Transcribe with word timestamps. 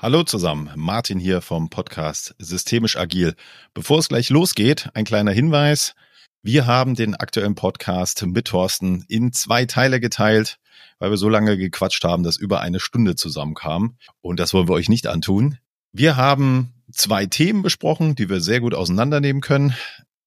Hallo 0.00 0.22
zusammen, 0.22 0.70
Martin 0.76 1.18
hier 1.18 1.40
vom 1.40 1.70
Podcast 1.70 2.32
Systemisch 2.38 2.96
Agil. 2.96 3.34
Bevor 3.74 3.98
es 3.98 4.08
gleich 4.08 4.30
losgeht, 4.30 4.88
ein 4.94 5.04
kleiner 5.04 5.32
Hinweis. 5.32 5.96
Wir 6.40 6.68
haben 6.68 6.94
den 6.94 7.16
aktuellen 7.16 7.56
Podcast 7.56 8.24
mit 8.24 8.46
Thorsten 8.46 9.04
in 9.08 9.32
zwei 9.32 9.64
Teile 9.64 9.98
geteilt, 9.98 10.60
weil 11.00 11.10
wir 11.10 11.16
so 11.16 11.28
lange 11.28 11.58
gequatscht 11.58 12.04
haben, 12.04 12.22
dass 12.22 12.36
über 12.36 12.60
eine 12.60 12.78
Stunde 12.78 13.16
zusammenkam. 13.16 13.96
Und 14.20 14.38
das 14.38 14.54
wollen 14.54 14.68
wir 14.68 14.74
euch 14.74 14.88
nicht 14.88 15.08
antun. 15.08 15.58
Wir 15.90 16.14
haben 16.14 16.72
zwei 16.92 17.26
Themen 17.26 17.62
besprochen, 17.62 18.14
die 18.14 18.28
wir 18.28 18.40
sehr 18.40 18.60
gut 18.60 18.74
auseinandernehmen 18.74 19.42
können. 19.42 19.74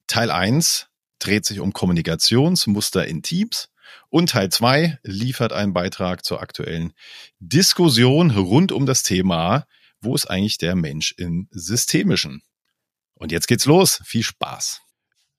Teil 0.06 0.32
eins 0.32 0.88
dreht 1.20 1.46
sich 1.46 1.62
um 1.62 1.72
Kommunikationsmuster 1.72 3.08
in 3.08 3.24
Teams. 3.24 3.70
Und 4.10 4.32
Teil 4.32 4.50
2 4.50 5.00
liefert 5.04 5.54
einen 5.54 5.74
Beitrag 5.74 6.26
zur 6.26 6.42
aktuellen 6.42 6.94
Diskussion 7.40 8.32
rund 8.32 8.72
um 8.72 8.86
das 8.86 9.04
Thema, 9.04 9.66
wo 10.02 10.16
ist 10.16 10.26
eigentlich 10.26 10.58
der 10.58 10.76
Mensch 10.76 11.14
im 11.18 11.48
Systemischen? 11.52 12.42
Und 13.16 13.32
jetzt 13.32 13.48
geht's 13.48 13.66
los. 13.66 14.02
Viel 14.04 14.24
Spaß. 14.24 14.82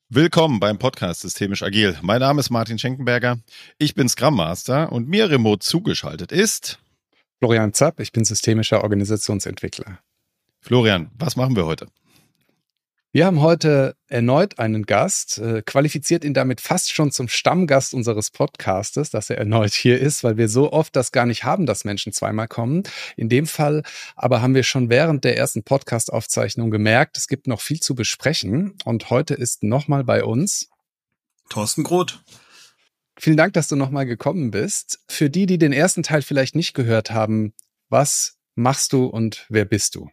Willkommen 0.08 0.60
beim 0.60 0.78
Podcast 0.78 1.22
Systemisch 1.22 1.62
Agil. 1.62 1.98
Mein 2.02 2.20
Name 2.20 2.40
ist 2.40 2.50
Martin 2.50 2.78
Schenkenberger. 2.78 3.38
Ich 3.78 3.94
bin 3.94 4.08
Scrum 4.08 4.36
Master 4.36 4.92
und 4.92 5.08
mir 5.08 5.30
remote 5.30 5.64
zugeschaltet 5.64 6.32
ist 6.32 6.78
Florian 7.38 7.72
Zapp. 7.72 7.98
Ich 7.98 8.12
bin 8.12 8.24
systemischer 8.24 8.84
Organisationsentwickler. 8.84 9.98
Florian, 10.60 11.10
was 11.18 11.34
machen 11.34 11.56
wir 11.56 11.66
heute? 11.66 11.88
Wir 13.14 13.26
haben 13.26 13.42
heute 13.42 13.94
erneut 14.08 14.58
einen 14.58 14.86
Gast, 14.86 15.36
äh, 15.36 15.60
qualifiziert 15.60 16.24
ihn 16.24 16.32
damit 16.32 16.62
fast 16.62 16.94
schon 16.94 17.12
zum 17.12 17.28
Stammgast 17.28 17.92
unseres 17.92 18.30
Podcastes, 18.30 19.10
dass 19.10 19.28
er 19.28 19.36
erneut 19.36 19.74
hier 19.74 20.00
ist, 20.00 20.24
weil 20.24 20.38
wir 20.38 20.48
so 20.48 20.72
oft 20.72 20.96
das 20.96 21.12
gar 21.12 21.26
nicht 21.26 21.44
haben, 21.44 21.66
dass 21.66 21.84
Menschen 21.84 22.14
zweimal 22.14 22.48
kommen. 22.48 22.84
In 23.18 23.28
dem 23.28 23.46
Fall 23.46 23.82
aber 24.16 24.40
haben 24.40 24.54
wir 24.54 24.62
schon 24.62 24.88
während 24.88 25.24
der 25.24 25.36
ersten 25.36 25.62
Podcast-Aufzeichnung 25.62 26.70
gemerkt, 26.70 27.18
es 27.18 27.28
gibt 27.28 27.48
noch 27.48 27.60
viel 27.60 27.80
zu 27.80 27.94
besprechen. 27.94 28.78
Und 28.86 29.10
heute 29.10 29.34
ist 29.34 29.62
nochmal 29.62 30.04
bei 30.04 30.24
uns 30.24 30.70
Thorsten 31.50 31.84
Groth. 31.84 32.22
Vielen 33.18 33.36
Dank, 33.36 33.52
dass 33.52 33.68
du 33.68 33.76
nochmal 33.76 34.06
gekommen 34.06 34.52
bist. 34.52 35.00
Für 35.06 35.28
die, 35.28 35.44
die 35.44 35.58
den 35.58 35.74
ersten 35.74 36.02
Teil 36.02 36.22
vielleicht 36.22 36.54
nicht 36.54 36.72
gehört 36.72 37.10
haben, 37.10 37.52
was 37.90 38.38
machst 38.54 38.94
du 38.94 39.04
und 39.04 39.44
wer 39.50 39.66
bist 39.66 39.96
du? 39.96 40.08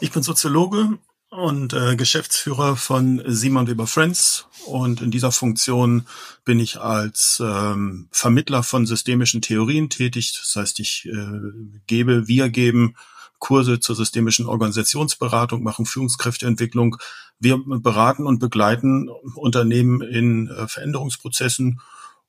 Ich 0.00 0.10
bin 0.10 0.22
Soziologe 0.22 0.98
und 1.32 1.72
äh, 1.72 1.96
Geschäftsführer 1.96 2.76
von 2.76 3.22
Simon 3.26 3.66
Weber 3.66 3.86
Friends. 3.86 4.46
Und 4.66 5.00
in 5.00 5.10
dieser 5.10 5.32
Funktion 5.32 6.06
bin 6.44 6.60
ich 6.60 6.78
als 6.78 7.42
ähm, 7.42 8.08
Vermittler 8.12 8.62
von 8.62 8.84
systemischen 8.84 9.40
Theorien 9.40 9.88
tätig. 9.88 10.38
Das 10.38 10.54
heißt, 10.54 10.78
ich 10.80 11.08
äh, 11.10 11.40
gebe, 11.86 12.28
wir 12.28 12.50
geben 12.50 12.96
Kurse 13.38 13.80
zur 13.80 13.96
systemischen 13.96 14.46
Organisationsberatung, 14.46 15.62
machen 15.62 15.86
Führungskräfteentwicklung. 15.86 16.98
Wir 17.40 17.58
beraten 17.66 18.26
und 18.26 18.38
begleiten 18.38 19.08
Unternehmen 19.08 20.02
in 20.02 20.48
äh, 20.48 20.68
Veränderungsprozessen 20.68 21.80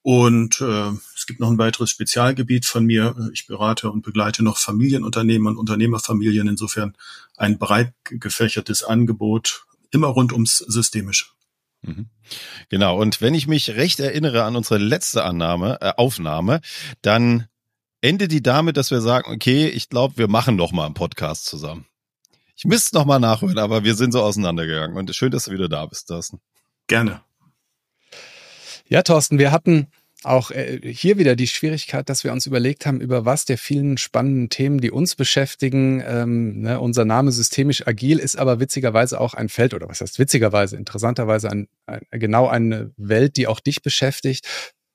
und 0.03 0.59
äh, 0.59 0.91
es 1.15 1.25
gibt 1.25 1.39
noch 1.39 1.49
ein 1.49 1.57
weiteres 1.57 1.89
Spezialgebiet 1.89 2.65
von 2.65 2.85
mir. 2.85 3.15
Ich 3.31 3.47
berate 3.47 3.89
und 3.89 4.01
begleite 4.01 4.43
noch 4.43 4.57
Familienunternehmen 4.57 5.47
und 5.47 5.57
Unternehmerfamilien. 5.57 6.49
Insofern 6.49 6.93
ein 7.37 7.57
breit 7.57 7.93
gefächertes 8.03 8.83
Angebot, 8.83 9.65
immer 9.91 10.07
rund 10.07 10.33
ums 10.33 10.57
Systemische. 10.57 11.27
Mhm. 11.83 12.07
Genau. 12.67 12.99
Und 12.99 13.21
wenn 13.21 13.33
ich 13.33 13.47
mich 13.47 13.71
recht 13.71 14.01
erinnere 14.01 14.43
an 14.43 14.57
unsere 14.57 14.77
letzte 14.77 15.23
Annahme, 15.23 15.77
äh, 15.79 15.93
Aufnahme, 15.95 16.59
dann 17.01 17.47
endet 18.01 18.33
die 18.33 18.43
damit, 18.43 18.75
dass 18.75 18.91
wir 18.91 18.99
sagen, 18.99 19.31
okay, 19.31 19.69
ich 19.69 19.87
glaube, 19.87 20.17
wir 20.17 20.27
machen 20.27 20.57
noch 20.57 20.73
mal 20.73 20.85
einen 20.85 20.95
Podcast 20.95 21.45
zusammen. 21.45 21.85
Ich 22.57 22.65
müsste 22.65 22.97
noch 22.97 23.05
mal 23.05 23.19
nachhören, 23.19 23.57
aber 23.57 23.85
wir 23.85 23.95
sind 23.95 24.11
so 24.11 24.21
auseinandergegangen. 24.21 24.97
Und 24.97 25.15
schön, 25.15 25.31
dass 25.31 25.45
du 25.45 25.51
wieder 25.51 25.69
da 25.69 25.85
bist, 25.85 26.09
Thorsten. 26.09 26.41
Gerne. 26.87 27.21
Ja, 28.87 29.01
Thorsten, 29.01 29.39
wir 29.39 29.51
hatten 29.51 29.87
auch 30.23 30.51
äh, 30.51 30.79
hier 30.83 31.17
wieder 31.17 31.35
die 31.35 31.47
Schwierigkeit, 31.47 32.09
dass 32.09 32.23
wir 32.23 32.31
uns 32.31 32.45
überlegt 32.45 32.85
haben, 32.85 33.01
über 33.01 33.25
was 33.25 33.45
der 33.45 33.57
vielen 33.57 33.97
spannenden 33.97 34.49
Themen, 34.49 34.79
die 34.79 34.91
uns 34.91 35.15
beschäftigen. 35.15 36.01
Ähm, 36.05 36.61
ne, 36.61 36.79
unser 36.79 37.05
Name 37.05 37.31
systemisch 37.31 37.85
agil 37.87 38.19
ist 38.19 38.37
aber 38.37 38.59
witzigerweise 38.59 39.19
auch 39.19 39.33
ein 39.33 39.49
Feld, 39.49 39.73
oder 39.73 39.89
was 39.89 40.01
heißt 40.01 40.19
witzigerweise, 40.19 40.77
interessanterweise 40.77 41.49
ein, 41.49 41.67
ein, 41.85 42.01
genau 42.11 42.47
eine 42.47 42.91
Welt, 42.97 43.37
die 43.37 43.47
auch 43.47 43.59
dich 43.59 43.81
beschäftigt. 43.81 44.47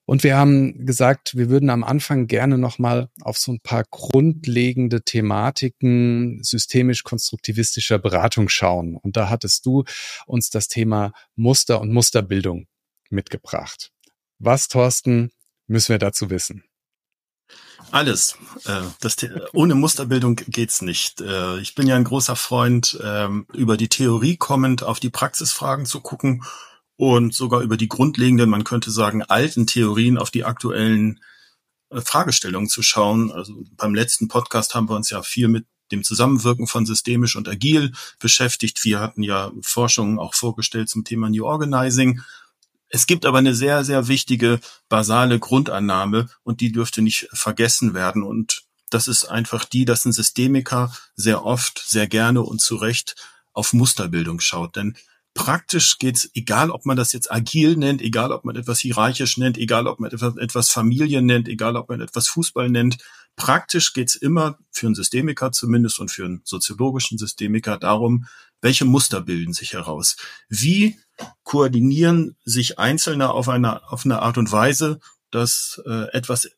Und 0.07 0.25
wir 0.25 0.39
haben 0.39 0.87
gesagt, 0.87 1.37
wir 1.37 1.51
würden 1.51 1.69
am 1.69 1.85
Anfang 1.85 2.29
gerne 2.29 2.57
nochmal 2.57 3.11
auf 3.21 3.37
so 3.37 3.53
ein 3.53 3.61
paar 3.61 3.85
grundlegende 3.91 5.03
Thematiken 5.03 6.43
systemisch-konstruktivistischer 6.43 7.99
Beratung 7.99 8.49
schauen. 8.49 8.97
Und 8.97 9.19
da 9.19 9.29
hattest 9.29 9.67
du 9.67 9.85
uns 10.27 10.49
das 10.49 10.69
Thema 10.69 11.13
Muster 11.37 11.83
und 11.83 11.93
Musterbildung 11.93 12.67
mitgebracht. 13.11 13.91
Was, 14.39 14.69
Thorsten, 14.69 15.31
müssen 15.67 15.91
wir 15.91 15.99
dazu 15.99 16.31
wissen? 16.31 16.65
Alles. 17.91 18.37
Äh, 18.67 18.83
das, 19.01 19.17
ohne 19.53 19.75
Musterbildung 19.75 20.37
geht's 20.37 20.83
nicht. 20.83 21.21
Äh, 21.21 21.59
ich 21.61 21.75
bin 21.75 21.87
ja 21.87 21.97
ein 21.97 22.05
großer 22.05 22.37
Freund, 22.37 22.99
ähm, 23.03 23.47
über 23.53 23.77
die 23.77 23.89
Theorie 23.89 24.37
kommend 24.37 24.83
auf 24.83 25.01
die 25.01 25.11
Praxisfragen 25.11 25.87
zu 25.87 26.01
gucken 26.01 26.45
und 26.97 27.33
sogar 27.35 27.63
über 27.63 27.77
die 27.77 27.89
grundlegenden, 27.89 28.51
man 28.51 28.65
könnte 28.65 28.91
sagen, 28.91 29.23
alten 29.23 29.67
Theorien 29.67 30.19
auf 30.19 30.31
die 30.31 30.45
aktuellen 30.45 31.21
äh, 31.91 32.01
Fragestellungen 32.01 32.69
zu 32.69 32.83
schauen. 32.83 33.33
Also 33.33 33.65
beim 33.77 33.95
letzten 33.95 34.29
Podcast 34.29 34.75
haben 34.75 34.89
wir 34.89 34.97
uns 34.97 35.11
ja 35.11 35.23
viel 35.23 35.49
mit 35.49 35.67
dem 35.91 36.05
Zusammenwirken 36.05 36.67
von 36.67 36.85
systemisch 36.85 37.37
und 37.37 37.49
agil 37.49 37.93
beschäftigt. 38.21 38.85
Wir 38.85 39.01
hatten 39.01 39.23
ja 39.23 39.53
Forschungen 39.63 40.19
auch 40.19 40.35
vorgestellt 40.35 40.91
zum 40.91 41.05
Thema 41.05 41.31
New 41.31 41.47
Organizing 41.47 42.21
es 42.91 43.07
gibt 43.07 43.27
aber 43.27 43.39
eine 43.39 43.55
sehr, 43.55 43.85
sehr 43.85 44.09
wichtige 44.09 44.61
basale 44.89 45.39
Grundannahme 45.39 46.29
und 46.43 46.61
die 46.61 46.73
dürfte 46.73 47.03
nicht 47.03 47.29
vergessen 47.33 47.95
werden. 47.95 48.23
Und 48.23 48.63
das 48.91 49.09
ist 49.09 49.27
einfach 49.27 49.65
die, 49.65 49.85
dass 49.85 50.05
ein 50.05 50.13
Systemiker 50.13 50.93
sehr 51.15 51.45
oft, 51.45 51.83
sehr 51.87 52.07
gerne 52.07 52.43
und 52.43 52.61
zu 52.61 52.77
Recht 52.77 53.17
auf 53.53 53.73
Musterbildung 53.73 54.41
schaut. 54.41 54.77
Denn 54.77 54.97
praktisch 55.35 55.99
geht's, 55.99 56.31
egal 56.35 56.71
ob 56.71 56.87
man 56.87 56.97
das 56.97 57.13
jetzt 57.13 57.31
agil 57.31 57.77
nennt, 57.77 58.01
egal 58.01 58.33
ob 58.33 58.45
man 58.45 58.57
etwas 58.57 58.81
hierarchisch 58.81 59.37
nennt, 59.37 59.59
egal 59.59 59.87
ob 59.87 60.01
man 60.01 60.11
etwas, 60.11 60.71
Familien 60.71 61.27
nennt, 61.27 61.49
egal 61.49 61.77
ob 61.77 61.89
man 61.91 62.01
etwas 62.01 62.29
Fußball 62.29 62.71
nennt, 62.71 62.99
praktisch 63.37 63.93
geht's 63.93 64.17
immer 64.17 64.59
für 64.71 64.87
einen 64.87 64.95
Systemiker 64.95 65.53
zumindest 65.53 66.01
und 66.01 66.11
für 66.11 66.25
einen 66.25 66.41
soziologischen 66.45 67.19
Systemiker 67.19 67.77
darum, 67.79 68.27
welche 68.61 68.85
Muster 68.85 69.21
bilden 69.21 69.53
sich 69.53 69.75
heraus? 69.75 70.17
Wie 70.49 70.99
koordinieren 71.43 72.37
sich 72.45 72.79
Einzelne 72.79 73.31
auf 73.31 73.49
eine, 73.49 73.89
auf 73.91 74.05
eine 74.05 74.23
Art 74.23 74.39
und 74.39 74.51
Weise, 74.53 75.01
dass 75.31 75.81
äh, 75.87 76.11
etwas 76.13 76.51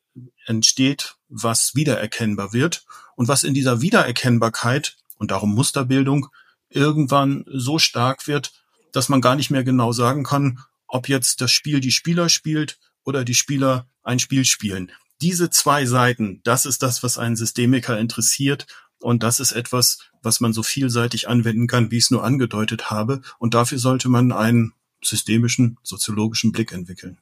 entsteht, 0.45 1.15
was 1.29 1.75
wiedererkennbar 1.75 2.53
wird 2.53 2.85
und 3.15 3.27
was 3.27 3.43
in 3.43 3.53
dieser 3.53 3.81
Wiedererkennbarkeit 3.81 4.97
und 5.17 5.31
darum 5.31 5.53
Musterbildung 5.53 6.27
irgendwann 6.69 7.45
so 7.47 7.79
stark 7.79 8.27
wird, 8.27 8.51
dass 8.91 9.09
man 9.09 9.21
gar 9.21 9.35
nicht 9.35 9.51
mehr 9.51 9.63
genau 9.63 9.91
sagen 9.91 10.23
kann, 10.23 10.59
ob 10.87 11.07
jetzt 11.07 11.41
das 11.41 11.51
Spiel 11.51 11.79
die 11.79 11.91
Spieler 11.91 12.29
spielt 12.29 12.79
oder 13.03 13.23
die 13.23 13.35
Spieler 13.35 13.87
ein 14.03 14.19
Spiel 14.19 14.45
spielen. 14.45 14.91
Diese 15.21 15.49
zwei 15.49 15.85
Seiten, 15.85 16.41
das 16.43 16.65
ist 16.65 16.81
das, 16.81 17.03
was 17.03 17.17
einen 17.17 17.35
Systemiker 17.35 17.99
interessiert 17.99 18.65
und 19.01 19.23
das 19.23 19.39
ist 19.39 19.51
etwas, 19.51 19.99
was 20.21 20.39
man 20.39 20.53
so 20.53 20.63
vielseitig 20.63 21.27
anwenden 21.27 21.67
kann, 21.67 21.91
wie 21.91 21.97
ich 21.97 22.05
es 22.05 22.11
nur 22.11 22.23
angedeutet 22.23 22.89
habe. 22.89 23.21
Und 23.39 23.53
dafür 23.53 23.79
sollte 23.79 24.09
man 24.09 24.31
einen 24.31 24.73
systemischen, 25.03 25.77
soziologischen 25.83 26.51
Blick 26.51 26.71
entwickeln. 26.71 27.17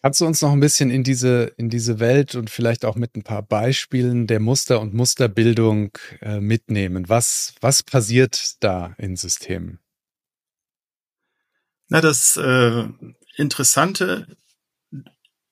Kannst 0.00 0.20
du 0.20 0.26
uns 0.26 0.40
noch 0.40 0.52
ein 0.52 0.60
bisschen 0.60 0.90
in 0.90 1.02
diese, 1.02 1.52
in 1.56 1.70
diese 1.70 1.98
Welt 1.98 2.36
und 2.36 2.50
vielleicht 2.50 2.84
auch 2.84 2.94
mit 2.94 3.16
ein 3.16 3.24
paar 3.24 3.42
Beispielen 3.42 4.26
der 4.26 4.38
Muster 4.38 4.80
und 4.80 4.94
Musterbildung 4.94 5.90
äh, 6.20 6.40
mitnehmen? 6.40 7.08
Was, 7.08 7.54
was 7.60 7.82
passiert 7.82 8.62
da 8.62 8.94
in 8.98 9.16
Systemen? 9.16 9.80
Na, 11.88 12.00
das 12.00 12.36
äh, 12.36 12.88
Interessante 13.36 14.36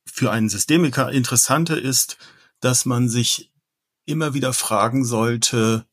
für 0.05 0.31
einen 0.31 0.49
Systemiker 0.49 1.11
Interessante 1.11 1.75
ist, 1.75 2.17
dass 2.61 2.87
man 2.87 3.09
sich 3.09 3.53
immer 4.07 4.35
wieder 4.35 4.53
fragen 4.53 5.05
sollte, 5.05 5.87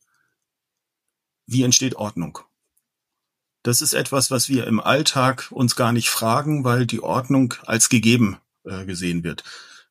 wie 1.46 1.62
entsteht 1.62 1.96
Ordnung? 1.96 2.38
Das 3.62 3.80
ist 3.80 3.94
etwas, 3.94 4.30
was 4.30 4.48
wir 4.48 4.66
im 4.66 4.80
Alltag 4.80 5.48
uns 5.50 5.76
gar 5.76 5.92
nicht 5.92 6.10
fragen, 6.10 6.64
weil 6.64 6.86
die 6.86 7.02
Ordnung 7.02 7.54
als 7.64 7.88
gegeben 7.88 8.38
äh, 8.64 8.84
gesehen 8.84 9.24
wird. 9.24 9.42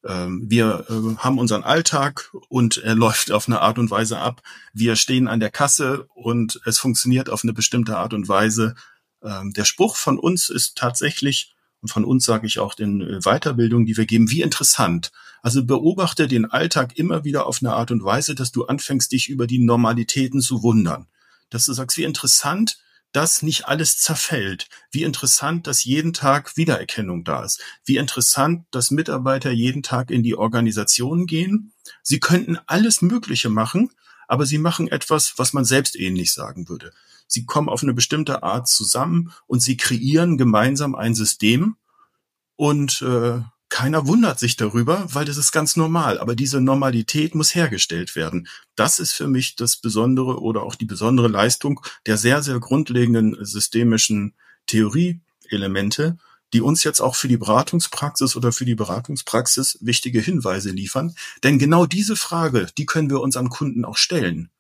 Ähm, 0.06 0.44
wir 0.48 0.86
äh, 0.90 1.16
haben 1.18 1.40
unseren 1.40 1.64
Alltag 1.64 2.32
und 2.50 2.78
er 2.78 2.96
läuft 2.96 3.32
auf 3.32 3.48
eine 3.48 3.62
Art 3.62 3.80
und 3.80 3.90
Weise 3.90 4.20
ab. 4.20 4.42
Wir 4.74 4.96
stehen 4.96 5.28
an 5.28 5.40
der 5.40 5.50
Kasse 5.50 6.08
und 6.14 6.60
es 6.66 6.78
funktioniert 6.78 7.30
auf 7.30 7.44
eine 7.44 7.54
bestimmte 7.54 7.98
Art 7.98 8.14
und 8.14 8.28
Weise. 8.28 8.76
Ähm, 9.24 9.54
der 9.54 9.66
Spruch 9.66 9.96
von 9.96 10.20
uns 10.20 10.50
ist 10.50 10.78
tatsächlich, 10.78 11.56
und 11.84 11.90
von 11.90 12.06
uns 12.06 12.24
sage 12.24 12.48
ich 12.48 12.60
auch 12.60 12.74
den 12.74 13.02
äh, 13.02 13.20
Weiterbildungen, 13.20 13.86
die 13.86 13.98
wir 13.98 14.06
geben, 14.06 14.32
wie 14.32 14.42
interessant. 14.42 15.12
Also 15.42 15.66
beobachte 15.66 16.30
den 16.30 16.46
Alltag 16.46 16.98
immer 16.98 17.26
wieder 17.26 17.46
auf 17.46 17.62
eine 17.62 17.74
Art 17.74 17.92
und 17.92 18.04
Weise, 18.04 18.36
dass 18.36 18.54
du 18.54 18.66
anfängst, 18.66 19.12
dich 19.12 19.28
über 19.28 19.48
die 19.48 19.60
Normalitäten 19.60 20.40
zu 20.40 20.64
wundern. 20.64 21.08
Dass 21.50 21.66
du 21.66 21.74
sagst, 21.74 21.98
wie 21.98 22.06
interessant, 22.06 22.80
dass 23.12 23.42
nicht 23.42 23.68
alles 23.68 23.98
zerfällt. 23.98 24.70
Wie 24.92 25.04
interessant, 25.04 25.68
dass 25.68 25.84
jeden 25.84 26.14
Tag 26.14 26.56
Wiedererkennung 26.56 27.26
da 27.26 27.44
ist. 27.44 27.60
Wie 27.84 27.98
interessant, 27.98 28.66
dass 28.72 28.90
Mitarbeiter 28.90 29.52
jeden 29.52 29.84
Tag 29.84 30.10
in 30.10 30.24
die 30.24 30.36
Organisation 30.36 31.26
gehen. 31.26 31.74
Sie 32.02 32.22
könnten 32.22 32.58
alles 32.66 33.02
Mögliche 33.02 33.50
machen, 33.50 33.92
aber 34.30 34.46
sie 34.46 34.58
machen 34.58 34.88
etwas, 34.88 35.34
was 35.36 35.52
man 35.52 35.66
selbst 35.66 35.98
ähnlich 36.00 36.34
sagen 36.34 36.70
würde. 36.70 36.94
Sie 37.34 37.46
kommen 37.46 37.70
auf 37.70 37.84
eine 37.84 37.94
bestimmte 37.94 38.44
Art 38.44 38.68
zusammen 38.68 39.34
und 39.48 39.62
sie 39.62 39.76
kreieren 39.76 40.38
gemeinsam 40.38 40.94
ein 40.94 41.16
System 41.16 41.76
und 42.56 43.02
äh, 43.02 43.42
keiner 43.70 44.06
wundert 44.06 44.38
sich 44.38 44.56
darüber, 44.56 45.08
weil 45.16 45.26
das 45.26 45.38
ist 45.38 45.52
ganz 45.52 45.76
normal. 45.76 46.20
Aber 46.20 46.36
diese 46.36 46.62
Normalität 46.62 47.34
muss 47.34 47.56
hergestellt 47.56 48.16
werden. 48.16 48.48
Das 48.76 49.00
ist 49.00 49.14
für 49.14 49.28
mich 49.28 49.56
das 49.56 49.78
Besondere 49.78 50.42
oder 50.44 50.62
auch 50.62 50.76
die 50.76 50.86
besondere 50.86 51.28
Leistung 51.28 51.82
der 52.06 52.18
sehr, 52.18 52.44
sehr 52.44 52.60
grundlegenden 52.60 53.44
systemischen 53.44 54.36
Theorieelemente, 54.68 56.20
die 56.54 56.62
uns 56.62 56.84
jetzt 56.84 57.02
auch 57.02 57.16
für 57.16 57.28
die 57.28 57.38
Beratungspraxis 57.38 58.36
oder 58.36 58.52
für 58.52 58.66
die 58.66 58.76
Beratungspraxis 58.76 59.80
wichtige 59.82 60.22
Hinweise 60.22 60.70
liefern. 60.70 61.16
Denn 61.42 61.58
genau 61.58 61.88
diese 61.88 62.16
Frage, 62.16 62.68
die 62.78 62.86
können 62.86 63.10
wir 63.10 63.22
unseren 63.22 63.50
Kunden 63.50 63.86
auch 63.86 63.98
stellen. 63.98 64.52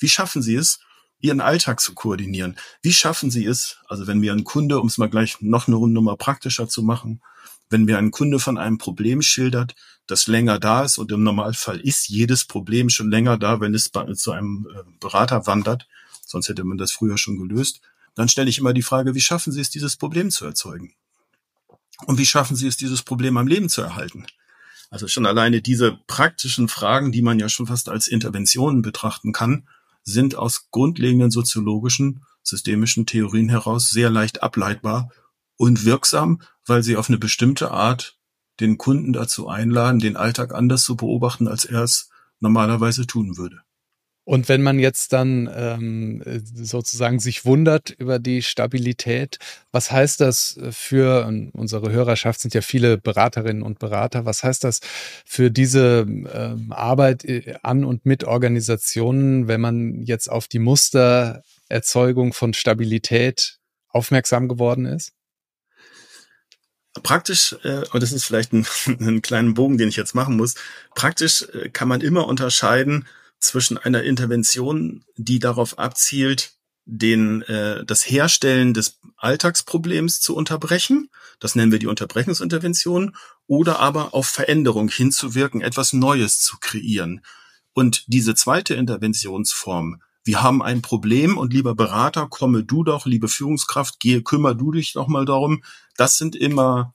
Wie 0.00 0.08
schaffen 0.08 0.42
Sie 0.42 0.56
es, 0.56 0.80
ihren 1.20 1.40
Alltag 1.40 1.80
zu 1.80 1.94
koordinieren. 1.94 2.56
Wie 2.82 2.92
schaffen 2.92 3.30
Sie 3.30 3.44
es, 3.44 3.78
also 3.88 4.06
wenn 4.06 4.22
wir 4.22 4.32
einen 4.32 4.44
Kunde, 4.44 4.80
um 4.80 4.86
es 4.86 4.98
mal 4.98 5.08
gleich 5.08 5.40
noch 5.40 5.66
eine 5.66 5.76
Runde 5.76 6.00
mal 6.00 6.16
praktischer 6.16 6.68
zu 6.68 6.82
machen, 6.82 7.20
wenn 7.70 7.84
mir 7.84 7.98
ein 7.98 8.10
Kunde 8.10 8.38
von 8.38 8.56
einem 8.56 8.78
Problem 8.78 9.20
schildert, 9.20 9.74
das 10.06 10.26
länger 10.26 10.58
da 10.58 10.84
ist 10.84 10.98
und 10.98 11.12
im 11.12 11.22
Normalfall 11.22 11.80
ist 11.80 12.08
jedes 12.08 12.44
Problem 12.44 12.88
schon 12.88 13.10
länger 13.10 13.36
da, 13.36 13.60
wenn 13.60 13.74
es 13.74 13.90
zu 14.14 14.32
einem 14.32 14.66
äh, 14.74 14.82
Berater 15.00 15.46
wandert, 15.46 15.86
sonst 16.24 16.48
hätte 16.48 16.64
man 16.64 16.78
das 16.78 16.92
früher 16.92 17.18
schon 17.18 17.36
gelöst, 17.36 17.80
dann 18.14 18.28
stelle 18.28 18.48
ich 18.48 18.58
immer 18.58 18.72
die 18.72 18.82
Frage, 18.82 19.14
wie 19.14 19.20
schaffen 19.20 19.52
Sie 19.52 19.60
es, 19.60 19.70
dieses 19.70 19.96
Problem 19.96 20.30
zu 20.30 20.44
erzeugen? 20.44 20.94
Und 22.06 22.18
wie 22.18 22.26
schaffen 22.26 22.56
Sie 22.56 22.66
es, 22.66 22.76
dieses 22.76 23.02
Problem 23.02 23.36
am 23.36 23.46
Leben 23.46 23.68
zu 23.68 23.82
erhalten? 23.82 24.26
Also 24.90 25.08
schon 25.08 25.26
alleine 25.26 25.60
diese 25.60 25.98
praktischen 26.06 26.68
Fragen, 26.68 27.12
die 27.12 27.22
man 27.22 27.38
ja 27.38 27.48
schon 27.48 27.66
fast 27.66 27.88
als 27.88 28.08
Interventionen 28.08 28.82
betrachten 28.82 29.32
kann, 29.32 29.68
sind 30.08 30.34
aus 30.36 30.70
grundlegenden 30.70 31.30
soziologischen, 31.30 32.24
systemischen 32.42 33.06
Theorien 33.06 33.48
heraus 33.48 33.90
sehr 33.90 34.10
leicht 34.10 34.42
ableitbar 34.42 35.10
und 35.56 35.84
wirksam, 35.84 36.40
weil 36.66 36.82
sie 36.82 36.96
auf 36.96 37.08
eine 37.08 37.18
bestimmte 37.18 37.70
Art 37.70 38.18
den 38.60 38.78
Kunden 38.78 39.12
dazu 39.12 39.48
einladen, 39.48 40.00
den 40.00 40.16
Alltag 40.16 40.54
anders 40.54 40.84
zu 40.84 40.96
beobachten, 40.96 41.46
als 41.46 41.64
er 41.64 41.82
es 41.82 42.10
normalerweise 42.40 43.06
tun 43.06 43.36
würde. 43.36 43.60
Und 44.28 44.50
wenn 44.50 44.62
man 44.62 44.78
jetzt 44.78 45.14
dann 45.14 45.48
ähm, 45.56 46.22
sozusagen 46.44 47.18
sich 47.18 47.46
wundert 47.46 47.88
über 47.88 48.18
die 48.18 48.42
Stabilität, 48.42 49.38
was 49.72 49.90
heißt 49.90 50.20
das 50.20 50.60
für 50.70 51.26
unsere 51.54 51.90
Hörerschaft 51.90 52.38
sind 52.40 52.52
ja 52.52 52.60
viele 52.60 52.98
Beraterinnen 52.98 53.62
und 53.62 53.78
Berater, 53.78 54.26
was 54.26 54.44
heißt 54.44 54.64
das 54.64 54.80
für 55.24 55.50
diese 55.50 56.04
ähm, 56.06 56.72
Arbeit 56.72 57.24
äh, 57.24 57.54
an 57.62 57.86
und 57.86 58.04
mit 58.04 58.24
Organisationen, 58.24 59.48
wenn 59.48 59.62
man 59.62 60.02
jetzt 60.02 60.30
auf 60.30 60.46
die 60.46 60.58
Mustererzeugung 60.58 62.34
von 62.34 62.52
Stabilität 62.52 63.56
aufmerksam 63.88 64.46
geworden 64.46 64.84
ist? 64.84 65.14
Praktisch, 67.02 67.56
äh, 67.62 67.80
und 67.92 68.02
das 68.02 68.12
ist 68.12 68.26
vielleicht 68.26 68.52
ein, 68.52 68.66
ein 69.00 69.22
kleinen 69.22 69.54
Bogen, 69.54 69.78
den 69.78 69.88
ich 69.88 69.96
jetzt 69.96 70.14
machen 70.14 70.36
muss, 70.36 70.54
praktisch 70.94 71.46
äh, 71.54 71.70
kann 71.70 71.88
man 71.88 72.02
immer 72.02 72.28
unterscheiden, 72.28 73.06
zwischen 73.40 73.78
einer 73.78 74.02
Intervention, 74.02 75.04
die 75.16 75.38
darauf 75.38 75.78
abzielt, 75.78 76.52
den, 76.84 77.42
äh, 77.42 77.84
das 77.84 78.08
Herstellen 78.08 78.72
des 78.72 78.98
Alltagsproblems 79.16 80.20
zu 80.20 80.34
unterbrechen, 80.34 81.10
das 81.38 81.54
nennen 81.54 81.70
wir 81.70 81.78
die 81.78 81.86
Unterbrechungsintervention, 81.86 83.14
oder 83.46 83.78
aber 83.78 84.14
auf 84.14 84.26
Veränderung 84.26 84.88
hinzuwirken, 84.88 85.60
etwas 85.60 85.92
Neues 85.92 86.40
zu 86.40 86.56
kreieren. 86.58 87.20
Und 87.74 88.04
diese 88.06 88.34
zweite 88.34 88.74
Interventionsform, 88.74 90.02
wir 90.24 90.42
haben 90.42 90.62
ein 90.62 90.82
Problem 90.82 91.38
und 91.38 91.52
lieber 91.52 91.74
Berater, 91.74 92.26
komme 92.28 92.64
du 92.64 92.84
doch, 92.84 93.06
liebe 93.06 93.28
Führungskraft, 93.28 94.00
gehe, 94.00 94.22
kümmer 94.22 94.54
du 94.54 94.72
dich 94.72 94.94
doch 94.94 95.08
mal 95.08 95.24
darum. 95.24 95.62
Das 95.96 96.18
sind 96.18 96.36
immer 96.36 96.94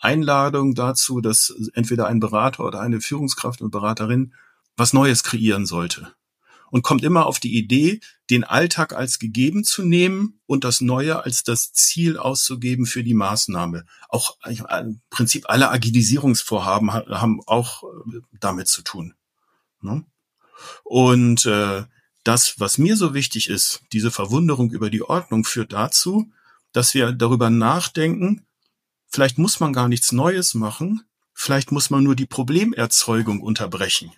Einladungen 0.00 0.74
dazu, 0.74 1.20
dass 1.20 1.54
entweder 1.74 2.06
ein 2.06 2.20
Berater 2.20 2.64
oder 2.64 2.80
eine 2.80 3.00
Führungskraft 3.00 3.60
und 3.60 3.70
Beraterin 3.70 4.34
was 4.76 4.92
Neues 4.92 5.22
kreieren 5.22 5.66
sollte. 5.66 6.12
Und 6.70 6.82
kommt 6.82 7.04
immer 7.04 7.26
auf 7.26 7.38
die 7.38 7.56
Idee, 7.56 8.00
den 8.28 8.42
Alltag 8.44 8.92
als 8.92 9.18
gegeben 9.18 9.62
zu 9.62 9.82
nehmen 9.82 10.40
und 10.46 10.64
das 10.64 10.80
Neue 10.80 11.22
als 11.22 11.44
das 11.44 11.72
Ziel 11.72 12.18
auszugeben 12.18 12.86
für 12.86 13.04
die 13.04 13.14
Maßnahme. 13.14 13.86
Auch 14.08 14.36
im 14.44 15.00
Prinzip 15.10 15.48
alle 15.48 15.70
Agilisierungsvorhaben 15.70 16.92
haben 16.92 17.40
auch 17.46 17.84
äh, 17.84 18.20
damit 18.40 18.66
zu 18.66 18.82
tun. 18.82 19.14
Ne? 19.80 20.04
Und 20.82 21.46
äh, 21.46 21.84
das, 22.24 22.58
was 22.58 22.78
mir 22.78 22.96
so 22.96 23.14
wichtig 23.14 23.48
ist, 23.48 23.82
diese 23.92 24.10
Verwunderung 24.10 24.72
über 24.72 24.90
die 24.90 25.02
Ordnung 25.02 25.44
führt 25.44 25.72
dazu, 25.72 26.32
dass 26.72 26.94
wir 26.94 27.12
darüber 27.12 27.50
nachdenken, 27.50 28.44
vielleicht 29.06 29.38
muss 29.38 29.60
man 29.60 29.72
gar 29.72 29.88
nichts 29.88 30.10
Neues 30.12 30.54
machen, 30.54 31.04
vielleicht 31.32 31.70
muss 31.70 31.90
man 31.90 32.02
nur 32.02 32.16
die 32.16 32.26
Problemerzeugung 32.26 33.40
unterbrechen. 33.40 34.10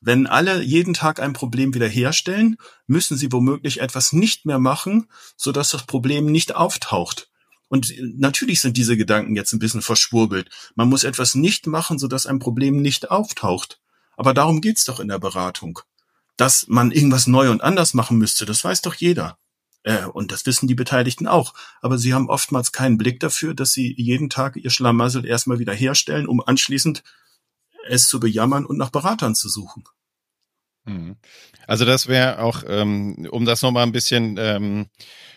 Wenn 0.00 0.26
alle 0.26 0.62
jeden 0.62 0.94
Tag 0.94 1.20
ein 1.20 1.32
Problem 1.32 1.74
wiederherstellen, 1.74 2.56
müssen 2.86 3.16
sie 3.16 3.32
womöglich 3.32 3.80
etwas 3.80 4.12
nicht 4.12 4.46
mehr 4.46 4.58
machen, 4.58 5.08
sodass 5.36 5.70
das 5.70 5.86
Problem 5.86 6.26
nicht 6.26 6.54
auftaucht. 6.54 7.30
Und 7.68 7.94
natürlich 8.00 8.60
sind 8.60 8.76
diese 8.76 8.96
Gedanken 8.96 9.34
jetzt 9.34 9.52
ein 9.52 9.58
bisschen 9.58 9.82
verschwurbelt. 9.82 10.50
Man 10.76 10.88
muss 10.88 11.04
etwas 11.04 11.34
nicht 11.34 11.66
machen, 11.66 11.98
sodass 11.98 12.26
ein 12.26 12.38
Problem 12.38 12.80
nicht 12.80 13.10
auftaucht. 13.10 13.80
Aber 14.16 14.34
darum 14.34 14.60
geht's 14.60 14.84
doch 14.84 15.00
in 15.00 15.08
der 15.08 15.18
Beratung. 15.18 15.80
Dass 16.36 16.66
man 16.68 16.92
irgendwas 16.92 17.26
neu 17.26 17.50
und 17.50 17.62
anders 17.62 17.94
machen 17.94 18.18
müsste, 18.18 18.46
das 18.46 18.62
weiß 18.62 18.82
doch 18.82 18.94
jeder. 18.94 19.38
Äh, 19.82 20.04
und 20.04 20.32
das 20.32 20.46
wissen 20.46 20.68
die 20.68 20.74
Beteiligten 20.74 21.26
auch. 21.26 21.54
Aber 21.80 21.98
sie 21.98 22.14
haben 22.14 22.28
oftmals 22.28 22.72
keinen 22.72 22.98
Blick 22.98 23.20
dafür, 23.20 23.54
dass 23.54 23.72
sie 23.72 23.94
jeden 23.96 24.30
Tag 24.30 24.56
ihr 24.56 24.70
Schlamassel 24.70 25.24
erstmal 25.24 25.58
wieder 25.58 25.74
herstellen, 25.74 26.28
um 26.28 26.40
anschließend 26.40 27.02
es 27.88 28.08
zu 28.08 28.20
bejammern 28.20 28.66
und 28.66 28.76
nach 28.76 28.90
Beratern 28.90 29.34
zu 29.34 29.48
suchen. 29.48 29.84
Mhm. 30.86 31.16
Also 31.66 31.84
das 31.84 32.06
wäre 32.06 32.38
auch, 32.40 32.62
ähm, 32.66 33.26
um 33.30 33.44
das 33.44 33.62
nochmal 33.62 33.84
ein 33.84 33.92
bisschen 33.92 34.36
ähm, 34.38 34.86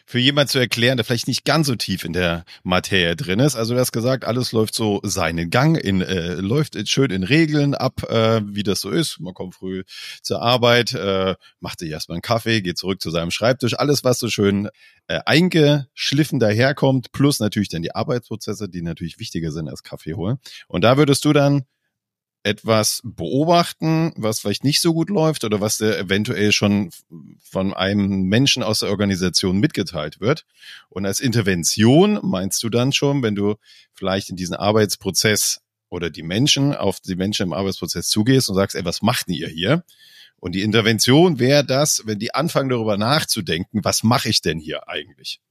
für 0.06 0.20
jemand 0.20 0.50
zu 0.50 0.60
erklären, 0.60 0.98
der 0.98 1.06
vielleicht 1.06 1.28
nicht 1.28 1.44
ganz 1.44 1.68
so 1.68 1.76
tief 1.76 2.04
in 2.04 2.14
der 2.14 2.46
Materie 2.64 3.16
drin 3.16 3.40
ist. 3.40 3.56
Also 3.56 3.74
du 3.74 3.80
hast 3.80 3.92
gesagt, 3.92 4.26
alles 4.26 4.52
läuft 4.52 4.76
so 4.76 5.00
seinen 5.04 5.50
Gang, 5.50 5.76
in, 5.76 6.02
äh, 6.02 6.36
läuft 6.36 6.78
schön 6.88 7.10
in 7.10 7.24
Regeln 7.24 7.74
ab, 7.74 8.04
äh, 8.10 8.42
wie 8.46 8.62
das 8.62 8.82
so 8.82 8.92
ist. 8.92 9.20
Man 9.20 9.34
kommt 9.34 9.56
früh 9.56 9.84
zur 10.22 10.42
Arbeit, 10.42 10.94
äh, 10.94 11.36
macht 11.60 11.80
sich 11.80 11.90
erstmal 11.90 12.18
einen 12.18 12.22
Kaffee, 12.22 12.62
geht 12.62 12.78
zurück 12.78 13.02
zu 13.02 13.10
seinem 13.10 13.32
Schreibtisch. 13.32 13.78
Alles, 13.78 14.04
was 14.04 14.20
so 14.20 14.30
schön 14.30 14.70
äh, 15.08 15.20
eingeschliffen 15.26 16.40
daherkommt, 16.40 17.12
plus 17.12 17.40
natürlich 17.40 17.70
dann 17.70 17.82
die 17.82 17.96
Arbeitsprozesse, 17.96 18.70
die 18.70 18.84
natürlich 18.84 19.20
wichtiger 19.20 19.52
sind 19.52 19.68
als 19.68 19.82
Kaffee 19.82 20.14
holen. 20.14 20.38
Und 20.68 20.84
da 20.84 20.98
würdest 20.98 21.26
du 21.26 21.34
dann 21.34 21.66
etwas 22.44 23.02
beobachten, 23.04 24.14
was 24.16 24.40
vielleicht 24.40 24.64
nicht 24.64 24.82
so 24.82 24.94
gut 24.94 25.10
läuft 25.10 25.44
oder 25.44 25.60
was 25.60 25.78
dir 25.78 25.98
eventuell 25.98 26.52
schon 26.52 26.90
von 27.42 27.74
einem 27.74 28.24
Menschen 28.24 28.64
aus 28.64 28.80
der 28.80 28.90
Organisation 28.90 29.60
mitgeteilt 29.60 30.22
wird. 30.22 30.46
Und 30.90 31.06
als 31.06 31.20
Intervention 31.20 32.20
meinst 32.24 32.64
du 32.64 32.70
dann 32.70 32.94
schon, 32.94 33.24
wenn 33.24 33.36
du 33.36 33.56
vielleicht 33.94 34.30
in 34.30 34.38
diesen 34.38 34.56
Arbeitsprozess 34.56 35.62
oder 35.90 36.10
die 36.10 36.24
Menschen 36.24 36.74
auf 36.74 37.00
die 37.00 37.16
Menschen 37.16 37.48
im 37.48 37.54
Arbeitsprozess 37.54 38.08
zugehst 38.08 38.50
und 38.50 38.56
sagst, 38.56 38.76
ey, 38.76 38.86
was 38.86 39.02
macht 39.02 39.28
denn 39.28 39.36
ihr 39.36 39.50
hier? 39.50 39.84
Und 40.38 40.54
die 40.54 40.62
Intervention 40.62 41.40
wäre 41.40 41.66
das, 41.66 42.04
wenn 42.06 42.20
die 42.20 42.34
anfangen 42.34 42.70
darüber 42.70 42.98
nachzudenken, 42.98 43.84
was 43.84 44.04
mache 44.04 44.30
ich 44.30 44.42
denn 44.42 44.60
hier 44.60 44.88
eigentlich? 44.88 45.42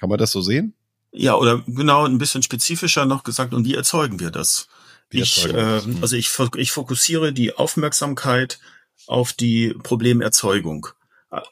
Kann 0.00 0.08
man 0.08 0.18
das 0.18 0.32
so 0.32 0.40
sehen? 0.40 0.74
Ja, 1.12 1.36
oder 1.36 1.62
genau 1.68 2.04
ein 2.04 2.18
bisschen 2.18 2.42
spezifischer 2.42 3.06
noch 3.06 3.22
gesagt, 3.22 3.54
und 3.54 3.64
wie 3.64 3.74
erzeugen 3.74 4.18
wir 4.18 4.32
das? 4.32 4.66
Ich, 5.10 5.46
äh, 5.46 5.80
also 6.00 6.16
ich, 6.16 6.30
ich 6.56 6.72
fokussiere 6.72 7.32
die 7.32 7.54
Aufmerksamkeit 7.54 8.58
auf 9.06 9.32
die 9.32 9.74
Problemerzeugung. 9.82 10.88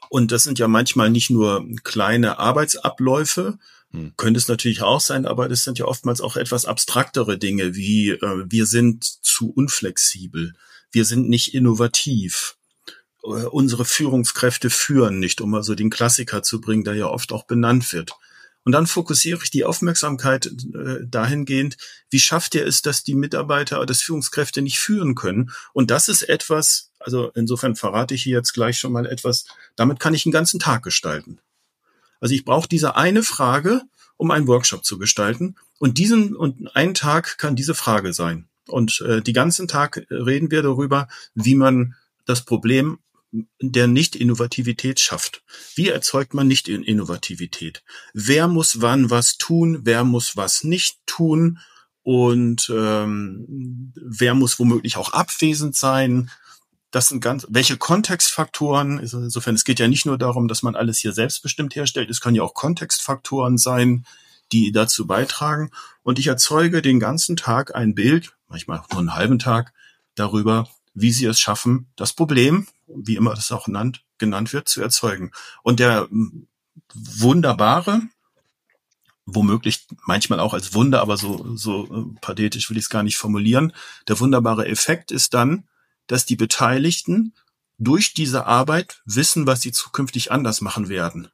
Und 0.09 0.31
das 0.31 0.43
sind 0.43 0.59
ja 0.59 0.67
manchmal 0.67 1.09
nicht 1.09 1.29
nur 1.29 1.65
kleine 1.83 2.39
Arbeitsabläufe, 2.39 3.59
hm. 3.91 4.13
könnte 4.17 4.37
es 4.37 4.47
natürlich 4.47 4.81
auch 4.81 5.01
sein, 5.01 5.25
aber 5.25 5.49
das 5.49 5.63
sind 5.63 5.77
ja 5.77 5.85
oftmals 5.85 6.21
auch 6.21 6.37
etwas 6.37 6.65
abstraktere 6.65 7.37
Dinge, 7.37 7.75
wie 7.75 8.11
äh, 8.11 8.45
wir 8.47 8.65
sind 8.65 9.03
zu 9.03 9.51
unflexibel, 9.51 10.53
wir 10.91 11.05
sind 11.05 11.29
nicht 11.29 11.53
innovativ, 11.53 12.55
äh, 13.23 13.27
unsere 13.27 13.85
Führungskräfte 13.85 14.69
führen 14.69 15.19
nicht, 15.19 15.41
um 15.41 15.53
also 15.53 15.75
den 15.75 15.89
Klassiker 15.89 16.43
zu 16.43 16.61
bringen, 16.61 16.83
der 16.83 16.95
ja 16.95 17.07
oft 17.07 17.31
auch 17.31 17.43
benannt 17.43 17.91
wird. 17.93 18.11
Und 18.65 18.71
dann 18.71 18.87
fokussiere 18.87 19.39
ich 19.43 19.51
die 19.51 19.65
Aufmerksamkeit 19.65 20.45
äh, 20.45 21.05
dahingehend, 21.05 21.77
wie 22.09 22.19
schafft 22.19 22.55
er 22.55 22.65
es, 22.65 22.81
dass 22.81 23.03
die 23.03 23.15
Mitarbeiter 23.15 23.77
oder 23.77 23.87
das 23.87 24.01
Führungskräfte 24.01 24.61
nicht 24.61 24.79
führen 24.79 25.15
können. 25.15 25.51
Und 25.73 25.91
das 25.91 26.07
ist 26.07 26.23
etwas, 26.23 26.91
also 26.99 27.31
insofern 27.35 27.75
verrate 27.75 28.13
ich 28.13 28.23
hier 28.23 28.37
jetzt 28.37 28.53
gleich 28.53 28.77
schon 28.77 28.93
mal 28.93 29.05
etwas, 29.05 29.45
damit 29.75 29.99
kann 29.99 30.13
ich 30.13 30.25
einen 30.25 30.31
ganzen 30.31 30.59
Tag 30.59 30.83
gestalten. 30.83 31.39
Also 32.21 32.35
ich 32.35 32.45
brauche 32.45 32.69
diese 32.69 32.95
eine 32.95 33.21
Frage, 33.21 33.81
um 34.15 34.31
einen 34.31 34.47
Workshop 34.47 34.85
zu 34.85 34.97
gestalten. 34.97 35.55
Und 35.79 35.97
diesen 35.97 36.35
und 36.35 36.73
ein 36.75 36.93
Tag 36.93 37.37
kann 37.37 37.57
diese 37.57 37.75
Frage 37.75 38.13
sein. 38.13 38.47
Und 38.67 39.01
äh, 39.01 39.21
die 39.21 39.33
ganzen 39.33 39.67
Tag 39.67 40.05
reden 40.09 40.49
wir 40.49 40.61
darüber, 40.61 41.09
wie 41.35 41.55
man 41.55 41.95
das 42.25 42.45
Problem 42.45 42.99
der 43.61 43.87
Nicht-Innovativität 43.87 44.99
schafft. 44.99 45.43
Wie 45.75 45.89
erzeugt 45.89 46.33
man 46.33 46.47
Nicht-Innovativität? 46.47 47.83
Wer 48.13 48.47
muss 48.47 48.81
wann 48.81 49.09
was 49.09 49.37
tun? 49.37 49.79
Wer 49.83 50.03
muss 50.03 50.37
was 50.37 50.63
nicht 50.63 50.99
tun? 51.05 51.59
Und 52.03 52.69
ähm, 52.73 53.93
wer 53.95 54.35
muss 54.35 54.59
womöglich 54.59 54.97
auch 54.97 55.13
abwesend 55.13 55.75
sein? 55.75 56.29
Das 56.91 57.09
sind 57.09 57.21
ganz, 57.21 57.47
welche 57.49 57.77
Kontextfaktoren, 57.77 58.99
insofern, 58.99 59.55
es 59.55 59.63
geht 59.63 59.79
ja 59.79 59.87
nicht 59.87 60.05
nur 60.05 60.19
darum, 60.19 60.47
dass 60.47 60.61
man 60.61 60.75
alles 60.75 60.99
hier 60.99 61.13
selbstbestimmt 61.13 61.75
herstellt, 61.75 62.11
es 62.11 62.21
können 62.21 62.35
ja 62.35 62.43
auch 62.43 62.53
Kontextfaktoren 62.53 63.57
sein, 63.57 64.05
die 64.51 64.71
dazu 64.71 65.07
beitragen. 65.07 65.71
Und 66.03 66.19
ich 66.19 66.27
erzeuge 66.27 66.83
den 66.83 66.99
ganzen 66.99 67.35
Tag 67.35 67.73
ein 67.73 67.95
Bild, 67.95 68.33
manchmal 68.47 68.83
nur 68.91 68.99
einen 68.99 69.15
halben 69.15 69.39
Tag, 69.39 69.73
darüber, 70.13 70.69
wie 70.93 71.11
sie 71.11 71.25
es 71.25 71.39
schaffen, 71.39 71.87
das 71.95 72.13
Problem, 72.13 72.67
wie 72.87 73.15
immer 73.15 73.33
das 73.33 73.51
auch 73.51 73.65
genannt, 73.65 74.03
genannt 74.17 74.53
wird, 74.53 74.69
zu 74.69 74.81
erzeugen. 74.81 75.31
Und 75.63 75.79
der 75.79 76.07
wunderbare, 76.93 78.01
womöglich 79.25 79.87
manchmal 80.05 80.39
auch 80.39 80.53
als 80.53 80.73
Wunder, 80.73 81.01
aber 81.01 81.17
so, 81.17 81.55
so 81.55 81.85
äh, 81.85 82.19
pathetisch 82.19 82.69
will 82.69 82.77
ich 82.77 82.83
es 82.83 82.89
gar 82.89 83.03
nicht 83.03 83.17
formulieren, 83.17 83.73
der 84.07 84.19
wunderbare 84.19 84.67
Effekt 84.67 85.11
ist 85.11 85.33
dann, 85.33 85.67
dass 86.07 86.25
die 86.25 86.35
Beteiligten 86.35 87.33
durch 87.79 88.13
diese 88.13 88.45
Arbeit 88.45 89.01
wissen, 89.05 89.47
was 89.47 89.61
sie 89.61 89.71
zukünftig 89.71 90.31
anders 90.31 90.61
machen 90.61 90.89
werden. 90.89 91.29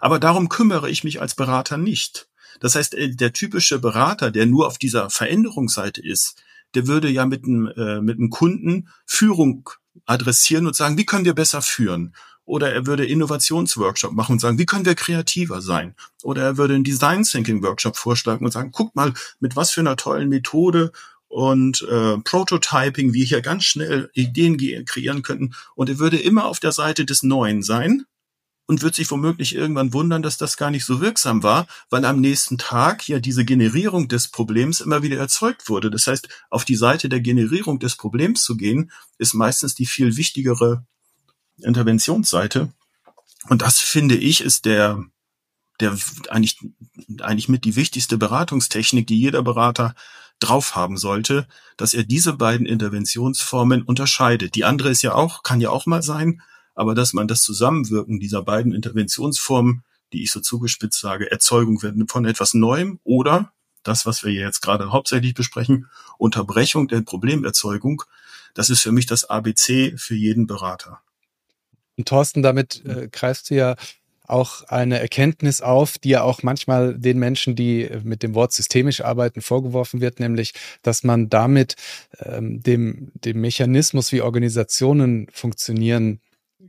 Aber 0.00 0.18
darum 0.18 0.48
kümmere 0.48 0.88
ich 0.88 1.04
mich 1.04 1.20
als 1.20 1.34
Berater 1.34 1.76
nicht. 1.76 2.28
Das 2.60 2.74
heißt, 2.74 2.94
äh, 2.94 3.14
der 3.14 3.32
typische 3.32 3.78
Berater, 3.78 4.30
der 4.30 4.46
nur 4.46 4.66
auf 4.66 4.78
dieser 4.78 5.10
Veränderungsseite 5.10 6.00
ist, 6.00 6.36
der 6.74 6.86
würde 6.86 7.08
ja 7.08 7.26
mit 7.26 7.44
einem, 7.44 7.66
äh, 7.68 8.00
mit 8.00 8.18
einem 8.18 8.30
Kunden 8.30 8.88
Führung 9.06 9.68
adressieren 10.06 10.66
und 10.66 10.76
sagen, 10.76 10.98
wie 10.98 11.06
können 11.06 11.24
wir 11.24 11.34
besser 11.34 11.62
führen? 11.62 12.14
Oder 12.44 12.72
er 12.72 12.86
würde 12.86 13.04
Innovationsworkshop 13.04 14.12
machen 14.12 14.32
und 14.32 14.38
sagen, 14.38 14.58
wie 14.58 14.64
können 14.64 14.86
wir 14.86 14.94
kreativer 14.94 15.60
sein? 15.60 15.94
Oder 16.22 16.42
er 16.42 16.56
würde 16.56 16.74
einen 16.74 16.84
Design 16.84 17.22
Thinking 17.22 17.62
Workshop 17.62 17.96
vorschlagen 17.96 18.44
und 18.44 18.52
sagen, 18.52 18.72
guck 18.72 18.96
mal, 18.96 19.12
mit 19.38 19.54
was 19.54 19.70
für 19.70 19.80
einer 19.80 19.96
tollen 19.96 20.30
Methode 20.30 20.92
und 21.28 21.82
äh, 21.82 22.16
Prototyping, 22.18 23.12
wie 23.12 23.26
hier 23.26 23.42
ganz 23.42 23.64
schnell 23.64 24.10
Ideen 24.14 24.56
kreieren 24.86 25.22
könnten. 25.22 25.54
Und 25.74 25.90
er 25.90 25.98
würde 25.98 26.18
immer 26.18 26.46
auf 26.46 26.58
der 26.58 26.72
Seite 26.72 27.04
des 27.04 27.22
Neuen 27.22 27.62
sein 27.62 28.06
und 28.68 28.82
wird 28.82 28.94
sich 28.94 29.10
womöglich 29.10 29.54
irgendwann 29.54 29.94
wundern, 29.94 30.22
dass 30.22 30.36
das 30.36 30.58
gar 30.58 30.70
nicht 30.70 30.84
so 30.84 31.00
wirksam 31.00 31.42
war, 31.42 31.66
weil 31.88 32.04
am 32.04 32.20
nächsten 32.20 32.58
Tag 32.58 33.08
ja 33.08 33.18
diese 33.18 33.46
Generierung 33.46 34.08
des 34.08 34.28
Problems 34.28 34.80
immer 34.80 35.02
wieder 35.02 35.16
erzeugt 35.16 35.70
wurde. 35.70 35.90
Das 35.90 36.06
heißt, 36.06 36.28
auf 36.50 36.66
die 36.66 36.76
Seite 36.76 37.08
der 37.08 37.20
Generierung 37.20 37.80
des 37.80 37.96
Problems 37.96 38.44
zu 38.44 38.58
gehen, 38.58 38.92
ist 39.16 39.32
meistens 39.32 39.74
die 39.74 39.86
viel 39.86 40.18
wichtigere 40.18 40.84
Interventionsseite. 41.56 42.70
Und 43.48 43.62
das 43.62 43.78
finde 43.78 44.16
ich 44.16 44.42
ist 44.42 44.66
der, 44.66 45.02
der 45.80 45.96
eigentlich, 46.28 46.58
eigentlich 47.20 47.48
mit 47.48 47.64
die 47.64 47.74
wichtigste 47.74 48.18
Beratungstechnik, 48.18 49.06
die 49.06 49.18
jeder 49.18 49.42
Berater 49.42 49.94
drauf 50.40 50.76
haben 50.76 50.98
sollte, 50.98 51.48
dass 51.78 51.94
er 51.94 52.04
diese 52.04 52.34
beiden 52.34 52.66
Interventionsformen 52.66 53.82
unterscheidet. 53.82 54.54
Die 54.54 54.66
andere 54.66 54.90
ist 54.90 55.00
ja 55.00 55.14
auch, 55.14 55.42
kann 55.42 55.62
ja 55.62 55.70
auch 55.70 55.86
mal 55.86 56.02
sein, 56.02 56.42
aber 56.78 56.94
dass 56.94 57.12
man 57.12 57.26
das 57.26 57.42
Zusammenwirken 57.42 58.20
dieser 58.20 58.40
beiden 58.40 58.72
Interventionsformen, 58.72 59.82
die 60.12 60.22
ich 60.22 60.30
so 60.30 60.38
zugespitzt 60.38 61.00
sage, 61.00 61.28
Erzeugung 61.28 61.80
von 61.80 62.24
etwas 62.24 62.54
Neuem 62.54 63.00
oder 63.02 63.52
das, 63.82 64.06
was 64.06 64.22
wir 64.22 64.30
jetzt 64.30 64.60
gerade 64.60 64.92
hauptsächlich 64.92 65.34
besprechen, 65.34 65.88
Unterbrechung 66.18 66.86
der 66.86 67.00
Problemerzeugung, 67.00 68.04
das 68.54 68.70
ist 68.70 68.82
für 68.82 68.92
mich 68.92 69.06
das 69.06 69.24
ABC 69.24 69.94
für 69.96 70.14
jeden 70.14 70.46
Berater. 70.46 71.00
Und 71.96 72.06
Thorsten, 72.06 72.42
damit 72.42 72.84
äh, 72.86 73.08
greifst 73.10 73.50
du 73.50 73.56
ja 73.56 73.74
auch 74.28 74.62
eine 74.68 75.00
Erkenntnis 75.00 75.60
auf, 75.60 75.98
die 75.98 76.10
ja 76.10 76.22
auch 76.22 76.44
manchmal 76.44 76.96
den 76.96 77.18
Menschen, 77.18 77.56
die 77.56 77.90
mit 78.04 78.22
dem 78.22 78.36
Wort 78.36 78.52
systemisch 78.52 79.00
arbeiten, 79.00 79.40
vorgeworfen 79.40 80.00
wird, 80.00 80.20
nämlich, 80.20 80.52
dass 80.82 81.02
man 81.02 81.28
damit 81.28 81.74
ähm, 82.20 82.62
dem, 82.62 83.10
dem 83.14 83.40
Mechanismus, 83.40 84.12
wie 84.12 84.20
Organisationen 84.20 85.26
funktionieren, 85.32 86.20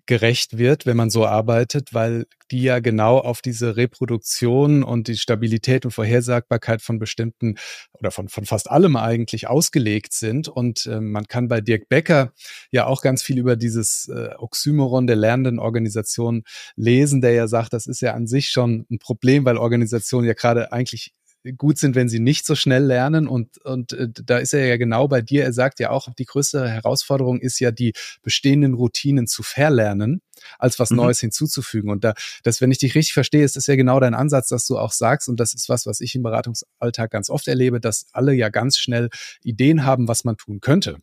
gerecht 0.05 0.57
wird, 0.57 0.85
wenn 0.85 0.97
man 0.97 1.09
so 1.09 1.25
arbeitet, 1.25 1.93
weil 1.93 2.25
die 2.51 2.61
ja 2.61 2.79
genau 2.79 3.17
auf 3.17 3.41
diese 3.41 3.75
Reproduktion 3.75 4.83
und 4.83 5.07
die 5.07 5.17
Stabilität 5.17 5.85
und 5.85 5.91
Vorhersagbarkeit 5.91 6.81
von 6.81 6.99
bestimmten 6.99 7.55
oder 7.93 8.11
von, 8.11 8.29
von 8.29 8.45
fast 8.45 8.69
allem 8.69 8.95
eigentlich 8.95 9.47
ausgelegt 9.47 10.13
sind. 10.13 10.47
Und 10.47 10.85
äh, 10.85 10.99
man 10.99 11.25
kann 11.25 11.47
bei 11.47 11.61
Dirk 11.61 11.89
Becker 11.89 12.33
ja 12.71 12.85
auch 12.85 13.01
ganz 13.01 13.23
viel 13.23 13.39
über 13.39 13.55
dieses 13.55 14.07
äh, 14.07 14.29
Oxymoron 14.37 15.07
der 15.07 15.15
lernenden 15.15 15.59
Organisation 15.59 16.43
lesen, 16.75 17.21
der 17.21 17.33
ja 17.33 17.47
sagt, 17.47 17.73
das 17.73 17.87
ist 17.87 18.01
ja 18.01 18.13
an 18.13 18.27
sich 18.27 18.49
schon 18.49 18.85
ein 18.91 18.99
Problem, 18.99 19.45
weil 19.45 19.57
Organisationen 19.57 20.27
ja 20.27 20.33
gerade 20.33 20.71
eigentlich 20.71 21.13
gut 21.57 21.77
sind, 21.77 21.95
wenn 21.95 22.09
sie 22.09 22.19
nicht 22.19 22.45
so 22.45 22.55
schnell 22.55 22.83
lernen. 22.83 23.27
Und, 23.27 23.57
und 23.59 23.93
äh, 23.93 24.09
da 24.09 24.37
ist 24.37 24.53
er 24.53 24.65
ja 24.65 24.77
genau 24.77 25.07
bei 25.07 25.21
dir. 25.21 25.43
Er 25.43 25.53
sagt 25.53 25.79
ja 25.79 25.89
auch, 25.89 26.07
die 26.17 26.25
größte 26.25 26.67
Herausforderung 26.67 27.39
ist 27.39 27.59
ja, 27.59 27.71
die 27.71 27.93
bestehenden 28.21 28.73
Routinen 28.73 29.27
zu 29.27 29.43
verlernen, 29.43 30.21
als 30.57 30.79
was 30.79 30.89
mhm. 30.89 30.97
Neues 30.97 31.19
hinzuzufügen. 31.19 31.89
Und 31.89 32.03
da, 32.03 32.13
das, 32.43 32.61
wenn 32.61 32.71
ich 32.71 32.79
dich 32.79 32.95
richtig 32.95 33.13
verstehe, 33.13 33.43
ist 33.43 33.55
das 33.55 33.67
ja 33.67 33.75
genau 33.75 33.99
dein 33.99 34.13
Ansatz, 34.13 34.49
dass 34.49 34.65
du 34.65 34.77
auch 34.77 34.91
sagst. 34.91 35.29
Und 35.29 35.39
das 35.39 35.53
ist 35.53 35.69
was, 35.69 35.85
was 35.85 36.01
ich 36.01 36.15
im 36.15 36.23
Beratungsalltag 36.23 37.11
ganz 37.11 37.29
oft 37.29 37.47
erlebe, 37.47 37.79
dass 37.79 38.07
alle 38.11 38.33
ja 38.33 38.49
ganz 38.49 38.77
schnell 38.77 39.09
Ideen 39.43 39.85
haben, 39.85 40.07
was 40.07 40.23
man 40.23 40.37
tun 40.37 40.59
könnte 40.61 40.97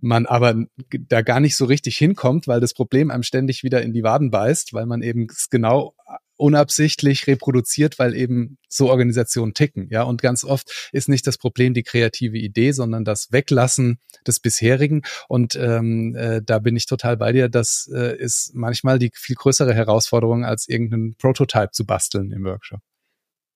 man 0.00 0.26
aber 0.26 0.66
da 1.08 1.22
gar 1.22 1.40
nicht 1.40 1.56
so 1.56 1.64
richtig 1.64 1.96
hinkommt, 1.96 2.48
weil 2.48 2.60
das 2.60 2.74
Problem 2.74 3.10
einem 3.10 3.22
ständig 3.22 3.62
wieder 3.62 3.82
in 3.82 3.92
die 3.92 4.02
Waden 4.02 4.30
beißt, 4.30 4.72
weil 4.72 4.86
man 4.86 5.02
eben 5.02 5.28
genau 5.50 5.94
unabsichtlich 6.36 7.26
reproduziert, 7.26 7.98
weil 7.98 8.14
eben 8.14 8.58
so 8.68 8.90
Organisationen 8.90 9.54
ticken. 9.54 9.88
Ja, 9.90 10.02
und 10.02 10.22
ganz 10.22 10.44
oft 10.44 10.90
ist 10.92 11.08
nicht 11.08 11.26
das 11.26 11.38
Problem 11.38 11.74
die 11.74 11.82
kreative 11.82 12.38
Idee, 12.38 12.72
sondern 12.72 13.04
das 13.04 13.32
Weglassen 13.32 13.98
des 14.26 14.40
bisherigen. 14.40 15.02
Und 15.28 15.56
ähm, 15.56 16.14
äh, 16.14 16.42
da 16.44 16.58
bin 16.58 16.76
ich 16.76 16.86
total 16.86 17.16
bei 17.16 17.32
dir. 17.32 17.48
Das 17.48 17.90
äh, 17.92 18.16
ist 18.16 18.52
manchmal 18.54 18.98
die 18.98 19.10
viel 19.14 19.36
größere 19.36 19.74
Herausforderung, 19.74 20.44
als 20.44 20.68
irgendeinen 20.68 21.16
Prototype 21.16 21.70
zu 21.72 21.86
basteln 21.86 22.30
im 22.32 22.44
Workshop. 22.44 22.80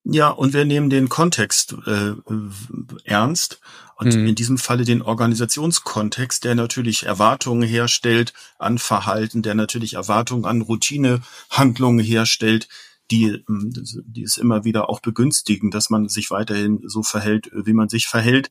Ja, 0.04 0.30
und 0.30 0.54
wir 0.54 0.64
nehmen 0.64 0.88
den 0.88 1.09
Kontext 1.09 1.76
äh, 1.87 2.12
ernst 3.04 3.61
und 3.97 4.14
mhm. 4.14 4.28
in 4.28 4.35
diesem 4.35 4.57
Falle 4.57 4.85
den 4.85 5.02
Organisationskontext, 5.02 6.42
der 6.45 6.54
natürlich 6.54 7.04
Erwartungen 7.04 7.69
herstellt 7.69 8.33
an 8.59 8.78
Verhalten, 8.78 9.42
der 9.42 9.54
natürlich 9.54 9.95
Erwartungen 9.95 10.47
an 10.47 10.62
Routinehandlungen 10.62 12.04
herstellt, 12.04 12.69
die, 13.11 13.45
ähm, 13.49 13.73
die 14.07 14.23
es 14.23 14.38
immer 14.38 14.64
wieder 14.64 14.88
auch 14.88 15.00
begünstigen, 15.00 15.71
dass 15.71 15.90
man 15.90 16.09
sich 16.09 16.30
weiterhin 16.30 16.80
so 16.87 17.02
verhält, 17.02 17.50
wie 17.52 17.75
man 17.75 17.90
sich 17.90 18.07
verhält, 18.07 18.50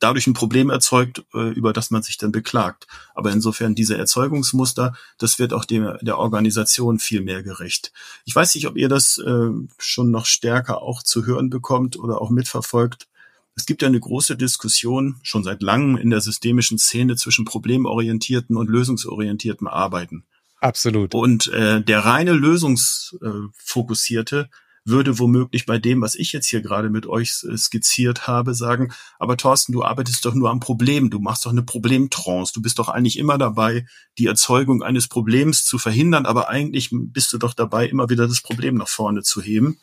dadurch 0.00 0.26
ein 0.26 0.34
Problem 0.34 0.70
erzeugt, 0.70 1.24
äh, 1.34 1.50
über 1.50 1.72
das 1.72 1.90
man 1.90 2.02
sich 2.02 2.16
dann 2.16 2.32
beklagt. 2.32 2.86
Aber 3.14 3.32
insofern 3.32 3.74
diese 3.74 3.96
Erzeugungsmuster, 3.96 4.94
das 5.18 5.38
wird 5.38 5.52
auch 5.52 5.64
dem, 5.64 5.96
der 6.00 6.18
Organisation 6.18 6.98
viel 6.98 7.22
mehr 7.22 7.42
gerecht. 7.42 7.92
Ich 8.24 8.34
weiß 8.34 8.54
nicht, 8.54 8.66
ob 8.66 8.76
ihr 8.76 8.88
das 8.88 9.18
äh, 9.18 9.50
schon 9.78 10.10
noch 10.10 10.26
stärker 10.26 10.82
auch 10.82 11.02
zu 11.02 11.26
hören 11.26 11.50
bekommt 11.50 11.98
oder 11.98 12.20
auch 12.20 12.30
mitverfolgt. 12.30 13.08
Es 13.54 13.66
gibt 13.66 13.82
ja 13.82 13.88
eine 13.88 14.00
große 14.00 14.36
Diskussion 14.36 15.16
schon 15.22 15.42
seit 15.42 15.62
langem 15.62 15.96
in 15.96 16.10
der 16.10 16.20
systemischen 16.20 16.78
Szene 16.78 17.16
zwischen 17.16 17.44
problemorientierten 17.44 18.56
und 18.56 18.70
lösungsorientierten 18.70 19.66
Arbeiten. 19.66 20.24
Absolut. 20.60 21.14
Und 21.14 21.48
äh, 21.48 21.82
der 21.82 22.04
reine 22.04 22.32
lösungsfokussierte 22.32 24.48
würde 24.88 25.18
womöglich 25.18 25.66
bei 25.66 25.78
dem, 25.78 26.00
was 26.00 26.14
ich 26.14 26.32
jetzt 26.32 26.48
hier 26.48 26.60
gerade 26.60 26.90
mit 26.90 27.06
euch 27.06 27.30
skizziert 27.32 28.26
habe, 28.26 28.54
sagen, 28.54 28.92
aber 29.18 29.36
Thorsten, 29.36 29.72
du 29.72 29.84
arbeitest 29.84 30.24
doch 30.24 30.34
nur 30.34 30.50
am 30.50 30.60
Problem, 30.60 31.10
du 31.10 31.18
machst 31.20 31.46
doch 31.46 31.50
eine 31.50 31.62
Problemtrance, 31.62 32.52
du 32.52 32.62
bist 32.62 32.78
doch 32.78 32.88
eigentlich 32.88 33.18
immer 33.18 33.38
dabei, 33.38 33.86
die 34.18 34.26
Erzeugung 34.26 34.82
eines 34.82 35.08
Problems 35.08 35.64
zu 35.64 35.78
verhindern, 35.78 36.26
aber 36.26 36.48
eigentlich 36.48 36.90
bist 36.92 37.32
du 37.32 37.38
doch 37.38 37.54
dabei, 37.54 37.86
immer 37.86 38.08
wieder 38.08 38.26
das 38.26 38.40
Problem 38.40 38.76
nach 38.76 38.88
vorne 38.88 39.22
zu 39.22 39.42
heben. 39.42 39.78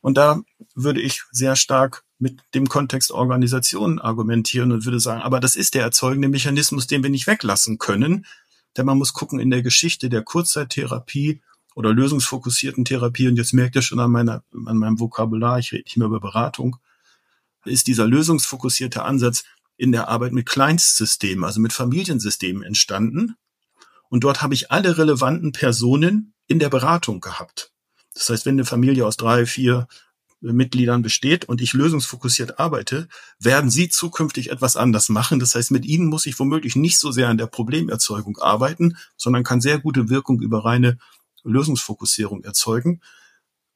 Und 0.00 0.18
da 0.18 0.42
würde 0.74 1.00
ich 1.00 1.22
sehr 1.30 1.56
stark 1.56 2.04
mit 2.18 2.40
dem 2.54 2.68
Kontext 2.68 3.10
Organisation 3.10 3.98
argumentieren 3.98 4.72
und 4.72 4.84
würde 4.84 5.00
sagen, 5.00 5.22
aber 5.22 5.40
das 5.40 5.56
ist 5.56 5.74
der 5.74 5.82
erzeugende 5.82 6.28
Mechanismus, 6.28 6.86
den 6.86 7.02
wir 7.02 7.10
nicht 7.10 7.26
weglassen 7.26 7.78
können, 7.78 8.26
denn 8.76 8.86
man 8.86 8.98
muss 8.98 9.12
gucken 9.12 9.40
in 9.40 9.50
der 9.50 9.62
Geschichte 9.62 10.08
der 10.08 10.22
Kurzzeittherapie 10.22 11.40
oder 11.74 11.92
lösungsfokussierten 11.92 12.84
Therapie, 12.84 13.28
und 13.28 13.36
jetzt 13.36 13.52
merkt 13.52 13.76
ihr 13.76 13.82
schon 13.82 14.00
an, 14.00 14.10
meiner, 14.10 14.42
an 14.66 14.78
meinem 14.78 14.98
Vokabular, 14.98 15.58
ich 15.58 15.72
rede 15.72 15.84
nicht 15.84 15.96
mehr 15.96 16.06
über 16.06 16.20
Beratung, 16.20 16.76
ist 17.64 17.86
dieser 17.86 18.06
lösungsfokussierte 18.06 19.02
Ansatz 19.02 19.44
in 19.76 19.92
der 19.92 20.08
Arbeit 20.08 20.32
mit 20.32 20.46
Kleinstsystemen, 20.46 21.44
also 21.44 21.60
mit 21.60 21.72
Familiensystemen 21.72 22.62
entstanden. 22.62 23.34
Und 24.08 24.24
dort 24.24 24.42
habe 24.42 24.54
ich 24.54 24.70
alle 24.70 24.96
relevanten 24.96 25.52
Personen 25.52 26.34
in 26.46 26.58
der 26.58 26.68
Beratung 26.68 27.20
gehabt. 27.20 27.72
Das 28.14 28.28
heißt, 28.28 28.46
wenn 28.46 28.54
eine 28.54 28.64
Familie 28.64 29.06
aus 29.06 29.16
drei, 29.16 29.46
vier 29.46 29.88
Mitgliedern 30.40 31.02
besteht 31.02 31.46
und 31.46 31.60
ich 31.60 31.72
lösungsfokussiert 31.72 32.58
arbeite, 32.58 33.08
werden 33.38 33.70
sie 33.70 33.88
zukünftig 33.88 34.50
etwas 34.50 34.76
anders 34.76 35.08
machen. 35.08 35.40
Das 35.40 35.54
heißt, 35.54 35.70
mit 35.70 35.86
ihnen 35.86 36.06
muss 36.06 36.26
ich 36.26 36.38
womöglich 36.38 36.76
nicht 36.76 36.98
so 36.98 37.10
sehr 37.10 37.28
an 37.28 37.38
der 37.38 37.46
Problemerzeugung 37.46 38.36
arbeiten, 38.38 38.96
sondern 39.16 39.42
kann 39.42 39.60
sehr 39.60 39.78
gute 39.78 40.10
Wirkung 40.10 40.40
über 40.40 40.64
reine 40.64 40.98
Lösungsfokussierung 41.44 42.42
erzeugen. 42.44 43.00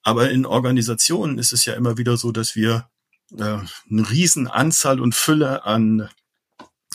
Aber 0.02 0.30
in 0.30 0.46
Organisationen 0.46 1.38
ist 1.38 1.52
es 1.52 1.64
ja 1.64 1.74
immer 1.74 1.98
wieder 1.98 2.16
so, 2.16 2.32
dass 2.32 2.56
wir 2.56 2.88
äh, 3.36 3.58
eine 3.90 4.10
riesen 4.10 4.48
Anzahl 4.48 5.00
und 5.00 5.14
Fülle 5.14 5.64
an 5.64 6.08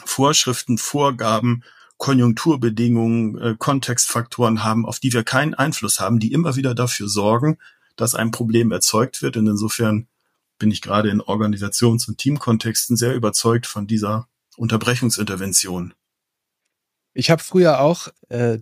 Vorschriften, 0.05 0.77
Vorgaben, 0.77 1.63
Konjunkturbedingungen, 1.97 3.37
äh, 3.37 3.55
Kontextfaktoren 3.57 4.63
haben, 4.63 4.85
auf 4.85 4.99
die 4.99 5.13
wir 5.13 5.23
keinen 5.23 5.53
Einfluss 5.53 5.99
haben, 5.99 6.19
die 6.19 6.33
immer 6.33 6.55
wieder 6.55 6.75
dafür 6.75 7.07
sorgen, 7.07 7.59
dass 7.95 8.15
ein 8.15 8.31
Problem 8.31 8.71
erzeugt 8.71 9.21
wird. 9.21 9.37
Und 9.37 9.47
insofern 9.47 10.07
bin 10.57 10.71
ich 10.71 10.81
gerade 10.81 11.09
in 11.09 11.21
Organisations- 11.21 12.07
und 12.07 12.17
Teamkontexten 12.17 12.97
sehr 12.97 13.15
überzeugt 13.15 13.67
von 13.67 13.87
dieser 13.87 14.27
Unterbrechungsintervention. 14.57 15.93
Ich 17.15 17.29
habe 17.29 17.43
früher 17.43 17.79
auch 17.79 18.07
äh, 18.29 18.57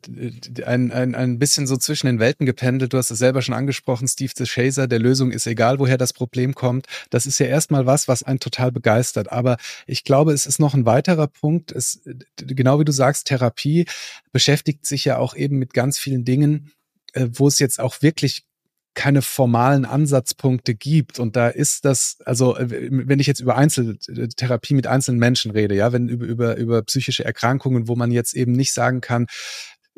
ein, 0.65 0.91
ein, 0.91 1.15
ein 1.15 1.39
bisschen 1.39 1.67
so 1.67 1.77
zwischen 1.77 2.07
den 2.07 2.19
Welten 2.19 2.45
gependelt. 2.45 2.91
Du 2.91 2.97
hast 2.97 3.09
es 3.09 3.19
selber 3.19 3.41
schon 3.41 3.55
angesprochen, 3.55 4.07
Steve 4.07 4.33
the 4.35 4.43
Chaser, 4.43 4.87
der 4.87 4.99
Lösung 4.99 5.31
ist 5.31 5.47
egal, 5.47 5.79
woher 5.79 5.97
das 5.97 6.11
Problem 6.11 6.53
kommt. 6.53 6.87
Das 7.09 7.25
ist 7.25 7.39
ja 7.39 7.45
erstmal 7.45 7.85
was, 7.85 8.09
was 8.09 8.23
einen 8.23 8.39
total 8.39 8.71
begeistert. 8.71 9.31
Aber 9.31 9.57
ich 9.87 10.03
glaube, 10.03 10.33
es 10.33 10.45
ist 10.45 10.59
noch 10.59 10.73
ein 10.73 10.85
weiterer 10.85 11.27
Punkt. 11.27 11.71
Es, 11.71 12.01
genau 12.35 12.79
wie 12.79 12.85
du 12.85 12.91
sagst, 12.91 13.27
Therapie 13.27 13.85
beschäftigt 14.33 14.85
sich 14.85 15.05
ja 15.05 15.17
auch 15.17 15.35
eben 15.35 15.57
mit 15.57 15.73
ganz 15.73 15.97
vielen 15.97 16.25
Dingen, 16.25 16.71
äh, 17.13 17.27
wo 17.31 17.47
es 17.47 17.59
jetzt 17.59 17.79
auch 17.79 18.01
wirklich 18.01 18.45
keine 18.93 19.21
formalen 19.21 19.85
Ansatzpunkte 19.85 20.75
gibt. 20.75 21.19
Und 21.19 21.35
da 21.35 21.47
ist 21.47 21.85
das, 21.85 22.17
also 22.25 22.57
äh, 22.57 22.89
wenn 22.91 23.19
ich 23.19 23.27
jetzt 23.27 23.39
über 23.39 23.55
Einzeltherapie 23.55 24.73
mit 24.73 24.87
einzelnen 24.87 25.19
Menschen 25.19 25.51
rede, 25.51 25.75
ja, 25.75 25.93
wenn 25.93 26.09
über, 26.09 26.25
über, 26.25 26.57
über 26.57 26.81
psychische 26.83 27.23
Erkrankungen, 27.23 27.87
wo 27.87 27.95
man 27.95 28.11
jetzt 28.11 28.33
eben 28.33 28.51
nicht 28.51 28.73
sagen 28.73 29.01
kann, 29.01 29.27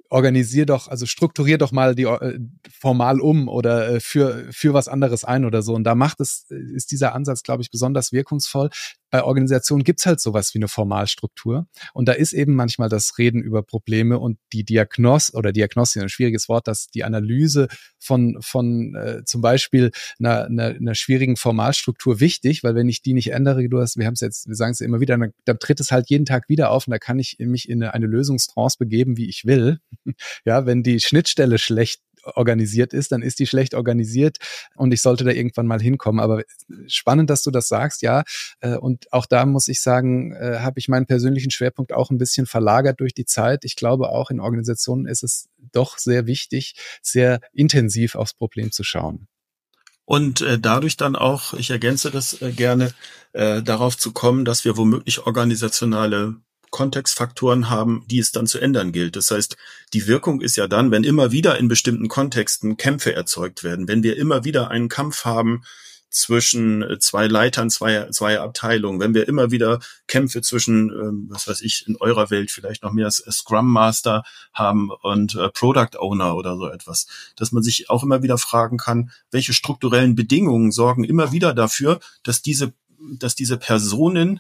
organisier 0.09 0.65
doch, 0.67 0.88
also 0.88 1.05
strukturier 1.05 1.57
doch 1.57 1.71
mal 1.71 1.95
die 1.95 2.03
äh, 2.03 2.39
formal 2.79 3.19
um 3.19 3.47
oder 3.47 3.95
äh, 3.95 4.00
für 4.00 4.47
für 4.51 4.73
was 4.73 4.88
anderes 4.88 5.23
ein 5.23 5.43
oder 5.43 5.63
so. 5.63 5.73
Und 5.73 5.83
da 5.85 5.95
macht 5.95 6.19
es 6.19 6.45
ist 6.50 6.91
dieser 6.91 7.15
Ansatz, 7.15 7.41
glaube 7.41 7.63
ich, 7.63 7.71
besonders 7.71 8.12
wirkungsvoll. 8.12 8.69
Bei 9.13 9.24
Organisationen 9.24 9.84
gibt's 9.84 10.08
halt 10.08 10.20
sowas 10.20 10.55
wie 10.55 10.58
eine 10.58 10.67
Formalstruktur 10.67 11.67
und 11.93 12.08
da 12.08 12.13
ist 12.13 12.34
eben 12.34 12.55
manchmal 12.55 12.89
das 12.89 13.20
Reden 13.20 13.43
über 13.43 13.62
Probleme 13.62 14.17
und 14.17 14.39
die 14.53 14.63
Diagnos 14.63 15.32
oder 15.36 15.51
Diagnostik, 15.51 16.01
ein 16.01 16.10
schwieriges 16.10 16.50
Wort, 16.50 16.67
dass 16.67 16.88
die 16.88 17.03
Analyse 17.03 17.67
von 18.00 18.38
von 18.41 18.96
äh, 18.96 19.24
zum 19.24 19.41
Beispiel 19.41 19.91
einer, 20.17 20.46
einer, 20.46 20.65
einer 20.70 20.96
schwierigen 20.96 21.36
Formalstruktur 21.36 22.22
wichtig, 22.22 22.63
weil 22.63 22.74
wenn 22.74 22.89
ich 22.89 23.03
die 23.03 23.13
nicht 23.13 23.32
ändere, 23.32 23.70
du 23.70 23.79
hast, 23.79 23.98
wir 23.98 24.08
haben 24.08 24.15
es 24.15 24.22
jetzt, 24.22 24.48
wir 24.48 24.55
sagen 24.55 24.72
es 24.72 24.79
ja 24.79 24.88
immer 24.88 25.00
wieder, 25.00 25.15
dann, 25.15 25.32
dann 25.46 25.60
tritt 25.60 25.79
es 25.79 25.91
halt 25.91 26.10
jeden 26.10 26.25
Tag 26.25 26.50
wieder 26.50 26.72
auf 26.72 26.88
und 26.88 26.91
da 26.91 26.98
kann 26.98 27.20
ich 27.20 27.38
mich 27.38 27.70
in 27.70 27.84
eine, 27.84 27.93
eine 27.93 28.08
Lösungstrance 28.08 28.77
begeben, 28.79 29.15
wie 29.15 29.29
ich 29.29 29.46
will. 29.46 29.77
Ja, 30.46 30.65
wenn 30.65 30.82
die 30.82 31.00
Schnittstelle 31.00 31.60
schlecht 31.60 32.01
organisiert 32.23 32.93
ist, 32.93 33.11
dann 33.11 33.21
ist 33.21 33.39
die 33.39 33.47
schlecht 33.47 33.73
organisiert 33.73 34.37
und 34.75 34.93
ich 34.93 35.01
sollte 35.01 35.23
da 35.23 35.31
irgendwann 35.31 35.67
mal 35.67 35.81
hinkommen. 35.81 36.19
Aber 36.19 36.43
spannend, 36.87 37.29
dass 37.29 37.43
du 37.43 37.51
das 37.51 37.67
sagst, 37.67 38.01
ja. 38.01 38.23
Äh, 38.59 38.75
und 38.77 39.11
auch 39.11 39.25
da 39.25 39.45
muss 39.45 39.67
ich 39.67 39.81
sagen, 39.81 40.33
äh, 40.33 40.59
habe 40.59 40.79
ich 40.79 40.87
meinen 40.87 41.05
persönlichen 41.05 41.51
Schwerpunkt 41.51 41.93
auch 41.93 42.09
ein 42.09 42.17
bisschen 42.17 42.45
verlagert 42.45 42.99
durch 42.99 43.13
die 43.13 43.25
Zeit. 43.25 43.65
Ich 43.65 43.75
glaube, 43.75 44.09
auch 44.09 44.29
in 44.29 44.39
Organisationen 44.39 45.05
ist 45.05 45.23
es 45.23 45.49
doch 45.71 45.97
sehr 45.97 46.27
wichtig, 46.27 46.75
sehr 47.01 47.39
intensiv 47.53 48.15
aufs 48.15 48.33
Problem 48.33 48.71
zu 48.71 48.83
schauen 48.83 49.27
und 50.05 50.41
äh, 50.41 50.59
dadurch 50.59 50.97
dann 50.97 51.15
auch, 51.15 51.53
ich 51.53 51.69
ergänze 51.69 52.12
das 52.12 52.41
äh, 52.41 52.51
gerne, 52.51 52.93
äh, 53.33 53.62
darauf 53.62 53.97
zu 53.97 54.12
kommen, 54.12 54.45
dass 54.45 54.65
wir 54.65 54.77
womöglich 54.77 55.25
organisationale 55.25 56.36
Kontextfaktoren 56.73 57.69
haben, 57.69 58.03
die 58.09 58.19
es 58.19 58.31
dann 58.31 58.47
zu 58.47 58.59
ändern 58.59 58.91
gilt. 58.91 59.15
Das 59.15 59.29
heißt, 59.31 59.55
die 59.93 60.07
Wirkung 60.07 60.41
ist 60.41 60.57
ja 60.57 60.67
dann, 60.67 60.89
wenn 60.89 61.03
immer 61.03 61.31
wieder 61.31 61.57
in 61.59 61.67
bestimmten 61.67 62.07
Kontexten 62.07 62.77
Kämpfe 62.77 63.13
erzeugt 63.13 63.63
werden, 63.63 63.88
wenn 63.88 64.01
wir 64.01 64.17
immer 64.17 64.43
wieder 64.43 64.71
einen 64.71 64.89
Kampf 64.89 65.23
haben 65.23 65.63
zwischen 66.09 66.81
äh, 66.81 66.99
zwei 66.99 67.27
Leitern, 67.27 67.69
zwei, 67.69 68.09
zwei 68.09 68.39
Abteilungen, 68.39 68.99
wenn 68.99 69.13
wir 69.13 69.27
immer 69.27 69.51
wieder 69.51 69.79
Kämpfe 70.07 70.41
zwischen, 70.41 70.89
ähm, 70.89 71.27
was 71.29 71.47
weiß 71.47 71.62
ich, 71.62 71.86
in 71.88 71.95
eurer 71.97 72.31
Welt 72.31 72.49
vielleicht 72.49 72.81
noch 72.81 72.91
mehr 72.91 73.12
Scrum 73.12 73.71
Master 73.71 74.23
haben 74.51 74.89
und 74.89 75.36
äh, 75.36 75.49
Product 75.49 75.97
Owner 75.99 76.36
oder 76.36 76.55
so 76.57 76.67
etwas, 76.67 77.07
dass 77.36 77.51
man 77.51 77.62
sich 77.62 77.91
auch 77.91 78.03
immer 78.03 78.23
wieder 78.23 78.39
fragen 78.39 78.77
kann, 78.77 79.12
welche 79.29 79.53
strukturellen 79.53 80.15
Bedingungen 80.15 80.71
sorgen 80.71 81.03
immer 81.03 81.31
wieder 81.31 81.53
dafür, 81.53 81.99
dass 82.23 82.41
diese, 82.41 82.73
dass 82.97 83.36
diese 83.36 83.57
Personen 83.57 84.39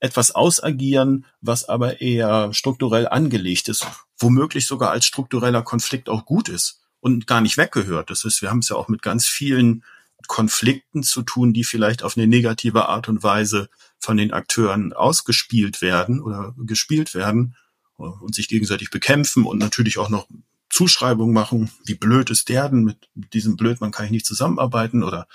etwas 0.00 0.34
ausagieren, 0.34 1.26
was 1.40 1.68
aber 1.68 2.00
eher 2.00 2.52
strukturell 2.52 3.08
angelegt 3.08 3.68
ist, 3.68 3.86
womöglich 4.18 4.66
sogar 4.66 4.90
als 4.90 5.06
struktureller 5.06 5.62
Konflikt 5.62 6.08
auch 6.08 6.24
gut 6.24 6.48
ist 6.48 6.80
und 7.00 7.26
gar 7.26 7.40
nicht 7.40 7.56
weggehört. 7.56 8.10
Das 8.10 8.24
ist, 8.24 8.42
wir 8.42 8.50
haben 8.50 8.60
es 8.60 8.68
ja 8.68 8.76
auch 8.76 8.88
mit 8.88 9.02
ganz 9.02 9.26
vielen 9.26 9.84
Konflikten 10.26 11.02
zu 11.02 11.22
tun, 11.22 11.52
die 11.52 11.64
vielleicht 11.64 12.02
auf 12.02 12.16
eine 12.16 12.26
negative 12.26 12.88
Art 12.88 13.08
und 13.08 13.22
Weise 13.22 13.68
von 13.98 14.16
den 14.16 14.32
Akteuren 14.32 14.92
ausgespielt 14.92 15.80
werden 15.80 16.20
oder 16.20 16.54
gespielt 16.58 17.14
werden 17.14 17.56
und 17.96 18.34
sich 18.34 18.48
gegenseitig 18.48 18.90
bekämpfen 18.90 19.44
und 19.44 19.58
natürlich 19.58 19.98
auch 19.98 20.08
noch 20.08 20.28
Zuschreibungen 20.70 21.32
machen, 21.32 21.70
wie 21.84 21.94
blöd 21.94 22.30
ist 22.30 22.48
der 22.48 22.68
denn, 22.68 22.84
mit 22.84 23.08
diesem 23.32 23.56
Blödmann 23.56 23.90
kann 23.90 24.04
ich 24.04 24.10
nicht 24.10 24.26
zusammenarbeiten 24.26 25.02
oder 25.02 25.26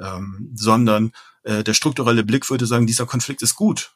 ähm, 0.00 0.52
sondern 0.54 1.12
äh, 1.42 1.64
der 1.64 1.74
strukturelle 1.74 2.24
Blick 2.24 2.50
würde 2.50 2.66
sagen, 2.66 2.86
dieser 2.86 3.06
Konflikt 3.06 3.42
ist 3.42 3.54
gut. 3.54 3.95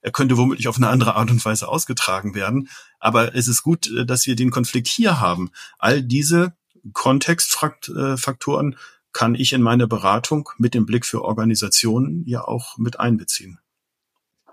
Er 0.00 0.10
könnte 0.10 0.36
womöglich 0.36 0.68
auf 0.68 0.76
eine 0.76 0.88
andere 0.88 1.14
Art 1.14 1.30
und 1.30 1.44
Weise 1.44 1.68
ausgetragen 1.68 2.34
werden, 2.34 2.68
aber 2.98 3.34
es 3.34 3.48
ist 3.48 3.62
gut, 3.62 3.90
äh, 3.90 4.06
dass 4.06 4.26
wir 4.26 4.36
den 4.36 4.50
Konflikt 4.50 4.88
hier 4.88 5.20
haben. 5.20 5.50
All 5.78 6.02
diese 6.02 6.54
Kontextfaktoren 6.92 8.76
kann 9.12 9.34
ich 9.34 9.52
in 9.52 9.62
meine 9.62 9.86
Beratung 9.88 10.48
mit 10.58 10.74
dem 10.74 10.86
Blick 10.86 11.04
für 11.04 11.22
Organisationen 11.22 12.24
ja 12.26 12.42
auch 12.42 12.78
mit 12.78 13.00
einbeziehen. 13.00 13.58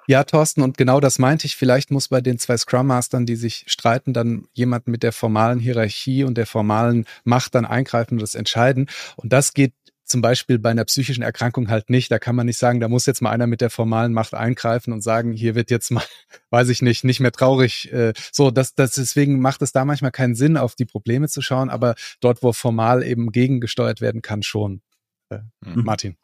Ja, 0.07 0.23
Thorsten, 0.23 0.61
und 0.61 0.77
genau 0.77 0.99
das 0.99 1.17
meinte 1.17 1.47
ich. 1.47 1.55
Vielleicht 1.55 1.89
muss 1.89 2.09
bei 2.09 2.21
den 2.21 2.37
zwei 2.37 2.57
Scrum 2.57 2.87
Mastern, 2.87 3.25
die 3.25 3.35
sich 3.35 3.65
streiten, 3.67 4.13
dann 4.13 4.47
jemand 4.53 4.87
mit 4.87 5.01
der 5.01 5.11
formalen 5.11 5.59
Hierarchie 5.59 6.23
und 6.23 6.37
der 6.37 6.45
formalen 6.45 7.05
Macht 7.23 7.55
dann 7.55 7.65
eingreifen 7.65 8.15
und 8.15 8.21
das 8.21 8.35
entscheiden. 8.35 8.87
Und 9.15 9.33
das 9.33 9.53
geht 9.53 9.73
zum 10.05 10.21
Beispiel 10.21 10.59
bei 10.59 10.69
einer 10.69 10.85
psychischen 10.85 11.23
Erkrankung 11.23 11.69
halt 11.69 11.89
nicht. 11.89 12.11
Da 12.11 12.19
kann 12.19 12.35
man 12.35 12.45
nicht 12.45 12.57
sagen, 12.57 12.79
da 12.79 12.87
muss 12.87 13.05
jetzt 13.05 13.21
mal 13.21 13.31
einer 13.31 13.47
mit 13.47 13.61
der 13.61 13.69
formalen 13.69 14.13
Macht 14.13 14.33
eingreifen 14.33 14.93
und 14.93 15.01
sagen, 15.01 15.33
hier 15.33 15.55
wird 15.55 15.71
jetzt 15.71 15.91
mal, 15.91 16.03
weiß 16.51 16.69
ich 16.69 16.81
nicht, 16.81 17.03
nicht 17.03 17.19
mehr 17.19 17.31
traurig. 17.31 17.91
Äh, 17.91 18.13
so, 18.31 18.51
das, 18.51 18.75
das 18.75 18.91
deswegen 18.91 19.39
macht 19.39 19.61
es 19.61 19.71
da 19.71 19.85
manchmal 19.85 20.11
keinen 20.11 20.35
Sinn, 20.35 20.57
auf 20.57 20.75
die 20.75 20.85
Probleme 20.85 21.27
zu 21.27 21.41
schauen, 21.41 21.69
aber 21.69 21.95
dort, 22.21 22.43
wo 22.43 22.53
formal 22.53 23.03
eben 23.03 23.31
gegengesteuert 23.31 24.01
werden 24.01 24.21
kann, 24.21 24.43
schon. 24.43 24.81
Äh, 25.29 25.39
mhm. 25.61 25.83
Martin. 25.83 26.17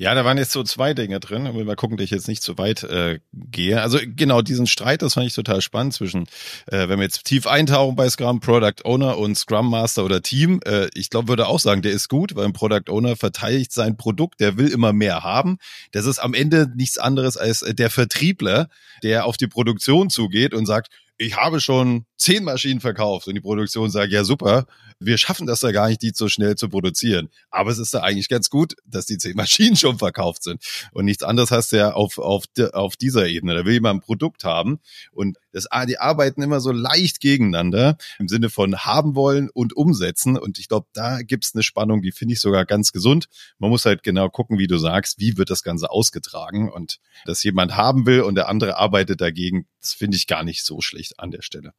Ja, 0.00 0.14
da 0.14 0.24
waren 0.24 0.38
jetzt 0.38 0.52
so 0.52 0.62
zwei 0.62 0.94
Dinge 0.94 1.18
drin. 1.18 1.42
Mal 1.42 1.74
gucken, 1.74 1.96
dass 1.96 2.04
ich 2.04 2.12
jetzt 2.12 2.28
nicht 2.28 2.44
zu 2.44 2.56
weit 2.56 2.84
äh, 2.84 3.18
gehe. 3.32 3.82
Also 3.82 3.98
genau, 4.04 4.42
diesen 4.42 4.68
Streit, 4.68 5.02
das 5.02 5.14
fand 5.14 5.26
ich 5.26 5.34
total 5.34 5.60
spannend 5.60 5.92
zwischen, 5.92 6.28
äh, 6.66 6.88
wenn 6.88 7.00
wir 7.00 7.02
jetzt 7.02 7.24
tief 7.24 7.48
eintauchen 7.48 7.96
bei 7.96 8.08
Scrum, 8.08 8.38
Product 8.38 8.84
Owner 8.84 9.18
und 9.18 9.36
Scrum 9.36 9.68
Master 9.68 10.04
oder 10.04 10.22
Team. 10.22 10.60
Äh, 10.64 10.88
ich 10.94 11.10
glaube, 11.10 11.26
würde 11.26 11.48
auch 11.48 11.58
sagen, 11.58 11.82
der 11.82 11.90
ist 11.90 12.08
gut, 12.08 12.36
weil 12.36 12.44
ein 12.44 12.52
Product 12.52 12.88
Owner 12.88 13.16
verteidigt 13.16 13.72
sein 13.72 13.96
Produkt, 13.96 14.38
der 14.38 14.56
will 14.56 14.68
immer 14.68 14.92
mehr 14.92 15.24
haben. 15.24 15.58
Das 15.90 16.06
ist 16.06 16.20
am 16.20 16.32
Ende 16.32 16.70
nichts 16.76 16.98
anderes 16.98 17.36
als 17.36 17.64
der 17.68 17.90
Vertriebler, 17.90 18.68
der 19.02 19.26
auf 19.26 19.36
die 19.36 19.48
Produktion 19.48 20.10
zugeht 20.10 20.54
und 20.54 20.66
sagt, 20.66 20.92
ich 21.18 21.36
habe 21.36 21.60
schon 21.60 22.06
zehn 22.16 22.44
Maschinen 22.44 22.80
verkauft 22.80 23.26
und 23.26 23.34
die 23.34 23.40
Produktion 23.40 23.90
sagt, 23.90 24.12
ja 24.12 24.22
super, 24.22 24.66
wir 25.00 25.18
schaffen 25.18 25.46
das 25.46 25.60
da 25.60 25.72
gar 25.72 25.88
nicht, 25.88 26.02
die 26.02 26.12
so 26.14 26.28
schnell 26.28 26.56
zu 26.56 26.68
produzieren. 26.68 27.28
Aber 27.50 27.70
es 27.70 27.78
ist 27.78 27.94
da 27.94 28.00
eigentlich 28.00 28.28
ganz 28.28 28.50
gut, 28.50 28.74
dass 28.84 29.06
die 29.06 29.18
zehn 29.18 29.36
Maschinen 29.36 29.76
schon 29.76 29.98
verkauft 29.98 30.42
sind. 30.42 30.62
Und 30.92 31.04
nichts 31.04 31.22
anderes 31.22 31.50
hast 31.50 31.72
du 31.72 31.76
ja 31.76 31.92
auf, 31.92 32.18
auf, 32.18 32.44
auf 32.72 32.96
dieser 32.96 33.28
Ebene. 33.28 33.54
Da 33.54 33.64
will 33.64 33.74
jemand 33.74 33.98
ein 33.98 34.04
Produkt 34.04 34.44
haben 34.44 34.80
und 35.12 35.38
das, 35.52 35.66
die 35.88 35.98
arbeiten 35.98 36.42
immer 36.42 36.60
so 36.60 36.72
leicht 36.72 37.20
gegeneinander 37.20 37.96
im 38.18 38.28
Sinne 38.28 38.50
von 38.50 38.76
haben 38.78 39.14
wollen 39.14 39.48
und 39.50 39.76
umsetzen. 39.76 40.36
Und 40.36 40.58
ich 40.58 40.68
glaube, 40.68 40.86
da 40.92 41.22
gibt's 41.22 41.54
eine 41.54 41.62
Spannung, 41.62 42.02
die 42.02 42.12
finde 42.12 42.34
ich 42.34 42.40
sogar 42.40 42.64
ganz 42.64 42.92
gesund. 42.92 43.26
Man 43.58 43.70
muss 43.70 43.84
halt 43.84 44.02
genau 44.02 44.28
gucken, 44.28 44.58
wie 44.58 44.66
du 44.66 44.78
sagst, 44.78 45.18
wie 45.18 45.36
wird 45.36 45.50
das 45.50 45.62
Ganze 45.62 45.90
ausgetragen 45.90 46.70
und 46.70 46.98
dass 47.24 47.42
jemand 47.42 47.76
haben 47.76 48.06
will 48.06 48.22
und 48.22 48.34
der 48.34 48.48
andere 48.48 48.76
arbeitet 48.76 49.20
dagegen, 49.20 49.66
das 49.80 49.94
finde 49.94 50.16
ich 50.16 50.26
gar 50.26 50.44
nicht 50.44 50.64
so 50.64 50.80
schlecht 50.80 51.18
an 51.18 51.30
der 51.30 51.42
Stelle. 51.42 51.72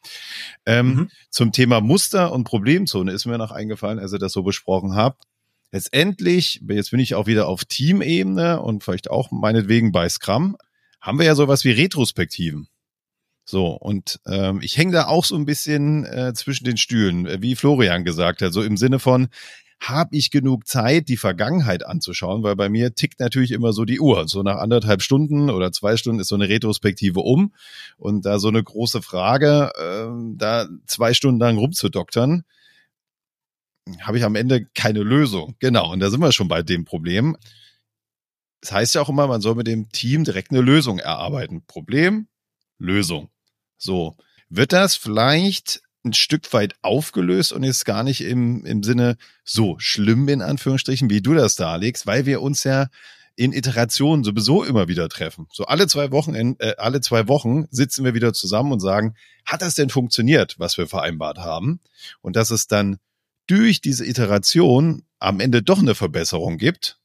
Ähm, 0.66 0.88
mhm. 0.88 1.12
Zum 1.30 1.52
Thema 1.52 1.82
Muster 1.82 2.32
und 2.32 2.44
Problemzone 2.44 3.09
Stunde 3.10 3.16
ist 3.16 3.26
mir 3.26 3.38
noch 3.38 3.52
eingefallen, 3.52 4.00
als 4.00 4.14
ihr 4.14 4.20
das 4.20 4.34
so 4.34 4.44
besprochen 4.44 4.96
habt. 4.96 5.24
Letztendlich, 5.72 6.62
jetzt 6.68 6.92
bin 6.92 7.00
ich 7.00 7.16
auch 7.16 7.28
wieder 7.28 7.48
auf 7.48 7.66
Teamebene 7.66 8.62
und 8.62 8.84
vielleicht 8.84 9.10
auch 9.10 9.32
meinetwegen 9.32 9.92
bei 9.92 10.08
Scrum, 10.10 10.58
haben 11.02 11.20
wir 11.20 11.26
ja 11.26 11.36
sowas 11.36 11.64
wie 11.64 11.72
Retrospektiven. 11.72 12.68
So, 13.46 13.68
und 13.72 14.20
ähm, 14.28 14.62
ich 14.62 14.78
hänge 14.78 14.92
da 14.92 15.08
auch 15.08 15.26
so 15.26 15.36
ein 15.36 15.46
bisschen 15.46 16.06
äh, 16.06 16.34
zwischen 16.34 16.66
den 16.66 16.78
Stühlen, 16.78 17.42
wie 17.42 17.56
Florian 17.56 18.04
gesagt 18.04 18.42
hat, 18.42 18.54
so 18.54 18.62
im 18.62 18.78
Sinne 18.78 19.00
von, 19.00 19.30
habe 19.80 20.16
ich 20.16 20.30
genug 20.30 20.68
Zeit, 20.68 21.08
die 21.08 21.18
Vergangenheit 21.18 21.86
anzuschauen, 21.86 22.44
weil 22.44 22.56
bei 22.56 22.70
mir 22.70 22.94
tickt 22.94 23.20
natürlich 23.20 23.52
immer 23.52 23.72
so 23.72 23.86
die 23.86 24.00
Uhr. 24.00 24.28
So 24.28 24.44
nach 24.44 24.58
anderthalb 24.58 25.02
Stunden 25.02 25.50
oder 25.50 25.72
zwei 25.72 25.98
Stunden 25.98 26.20
ist 26.20 26.28
so 26.28 26.36
eine 26.36 26.50
Retrospektive 26.50 27.22
um 27.22 27.54
und 27.98 28.26
da 28.26 28.40
so 28.40 28.50
eine 28.50 28.62
große 28.62 29.02
Frage, 29.02 29.72
äh, 29.76 30.36
da 30.36 30.68
zwei 30.86 31.14
Stunden 31.14 31.40
lang 31.40 31.58
rumzudoktern, 31.58 32.44
habe 34.02 34.18
ich 34.18 34.24
am 34.24 34.36
Ende 34.36 34.66
keine 34.76 35.04
Lösung. 35.04 35.56
Genau, 35.60 35.92
und 35.92 36.00
da 36.00 36.10
sind 36.10 36.22
wir 36.22 36.32
schon 36.32 36.48
bei 36.48 36.62
dem 36.62 36.86
Problem. 36.86 37.38
Das 38.62 38.72
heißt 38.72 38.96
ja 38.96 39.02
auch 39.02 39.10
immer, 39.10 39.28
man 39.28 39.42
soll 39.42 39.56
mit 39.56 39.68
dem 39.68 39.90
Team 39.90 40.24
direkt 40.24 40.52
eine 40.52 40.62
Lösung 40.62 41.00
erarbeiten. 41.00 41.64
Problem, 41.66 42.28
Lösung. 42.78 43.30
So, 43.78 44.16
wird 44.50 44.74
das 44.74 44.96
vielleicht 44.96 45.82
ein 46.04 46.14
Stück 46.14 46.52
weit 46.54 46.76
aufgelöst 46.82 47.52
und 47.52 47.64
ist 47.64 47.86
gar 47.86 48.04
nicht 48.04 48.22
im, 48.22 48.66
im 48.66 48.84
Sinne 48.84 49.18
so 49.44 49.78
schlimm 49.80 50.28
in 50.30 50.42
Anführungsstrichen, 50.42 51.10
wie 51.10 51.22
du 51.22 51.34
das 51.34 51.56
darlegst, 51.56 52.08
weil 52.08 52.26
wir 52.26 52.42
uns 52.42 52.64
ja 52.64 52.88
in 53.36 53.54
Iterationen 53.54 54.26
sowieso 54.26 54.64
immer 54.64 54.90
wieder 54.90 55.08
treffen. 55.08 55.48
So 55.52 55.66
alle 55.66 55.88
zwei 55.88 56.12
Wochen, 56.12 56.36
äh, 56.36 56.76
alle 56.78 57.00
zwei 57.00 57.30
Wochen 57.30 57.68
sitzen 57.72 58.04
wir 58.04 58.14
wieder 58.14 58.34
zusammen 58.34 58.74
und 58.74 58.82
sagen, 58.82 59.16
hat 59.46 59.62
das 59.62 59.76
denn 59.76 59.90
funktioniert, 59.90 60.56
was 60.58 60.78
wir 60.78 60.88
vereinbart 60.88 61.38
haben? 61.38 61.80
Und 62.22 62.36
dass 62.36 62.52
es 62.52 62.68
dann 62.68 62.98
durch 63.50 63.82
diese 63.82 64.06
Iteration 64.06 65.04
am 65.20 65.40
Ende 65.40 65.64
doch 65.64 65.80
eine 65.80 65.96
Verbesserung 65.96 66.58
gibt, 66.58 67.00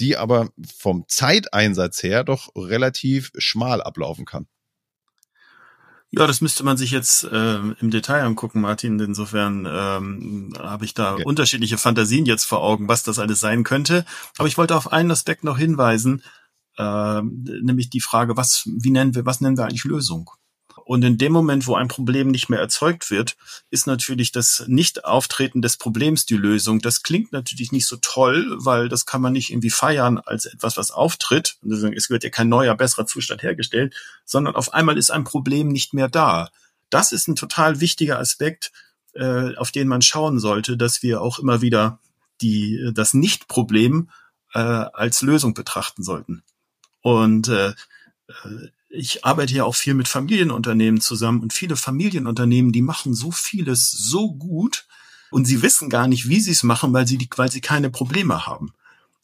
die 0.00 0.16
aber 0.16 0.50
vom 0.76 1.04
Zeiteinsatz 1.06 2.02
her 2.02 2.24
doch 2.24 2.50
relativ 2.56 3.30
schmal 3.36 3.80
ablaufen 3.80 4.24
kann. 4.24 4.46
Ja, 6.10 6.26
das 6.26 6.42
müsste 6.42 6.62
man 6.62 6.76
sich 6.76 6.90
jetzt 6.90 7.24
äh, 7.24 7.56
im 7.56 7.90
Detail 7.90 8.22
angucken, 8.24 8.60
Martin. 8.60 8.98
Insofern 9.00 9.66
ähm, 9.66 10.52
habe 10.58 10.84
ich 10.84 10.92
da 10.92 11.14
okay. 11.14 11.24
unterschiedliche 11.24 11.78
Fantasien 11.78 12.26
jetzt 12.26 12.44
vor 12.44 12.60
Augen, 12.60 12.86
was 12.88 13.02
das 13.02 13.18
alles 13.18 13.40
sein 13.40 13.64
könnte. 13.64 14.04
Aber 14.36 14.46
ich 14.46 14.58
wollte 14.58 14.76
auf 14.76 14.92
einen 14.92 15.10
Aspekt 15.10 15.42
noch 15.42 15.56
hinweisen, 15.56 16.22
äh, 16.76 17.22
nämlich 17.22 17.88
die 17.88 18.02
Frage, 18.02 18.36
was, 18.36 18.64
wie 18.66 18.90
nennen 18.90 19.14
wir, 19.14 19.24
was 19.24 19.40
nennen 19.40 19.56
wir 19.56 19.64
eigentlich 19.64 19.84
Lösung? 19.84 20.30
Und 20.92 21.02
in 21.04 21.16
dem 21.16 21.32
Moment, 21.32 21.66
wo 21.66 21.74
ein 21.74 21.88
Problem 21.88 22.28
nicht 22.28 22.50
mehr 22.50 22.60
erzeugt 22.60 23.10
wird, 23.10 23.38
ist 23.70 23.86
natürlich 23.86 24.30
das 24.30 24.64
Nicht-Auftreten 24.66 25.62
des 25.62 25.78
Problems 25.78 26.26
die 26.26 26.36
Lösung. 26.36 26.80
Das 26.80 27.02
klingt 27.02 27.32
natürlich 27.32 27.72
nicht 27.72 27.86
so 27.86 27.96
toll, 27.96 28.58
weil 28.58 28.90
das 28.90 29.06
kann 29.06 29.22
man 29.22 29.32
nicht 29.32 29.52
irgendwie 29.52 29.70
feiern 29.70 30.18
als 30.18 30.44
etwas, 30.44 30.76
was 30.76 30.90
auftritt. 30.90 31.56
Es 31.64 32.10
wird 32.10 32.24
ja 32.24 32.28
kein 32.28 32.50
neuer, 32.50 32.74
besserer 32.74 33.06
Zustand 33.06 33.42
hergestellt, 33.42 33.94
sondern 34.26 34.54
auf 34.54 34.74
einmal 34.74 34.98
ist 34.98 35.10
ein 35.10 35.24
Problem 35.24 35.68
nicht 35.68 35.94
mehr 35.94 36.10
da. 36.10 36.50
Das 36.90 37.12
ist 37.12 37.26
ein 37.26 37.36
total 37.36 37.80
wichtiger 37.80 38.18
Aspekt, 38.18 38.70
äh, 39.14 39.56
auf 39.56 39.70
den 39.70 39.88
man 39.88 40.02
schauen 40.02 40.38
sollte, 40.40 40.76
dass 40.76 41.02
wir 41.02 41.22
auch 41.22 41.38
immer 41.38 41.62
wieder 41.62 42.00
die, 42.42 42.90
das 42.92 43.14
Nicht-Problem 43.14 44.10
äh, 44.52 44.58
als 44.58 45.22
Lösung 45.22 45.54
betrachten 45.54 46.02
sollten. 46.02 46.42
Und 47.00 47.48
äh, 47.48 47.68
äh 47.68 48.68
ich 48.92 49.24
arbeite 49.24 49.54
ja 49.54 49.64
auch 49.64 49.74
viel 49.74 49.94
mit 49.94 50.06
Familienunternehmen 50.06 51.00
zusammen 51.00 51.40
und 51.40 51.52
viele 51.52 51.76
Familienunternehmen, 51.76 52.72
die 52.72 52.82
machen 52.82 53.14
so 53.14 53.30
vieles 53.30 53.90
so 53.90 54.32
gut 54.32 54.86
und 55.30 55.46
sie 55.46 55.62
wissen 55.62 55.88
gar 55.88 56.08
nicht, 56.08 56.28
wie 56.28 56.40
sie 56.40 56.50
es 56.50 56.62
machen, 56.62 56.92
weil 56.92 57.06
sie, 57.06 57.16
die, 57.16 57.28
weil 57.36 57.50
sie 57.50 57.62
keine 57.62 57.90
Probleme 57.90 58.46
haben. 58.46 58.74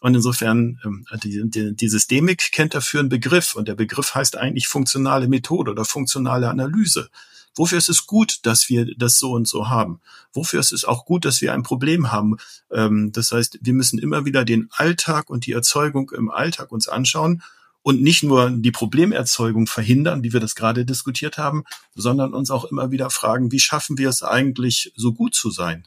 Und 0.00 0.14
insofern, 0.14 0.80
ähm, 0.84 1.04
die, 1.22 1.42
die, 1.44 1.76
die 1.76 1.88
Systemik 1.88 2.50
kennt 2.52 2.74
dafür 2.74 3.00
einen 3.00 3.08
Begriff 3.10 3.54
und 3.54 3.68
der 3.68 3.74
Begriff 3.74 4.14
heißt 4.14 4.36
eigentlich 4.36 4.68
funktionale 4.68 5.28
Methode 5.28 5.72
oder 5.72 5.84
funktionale 5.84 6.48
Analyse. 6.48 7.10
Wofür 7.54 7.76
ist 7.78 7.88
es 7.88 8.06
gut, 8.06 8.46
dass 8.46 8.68
wir 8.68 8.94
das 8.96 9.18
so 9.18 9.32
und 9.32 9.48
so 9.48 9.68
haben? 9.68 10.00
Wofür 10.32 10.60
ist 10.60 10.72
es 10.72 10.84
auch 10.84 11.04
gut, 11.04 11.24
dass 11.24 11.42
wir 11.42 11.52
ein 11.52 11.64
Problem 11.64 12.12
haben? 12.12 12.36
Ähm, 12.70 13.10
das 13.12 13.32
heißt, 13.32 13.58
wir 13.60 13.74
müssen 13.74 13.98
immer 13.98 14.24
wieder 14.24 14.44
den 14.44 14.68
Alltag 14.70 15.28
und 15.28 15.44
die 15.44 15.52
Erzeugung 15.52 16.10
im 16.16 16.30
Alltag 16.30 16.72
uns 16.72 16.88
anschauen 16.88 17.42
und 17.82 18.02
nicht 18.02 18.22
nur 18.22 18.50
die 18.50 18.70
Problemerzeugung 18.70 19.66
verhindern, 19.66 20.22
wie 20.22 20.32
wir 20.32 20.40
das 20.40 20.54
gerade 20.54 20.84
diskutiert 20.84 21.38
haben, 21.38 21.64
sondern 21.94 22.34
uns 22.34 22.50
auch 22.50 22.64
immer 22.64 22.90
wieder 22.90 23.10
fragen, 23.10 23.52
wie 23.52 23.60
schaffen 23.60 23.98
wir 23.98 24.08
es 24.08 24.22
eigentlich, 24.22 24.92
so 24.96 25.12
gut 25.12 25.34
zu 25.34 25.50
sein? 25.50 25.86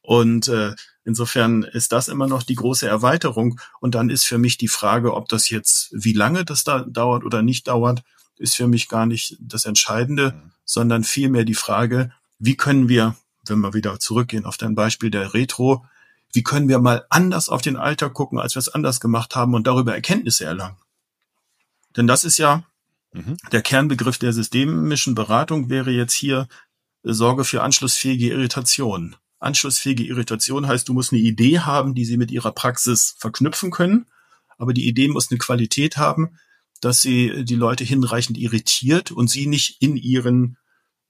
Und 0.00 0.48
äh, 0.48 0.74
insofern 1.04 1.62
ist 1.62 1.92
das 1.92 2.08
immer 2.08 2.26
noch 2.26 2.42
die 2.42 2.56
große 2.56 2.86
Erweiterung. 2.86 3.58
Und 3.80 3.94
dann 3.94 4.10
ist 4.10 4.24
für 4.24 4.36
mich 4.36 4.58
die 4.58 4.68
Frage, 4.68 5.14
ob 5.14 5.28
das 5.30 5.48
jetzt, 5.48 5.88
wie 5.92 6.12
lange 6.12 6.44
das 6.44 6.62
da 6.62 6.80
dauert 6.80 7.24
oder 7.24 7.42
nicht 7.42 7.68
dauert, 7.68 8.02
ist 8.36 8.54
für 8.54 8.66
mich 8.66 8.88
gar 8.88 9.06
nicht 9.06 9.36
das 9.40 9.64
Entscheidende, 9.64 10.32
mhm. 10.32 10.50
sondern 10.64 11.04
vielmehr 11.04 11.44
die 11.44 11.54
Frage, 11.54 12.12
wie 12.38 12.56
können 12.56 12.88
wir, 12.88 13.16
wenn 13.46 13.60
wir 13.60 13.72
wieder 13.72 13.98
zurückgehen 13.98 14.44
auf 14.44 14.58
dein 14.58 14.74
Beispiel 14.74 15.10
der 15.10 15.32
Retro, 15.32 15.86
wie 16.34 16.42
können 16.42 16.68
wir 16.68 16.80
mal 16.80 17.06
anders 17.08 17.48
auf 17.48 17.62
den 17.62 17.76
Alltag 17.76 18.12
gucken, 18.12 18.38
als 18.38 18.56
wir 18.56 18.60
es 18.60 18.68
anders 18.68 19.00
gemacht 19.00 19.36
haben 19.36 19.54
und 19.54 19.66
darüber 19.66 19.94
Erkenntnisse 19.94 20.44
erlangen? 20.44 20.76
Denn 21.96 22.06
das 22.06 22.24
ist 22.24 22.38
ja 22.38 22.64
mhm. 23.12 23.36
der 23.52 23.62
Kernbegriff 23.62 24.18
der 24.18 24.32
systemischen 24.32 25.14
Beratung 25.14 25.70
wäre 25.70 25.90
jetzt 25.90 26.14
hier 26.14 26.48
äh, 27.04 27.12
Sorge 27.12 27.44
für 27.44 27.62
anschlussfähige 27.62 28.30
Irritation. 28.30 29.16
Anschlussfähige 29.38 30.04
Irritation 30.04 30.66
heißt, 30.66 30.88
du 30.88 30.94
musst 30.94 31.12
eine 31.12 31.20
Idee 31.20 31.60
haben, 31.60 31.94
die 31.94 32.04
sie 32.04 32.16
mit 32.16 32.30
ihrer 32.30 32.52
Praxis 32.52 33.14
verknüpfen 33.18 33.70
können. 33.70 34.06
Aber 34.56 34.72
die 34.72 34.88
Idee 34.88 35.08
muss 35.08 35.30
eine 35.30 35.38
Qualität 35.38 35.96
haben, 35.96 36.38
dass 36.80 37.02
sie 37.02 37.44
die 37.44 37.54
Leute 37.54 37.84
hinreichend 37.84 38.38
irritiert 38.38 39.10
und 39.10 39.28
sie 39.28 39.46
nicht 39.46 39.82
in 39.82 39.96
ihren 39.96 40.56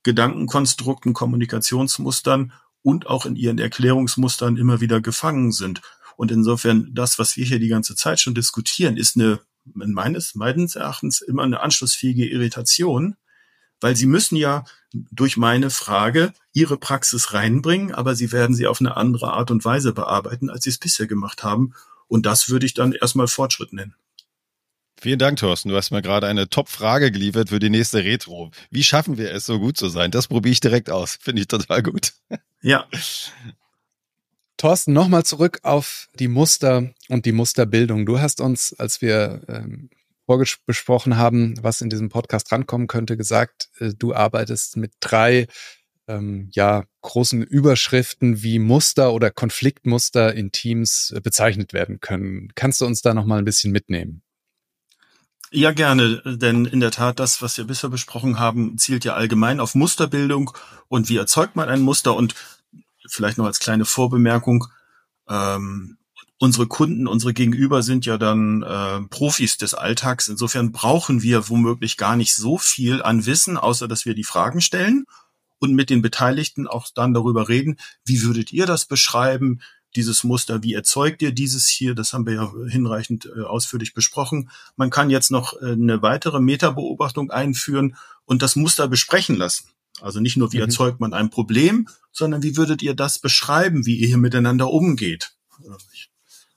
Gedankenkonstrukten, 0.02 1.12
Kommunikationsmustern 1.12 2.52
und 2.82 3.06
auch 3.06 3.24
in 3.26 3.36
ihren 3.36 3.58
Erklärungsmustern 3.58 4.56
immer 4.56 4.80
wieder 4.80 5.00
gefangen 5.00 5.52
sind. 5.52 5.80
Und 6.16 6.30
insofern, 6.30 6.90
das, 6.92 7.18
was 7.18 7.36
wir 7.36 7.44
hier 7.44 7.58
die 7.58 7.68
ganze 7.68 7.96
Zeit 7.96 8.20
schon 8.20 8.34
diskutieren, 8.34 8.96
ist 8.96 9.16
eine 9.16 9.40
meines, 9.64 10.34
meines 10.34 10.76
Erachtens 10.76 11.20
immer 11.20 11.42
eine 11.42 11.60
anschlussfähige 11.60 12.28
Irritation, 12.28 13.16
weil 13.80 13.96
sie 13.96 14.06
müssen 14.06 14.36
ja 14.36 14.64
durch 14.92 15.36
meine 15.36 15.70
Frage 15.70 16.32
ihre 16.52 16.78
Praxis 16.78 17.32
reinbringen, 17.32 17.92
aber 17.92 18.14
sie 18.14 18.32
werden 18.32 18.54
sie 18.54 18.66
auf 18.66 18.80
eine 18.80 18.96
andere 18.96 19.32
Art 19.32 19.50
und 19.50 19.64
Weise 19.64 19.92
bearbeiten, 19.92 20.50
als 20.50 20.64
sie 20.64 20.70
es 20.70 20.78
bisher 20.78 21.06
gemacht 21.06 21.42
haben. 21.42 21.74
Und 22.06 22.26
das 22.26 22.48
würde 22.48 22.66
ich 22.66 22.74
dann 22.74 22.92
erstmal 22.92 23.28
Fortschritt 23.28 23.72
nennen. 23.72 23.94
Vielen 25.00 25.18
Dank, 25.18 25.38
Thorsten. 25.38 25.68
Du 25.68 25.76
hast 25.76 25.90
mir 25.90 26.02
gerade 26.02 26.28
eine 26.28 26.48
Top-Frage 26.48 27.10
geliefert 27.10 27.50
für 27.50 27.58
die 27.58 27.68
nächste 27.68 28.04
Retro. 28.04 28.52
Wie 28.70 28.84
schaffen 28.84 29.18
wir 29.18 29.32
es, 29.32 29.44
so 29.44 29.58
gut 29.58 29.76
zu 29.76 29.88
sein? 29.88 30.10
Das 30.10 30.28
probiere 30.28 30.52
ich 30.52 30.60
direkt 30.60 30.88
aus. 30.88 31.18
Finde 31.20 31.42
ich 31.42 31.48
total 31.48 31.82
gut. 31.82 32.12
Ja. 32.62 32.86
Thorsten, 34.64 34.94
nochmal 34.94 35.26
zurück 35.26 35.58
auf 35.62 36.08
die 36.18 36.26
Muster 36.26 36.88
und 37.10 37.26
die 37.26 37.32
Musterbildung. 37.32 38.06
Du 38.06 38.20
hast 38.20 38.40
uns, 38.40 38.72
als 38.72 39.02
wir 39.02 39.42
ähm, 39.46 39.90
besprochen 40.64 41.18
haben, 41.18 41.62
was 41.62 41.82
in 41.82 41.90
diesem 41.90 42.08
Podcast 42.08 42.50
rankommen 42.50 42.86
könnte, 42.86 43.18
gesagt, 43.18 43.68
äh, 43.78 43.92
du 43.92 44.14
arbeitest 44.14 44.78
mit 44.78 44.92
drei 45.00 45.48
ähm, 46.08 46.48
ja, 46.54 46.84
großen 47.02 47.42
Überschriften, 47.42 48.42
wie 48.42 48.58
Muster 48.58 49.12
oder 49.12 49.30
Konfliktmuster 49.30 50.34
in 50.34 50.50
Teams 50.50 51.12
äh, 51.14 51.20
bezeichnet 51.20 51.74
werden 51.74 52.00
können. 52.00 52.48
Kannst 52.54 52.80
du 52.80 52.86
uns 52.86 53.02
da 53.02 53.12
nochmal 53.12 53.40
ein 53.40 53.44
bisschen 53.44 53.70
mitnehmen? 53.70 54.22
Ja, 55.50 55.72
gerne, 55.72 56.22
denn 56.24 56.64
in 56.64 56.80
der 56.80 56.90
Tat, 56.90 57.20
das, 57.20 57.42
was 57.42 57.58
wir 57.58 57.64
bisher 57.66 57.90
besprochen 57.90 58.38
haben, 58.38 58.78
zielt 58.78 59.04
ja 59.04 59.12
allgemein 59.12 59.60
auf 59.60 59.74
Musterbildung 59.74 60.52
und 60.88 61.10
wie 61.10 61.18
erzeugt 61.18 61.54
man 61.54 61.68
ein 61.68 61.82
Muster 61.82 62.16
und 62.16 62.34
vielleicht 63.08 63.38
noch 63.38 63.46
als 63.46 63.58
kleine 63.58 63.84
Vorbemerkung, 63.84 64.66
ähm, 65.28 65.96
unsere 66.38 66.66
Kunden, 66.66 67.06
unsere 67.06 67.32
Gegenüber 67.32 67.82
sind 67.82 68.06
ja 68.06 68.18
dann 68.18 68.62
äh, 68.62 69.00
Profis 69.08 69.56
des 69.56 69.74
Alltags. 69.74 70.28
Insofern 70.28 70.72
brauchen 70.72 71.22
wir 71.22 71.48
womöglich 71.48 71.96
gar 71.96 72.16
nicht 72.16 72.34
so 72.34 72.58
viel 72.58 73.02
an 73.02 73.26
Wissen, 73.26 73.56
außer 73.56 73.88
dass 73.88 74.04
wir 74.04 74.14
die 74.14 74.24
Fragen 74.24 74.60
stellen 74.60 75.06
und 75.58 75.74
mit 75.74 75.90
den 75.90 76.02
Beteiligten 76.02 76.66
auch 76.66 76.88
dann 76.94 77.14
darüber 77.14 77.48
reden, 77.48 77.78
wie 78.04 78.22
würdet 78.22 78.52
ihr 78.52 78.66
das 78.66 78.84
beschreiben, 78.84 79.60
dieses 79.96 80.24
Muster, 80.24 80.62
wie 80.62 80.74
erzeugt 80.74 81.22
ihr 81.22 81.32
dieses 81.32 81.68
hier, 81.68 81.94
das 81.94 82.12
haben 82.12 82.26
wir 82.26 82.34
ja 82.34 82.52
hinreichend 82.68 83.26
äh, 83.26 83.42
ausführlich 83.42 83.94
besprochen. 83.94 84.50
Man 84.76 84.90
kann 84.90 85.08
jetzt 85.08 85.30
noch 85.30 85.54
äh, 85.62 85.72
eine 85.72 86.02
weitere 86.02 86.40
Metabeobachtung 86.40 87.30
einführen 87.30 87.96
und 88.24 88.42
das 88.42 88.56
Muster 88.56 88.88
besprechen 88.88 89.36
lassen. 89.36 89.68
Also 90.00 90.20
nicht 90.20 90.36
nur, 90.36 90.52
wie 90.52 90.56
mhm. 90.56 90.64
erzeugt 90.64 91.00
man 91.00 91.14
ein 91.14 91.30
Problem, 91.30 91.88
sondern 92.12 92.42
wie 92.42 92.56
würdet 92.56 92.82
ihr 92.82 92.94
das 92.94 93.18
beschreiben, 93.18 93.86
wie 93.86 93.96
ihr 93.96 94.08
hier 94.08 94.18
miteinander 94.18 94.70
umgeht? 94.70 95.34
Ich 95.92 96.10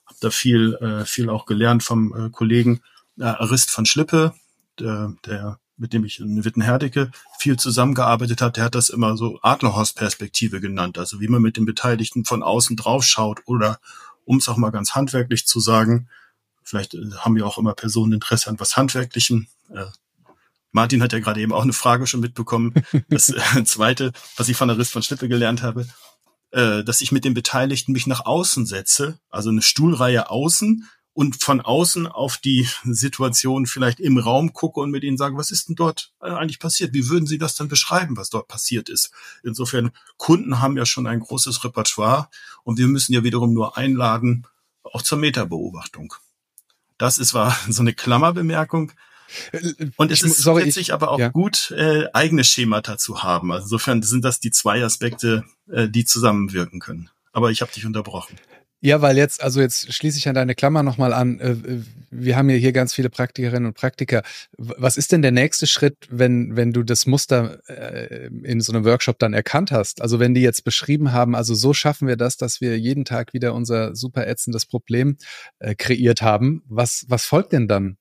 habe 0.06 0.17
da 0.21 0.30
viel, 0.30 0.73
äh, 0.76 1.06
viel 1.06 1.30
auch 1.30 1.45
gelernt 1.45 1.84
vom 1.84 2.13
äh, 2.15 2.30
Kollegen 2.30 2.82
äh, 3.19 3.23
Arist 3.23 3.69
von 3.69 3.86
Schlippe, 3.86 4.34
der, 4.80 5.13
der 5.26 5.60
mit 5.78 5.93
dem 5.93 6.04
ich 6.04 6.19
in 6.19 6.43
Wittenherdecke 6.43 7.12
viel 7.39 7.58
zusammengearbeitet 7.58 8.41
habe, 8.41 8.54
der 8.54 8.63
hat 8.63 8.76
das 8.76 8.89
immer 8.89 9.15
so 9.15 9.39
Adlerhorst-Perspektive 9.43 10.60
genannt. 10.60 10.97
Also 10.97 11.21
wie 11.21 11.28
man 11.28 11.41
mit 11.41 11.56
den 11.56 11.65
Beteiligten 11.65 12.26
von 12.26 12.41
außen 12.41 12.76
drauf 12.76 13.04
schaut 13.04 13.41
oder 13.45 13.80
um 14.26 14.38
es 14.38 14.50
auch 14.50 14.58
mal 14.58 14.71
ganz 14.71 14.95
handwerklich 14.95 15.45
zu 15.45 15.60
sagen, 15.60 16.10
vielleicht 16.63 16.97
haben 17.17 17.38
ja 17.38 17.45
auch 17.45 17.58
immer 17.58 17.73
Personen 17.73 18.13
Interesse 18.13 18.50
an 18.50 18.60
was 18.60 18.76
Handwerklichem. 18.76 19.47
Martin 20.77 21.01
hat 21.01 21.11
ja 21.11 21.17
gerade 21.17 21.41
eben 21.41 21.53
auch 21.53 21.63
eine 21.63 21.73
Frage 21.73 22.05
schon 22.05 22.19
mitbekommen. 22.19 22.73
Das 23.09 23.29
äh, 23.29 23.63
zweite, 23.63 24.11
was 24.35 24.47
ich 24.47 24.55
von 24.55 24.67
der 24.67 24.77
Riss 24.77 24.91
von 24.91 25.01
Schlippe 25.01 25.27
gelernt 25.27 25.63
habe, 25.63 25.87
äh, 26.51 26.83
dass 26.83 27.01
ich 27.01 27.11
mit 27.11 27.25
den 27.25 27.33
Beteiligten 27.33 27.93
mich 27.93 28.05
nach 28.05 28.27
außen 28.27 28.67
setze, 28.67 29.19
also 29.29 29.49
eine 29.49 29.63
Stuhlreihe 29.63 30.29
außen 30.29 30.87
und 31.13 31.41
von 31.41 31.61
außen 31.61 32.05
auf 32.05 32.37
die 32.37 32.69
Situation 32.83 33.65
vielleicht 33.65 33.99
im 33.99 34.19
Raum 34.19 34.53
gucke 34.53 34.79
und 34.79 34.91
mit 34.91 35.03
ihnen 35.03 35.17
sage, 35.17 35.35
was 35.35 35.49
ist 35.49 35.67
denn 35.67 35.75
dort 35.75 36.13
äh, 36.21 36.29
eigentlich 36.29 36.59
passiert? 36.59 36.93
Wie 36.93 37.09
würden 37.09 37.25
Sie 37.25 37.39
das 37.39 37.55
dann 37.55 37.69
beschreiben, 37.69 38.15
was 38.15 38.29
dort 38.29 38.47
passiert 38.47 38.87
ist? 38.87 39.09
Insofern, 39.43 39.89
Kunden 40.17 40.61
haben 40.61 40.77
ja 40.77 40.85
schon 40.85 41.07
ein 41.07 41.21
großes 41.21 41.63
Repertoire 41.63 42.29
und 42.63 42.77
wir 42.77 42.87
müssen 42.87 43.13
ja 43.13 43.23
wiederum 43.23 43.51
nur 43.51 43.77
einladen, 43.77 44.45
auch 44.83 45.01
zur 45.01 45.17
Metabeobachtung. 45.17 46.13
Das 46.99 47.17
ist 47.17 47.33
war 47.33 47.57
so 47.67 47.81
eine 47.81 47.93
Klammerbemerkung. 47.93 48.91
Und 49.97 50.11
es 50.11 50.21
ist 50.21 50.37
sorry, 50.37 50.63
letztlich 50.63 50.93
aber 50.93 51.11
auch 51.11 51.19
ja. 51.19 51.29
gut, 51.29 51.71
äh, 51.71 52.05
eigene 52.13 52.43
Schemata 52.43 52.97
zu 52.97 53.23
haben. 53.23 53.51
Also 53.51 53.65
insofern 53.65 54.01
sind 54.01 54.23
das 54.23 54.39
die 54.39 54.51
zwei 54.51 54.83
Aspekte, 54.83 55.43
äh, 55.71 55.89
die 55.89 56.05
zusammenwirken 56.05 56.79
können. 56.79 57.09
Aber 57.31 57.51
ich 57.51 57.61
habe 57.61 57.71
dich 57.71 57.85
unterbrochen. 57.85 58.37
Ja, 58.79 59.01
weil 59.01 59.17
jetzt, 59.17 59.41
also 59.41 59.59
jetzt 59.59 59.91
schließe 59.91 60.19
ich 60.19 60.27
an 60.27 60.35
deine 60.35 60.53
Klammer 60.53 60.83
nochmal 60.83 61.11
an. 61.11 61.39
Äh, 61.39 61.55
wir 62.11 62.37
haben 62.37 62.49
ja 62.49 62.57
hier 62.57 62.71
ganz 62.73 62.93
viele 62.93 63.09
Praktikerinnen 63.09 63.65
und 63.65 63.73
Praktiker. 63.73 64.21
Was 64.57 64.97
ist 64.97 65.11
denn 65.11 65.23
der 65.23 65.31
nächste 65.31 65.65
Schritt, 65.65 65.97
wenn, 66.11 66.55
wenn 66.55 66.73
du 66.73 66.83
das 66.83 67.07
Muster 67.07 67.59
äh, 67.67 68.27
in 68.43 68.61
so 68.61 68.71
einem 68.71 68.85
Workshop 68.85 69.17
dann 69.17 69.33
erkannt 69.33 69.71
hast? 69.71 70.01
Also 70.01 70.19
wenn 70.19 70.35
die 70.35 70.41
jetzt 70.41 70.63
beschrieben 70.63 71.11
haben, 71.11 71.35
also 71.35 71.55
so 71.55 71.73
schaffen 71.73 72.07
wir 72.07 72.17
das, 72.17 72.37
dass 72.37 72.61
wir 72.61 72.77
jeden 72.77 73.03
Tag 73.03 73.33
wieder 73.33 73.55
unser 73.55 73.95
super 73.95 74.27
ätzendes 74.27 74.67
Problem 74.67 75.17
äh, 75.57 75.73
kreiert 75.73 76.21
haben. 76.21 76.61
Was, 76.67 77.05
was 77.07 77.25
folgt 77.25 77.53
denn 77.53 77.67
dann? 77.67 77.97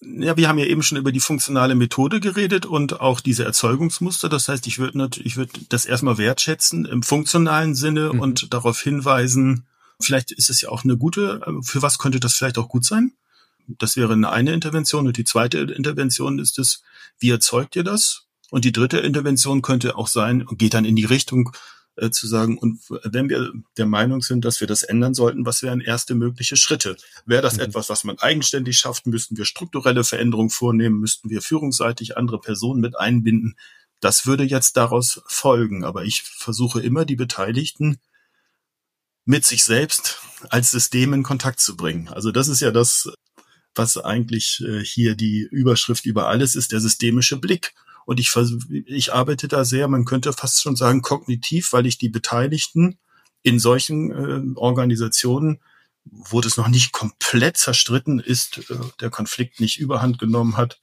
Ja, 0.00 0.36
wir 0.36 0.48
haben 0.48 0.58
ja 0.58 0.66
eben 0.66 0.82
schon 0.82 0.98
über 0.98 1.10
die 1.10 1.20
funktionale 1.20 1.74
Methode 1.74 2.20
geredet 2.20 2.66
und 2.66 3.00
auch 3.00 3.20
diese 3.20 3.44
Erzeugungsmuster. 3.44 4.28
Das 4.28 4.48
heißt, 4.48 4.66
ich 4.68 4.78
würde 4.78 5.10
ich 5.24 5.36
würde 5.36 5.52
das 5.68 5.86
erstmal 5.86 6.18
wertschätzen 6.18 6.84
im 6.84 7.02
funktionalen 7.02 7.74
Sinne 7.74 8.12
mhm. 8.12 8.20
und 8.20 8.54
darauf 8.54 8.80
hinweisen, 8.80 9.66
vielleicht 10.00 10.30
ist 10.30 10.50
es 10.50 10.60
ja 10.60 10.68
auch 10.68 10.84
eine 10.84 10.96
gute, 10.96 11.40
für 11.62 11.82
was 11.82 11.98
könnte 11.98 12.20
das 12.20 12.34
vielleicht 12.34 12.58
auch 12.58 12.68
gut 12.68 12.84
sein? 12.84 13.12
Das 13.66 13.96
wäre 13.96 14.12
eine, 14.12 14.30
eine 14.30 14.52
Intervention. 14.52 15.06
Und 15.06 15.16
die 15.16 15.24
zweite 15.24 15.58
Intervention 15.58 16.38
ist 16.38 16.58
es, 16.58 16.82
wie 17.18 17.30
erzeugt 17.30 17.74
ihr 17.74 17.84
das? 17.84 18.26
Und 18.50 18.64
die 18.64 18.72
dritte 18.72 18.98
Intervention 18.98 19.62
könnte 19.62 19.96
auch 19.96 20.06
sein, 20.06 20.46
geht 20.52 20.74
dann 20.74 20.84
in 20.84 20.96
die 20.96 21.04
Richtung, 21.04 21.52
äh, 21.98 22.10
zu 22.10 22.26
sagen, 22.26 22.58
und 22.58 22.80
wenn 23.04 23.28
wir 23.28 23.52
der 23.76 23.86
Meinung 23.86 24.22
sind, 24.22 24.44
dass 24.44 24.60
wir 24.60 24.66
das 24.66 24.82
ändern 24.82 25.14
sollten, 25.14 25.46
was 25.46 25.62
wären 25.62 25.80
erste 25.80 26.14
mögliche 26.14 26.56
Schritte? 26.56 26.96
Wäre 27.26 27.42
das 27.42 27.56
mhm. 27.56 27.64
etwas, 27.64 27.88
was 27.88 28.04
man 28.04 28.18
eigenständig 28.18 28.78
schafft? 28.78 29.06
Müssten 29.06 29.36
wir 29.36 29.44
strukturelle 29.44 30.04
Veränderungen 30.04 30.50
vornehmen? 30.50 31.00
Müssten 31.00 31.30
wir 31.30 31.42
führungsseitig 31.42 32.16
andere 32.16 32.40
Personen 32.40 32.80
mit 32.80 32.98
einbinden? 32.98 33.56
Das 34.00 34.26
würde 34.26 34.44
jetzt 34.44 34.76
daraus 34.76 35.22
folgen. 35.26 35.84
Aber 35.84 36.04
ich 36.04 36.22
versuche 36.22 36.80
immer, 36.80 37.04
die 37.04 37.16
Beteiligten 37.16 37.98
mit 39.24 39.44
sich 39.44 39.64
selbst 39.64 40.20
als 40.48 40.70
System 40.70 41.12
in 41.12 41.22
Kontakt 41.22 41.60
zu 41.60 41.76
bringen. 41.76 42.08
Also 42.08 42.30
das 42.32 42.48
ist 42.48 42.60
ja 42.60 42.70
das, 42.70 43.10
was 43.74 43.98
eigentlich 43.98 44.62
äh, 44.66 44.82
hier 44.84 45.14
die 45.14 45.46
Überschrift 45.50 46.06
über 46.06 46.28
alles 46.28 46.56
ist, 46.56 46.72
der 46.72 46.80
systemische 46.80 47.38
Blick. 47.38 47.74
Und 48.08 48.18
ich, 48.20 48.34
ich 48.86 49.12
arbeite 49.12 49.48
da 49.48 49.66
sehr, 49.66 49.86
man 49.86 50.06
könnte 50.06 50.32
fast 50.32 50.62
schon 50.62 50.76
sagen, 50.76 51.02
kognitiv, 51.02 51.74
weil 51.74 51.84
ich 51.84 51.98
die 51.98 52.08
Beteiligten 52.08 52.96
in 53.42 53.58
solchen 53.58 54.10
äh, 54.10 54.58
Organisationen, 54.58 55.60
wo 56.06 56.40
das 56.40 56.56
noch 56.56 56.68
nicht 56.68 56.92
komplett 56.92 57.58
zerstritten 57.58 58.18
ist, 58.18 58.70
äh, 58.70 58.76
der 59.02 59.10
Konflikt 59.10 59.60
nicht 59.60 59.78
überhand 59.78 60.18
genommen 60.18 60.56
hat, 60.56 60.80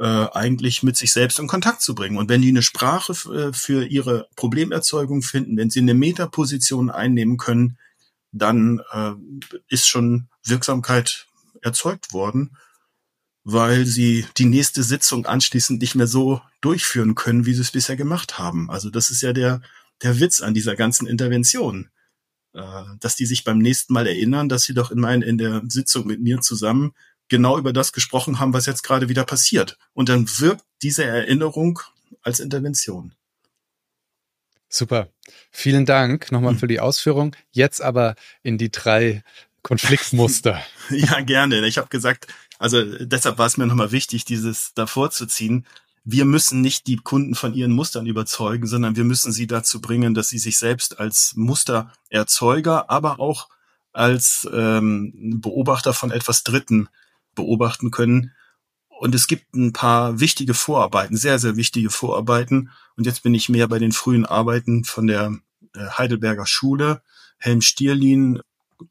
äh, 0.00 0.02
eigentlich 0.02 0.82
mit 0.82 0.96
sich 0.96 1.12
selbst 1.12 1.38
in 1.38 1.46
Kontakt 1.46 1.80
zu 1.80 1.94
bringen. 1.94 2.18
Und 2.18 2.28
wenn 2.28 2.42
die 2.42 2.48
eine 2.48 2.62
Sprache 2.62 3.12
äh, 3.32 3.52
für 3.52 3.86
ihre 3.86 4.26
Problemerzeugung 4.34 5.22
finden, 5.22 5.56
wenn 5.56 5.70
sie 5.70 5.78
eine 5.78 5.94
Metaposition 5.94 6.90
einnehmen 6.90 7.36
können, 7.36 7.78
dann 8.32 8.82
äh, 8.90 9.12
ist 9.68 9.86
schon 9.86 10.28
Wirksamkeit 10.42 11.28
erzeugt 11.62 12.12
worden 12.12 12.56
weil 13.50 13.86
sie 13.86 14.26
die 14.36 14.44
nächste 14.44 14.82
Sitzung 14.82 15.24
anschließend 15.24 15.80
nicht 15.80 15.94
mehr 15.94 16.06
so 16.06 16.42
durchführen 16.60 17.14
können, 17.14 17.46
wie 17.46 17.54
sie 17.54 17.62
es 17.62 17.70
bisher 17.70 17.96
gemacht 17.96 18.38
haben. 18.38 18.70
Also 18.70 18.90
das 18.90 19.10
ist 19.10 19.22
ja 19.22 19.32
der, 19.32 19.62
der 20.02 20.20
Witz 20.20 20.42
an 20.42 20.52
dieser 20.52 20.76
ganzen 20.76 21.06
Intervention, 21.06 21.88
äh, 22.52 22.60
dass 23.00 23.16
die 23.16 23.24
sich 23.24 23.44
beim 23.44 23.56
nächsten 23.56 23.94
Mal 23.94 24.06
erinnern, 24.06 24.50
dass 24.50 24.64
sie 24.64 24.74
doch 24.74 24.90
in, 24.90 25.00
mein, 25.00 25.22
in 25.22 25.38
der 25.38 25.62
Sitzung 25.66 26.06
mit 26.06 26.20
mir 26.20 26.42
zusammen 26.42 26.92
genau 27.28 27.56
über 27.56 27.72
das 27.72 27.94
gesprochen 27.94 28.38
haben, 28.38 28.52
was 28.52 28.66
jetzt 28.66 28.82
gerade 28.82 29.08
wieder 29.08 29.24
passiert. 29.24 29.78
Und 29.94 30.10
dann 30.10 30.28
wirkt 30.40 30.64
diese 30.82 31.04
Erinnerung 31.04 31.80
als 32.20 32.40
Intervention. 32.40 33.14
Super. 34.68 35.08
Vielen 35.50 35.86
Dank 35.86 36.30
nochmal 36.32 36.52
hm. 36.52 36.58
für 36.58 36.66
die 36.66 36.80
Ausführung. 36.80 37.34
Jetzt 37.50 37.80
aber 37.80 38.14
in 38.42 38.58
die 38.58 38.70
drei 38.70 39.22
Konfliktmuster. 39.62 40.62
ja, 40.90 41.20
gerne. 41.22 41.66
Ich 41.66 41.78
habe 41.78 41.88
gesagt, 41.88 42.26
also 42.58 42.82
deshalb 43.00 43.38
war 43.38 43.46
es 43.46 43.56
mir 43.56 43.66
nochmal 43.66 43.92
wichtig, 43.92 44.24
dieses 44.24 44.74
davor 44.74 45.10
zu 45.10 45.26
ziehen. 45.26 45.66
Wir 46.04 46.24
müssen 46.24 46.60
nicht 46.60 46.86
die 46.86 46.96
Kunden 46.96 47.34
von 47.34 47.54
ihren 47.54 47.72
Mustern 47.72 48.06
überzeugen, 48.06 48.66
sondern 48.66 48.96
wir 48.96 49.04
müssen 49.04 49.30
sie 49.32 49.46
dazu 49.46 49.80
bringen, 49.80 50.14
dass 50.14 50.28
sie 50.28 50.38
sich 50.38 50.58
selbst 50.58 50.98
als 50.98 51.34
Mustererzeuger, 51.36 52.90
aber 52.90 53.20
auch 53.20 53.48
als 53.92 54.48
ähm, 54.52 55.40
Beobachter 55.40 55.92
von 55.92 56.10
etwas 56.10 56.44
Dritten 56.44 56.88
beobachten 57.34 57.90
können. 57.90 58.32
Und 58.88 59.14
es 59.14 59.28
gibt 59.28 59.54
ein 59.54 59.72
paar 59.72 60.18
wichtige 60.18 60.54
Vorarbeiten, 60.54 61.16
sehr, 61.16 61.38
sehr 61.38 61.56
wichtige 61.56 61.90
Vorarbeiten. 61.90 62.70
Und 62.96 63.06
jetzt 63.06 63.22
bin 63.22 63.34
ich 63.34 63.48
mehr 63.48 63.68
bei 63.68 63.78
den 63.78 63.92
frühen 63.92 64.26
Arbeiten 64.26 64.84
von 64.84 65.06
der 65.06 65.38
äh, 65.74 65.86
Heidelberger 65.96 66.46
Schule. 66.46 67.02
Helm 67.38 67.60
Stierlin, 67.60 68.40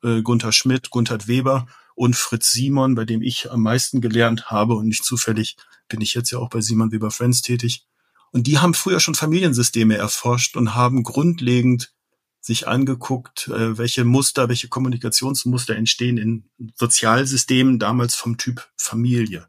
äh, 0.03 0.21
Gunther 0.21 0.53
Schmidt, 0.53 0.89
Gunther 0.89 1.27
Weber 1.27 1.67
und 1.97 2.15
Fritz 2.15 2.51
Simon, 2.51 2.93
bei 2.93 3.05
dem 3.05 3.23
ich 3.23 3.49
am 3.49 3.63
meisten 3.63 4.01
gelernt 4.01 4.51
habe 4.51 4.75
und 4.75 4.87
nicht 4.87 5.03
zufällig 5.03 5.57
bin 5.89 5.99
ich 5.99 6.13
jetzt 6.13 6.29
ja 6.29 6.37
auch 6.37 6.49
bei 6.49 6.61
Simon 6.61 6.91
Weber 6.91 7.09
Friends 7.09 7.41
tätig. 7.41 7.87
Und 8.31 8.45
die 8.45 8.59
haben 8.59 8.75
früher 8.75 8.99
schon 8.99 9.15
Familiensysteme 9.15 9.97
erforscht 9.97 10.55
und 10.57 10.75
haben 10.75 11.01
grundlegend 11.01 11.91
sich 12.39 12.67
angeguckt, 12.67 13.47
äh, 13.47 13.79
welche 13.79 14.05
Muster, 14.05 14.47
welche 14.47 14.67
Kommunikationsmuster 14.67 15.75
entstehen 15.75 16.17
in 16.17 16.43
Sozialsystemen 16.75 17.79
damals 17.79 18.13
vom 18.13 18.37
Typ 18.37 18.69
Familie. 18.77 19.47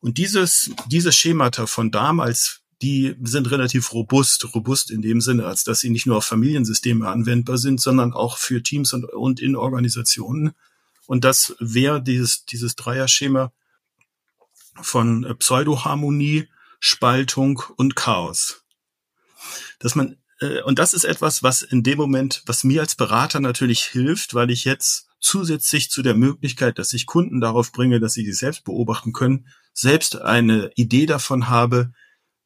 Und 0.00 0.18
dieses, 0.18 0.72
diese 0.88 1.12
Schemata 1.12 1.66
von 1.66 1.92
damals, 1.92 2.62
die 2.82 3.14
sind 3.22 3.48
relativ 3.52 3.92
robust, 3.92 4.52
robust 4.52 4.90
in 4.90 5.00
dem 5.00 5.20
Sinne, 5.20 5.46
als 5.46 5.62
dass 5.62 5.78
sie 5.78 5.90
nicht 5.90 6.06
nur 6.06 6.16
auf 6.16 6.24
Familiensysteme 6.24 7.06
anwendbar 7.06 7.56
sind, 7.56 7.80
sondern 7.80 8.12
auch 8.12 8.36
für 8.36 8.64
Teams 8.64 8.92
und, 8.94 9.04
und 9.04 9.38
in 9.38 9.54
Organisationen. 9.54 10.54
Und 11.12 11.24
das 11.24 11.54
wäre 11.60 12.02
dieses, 12.02 12.46
dieses 12.46 12.74
Dreierschema 12.74 13.52
von 14.80 15.24
äh, 15.24 15.34
Pseudoharmonie, 15.34 16.48
Spaltung 16.80 17.62
und 17.76 17.96
Chaos. 17.96 18.64
Dass 19.78 19.94
man, 19.94 20.16
äh, 20.40 20.62
und 20.62 20.78
das 20.78 20.94
ist 20.94 21.04
etwas, 21.04 21.42
was 21.42 21.60
in 21.60 21.82
dem 21.82 21.98
Moment, 21.98 22.42
was 22.46 22.64
mir 22.64 22.80
als 22.80 22.94
Berater 22.94 23.40
natürlich 23.40 23.82
hilft, 23.82 24.32
weil 24.32 24.50
ich 24.50 24.64
jetzt 24.64 25.10
zusätzlich 25.20 25.90
zu 25.90 26.00
der 26.00 26.14
Möglichkeit, 26.14 26.78
dass 26.78 26.94
ich 26.94 27.04
Kunden 27.04 27.42
darauf 27.42 27.72
bringe, 27.72 28.00
dass 28.00 28.14
sie 28.14 28.24
sich 28.24 28.38
selbst 28.38 28.64
beobachten 28.64 29.12
können, 29.12 29.48
selbst 29.74 30.18
eine 30.18 30.70
Idee 30.76 31.04
davon 31.04 31.50
habe, 31.50 31.92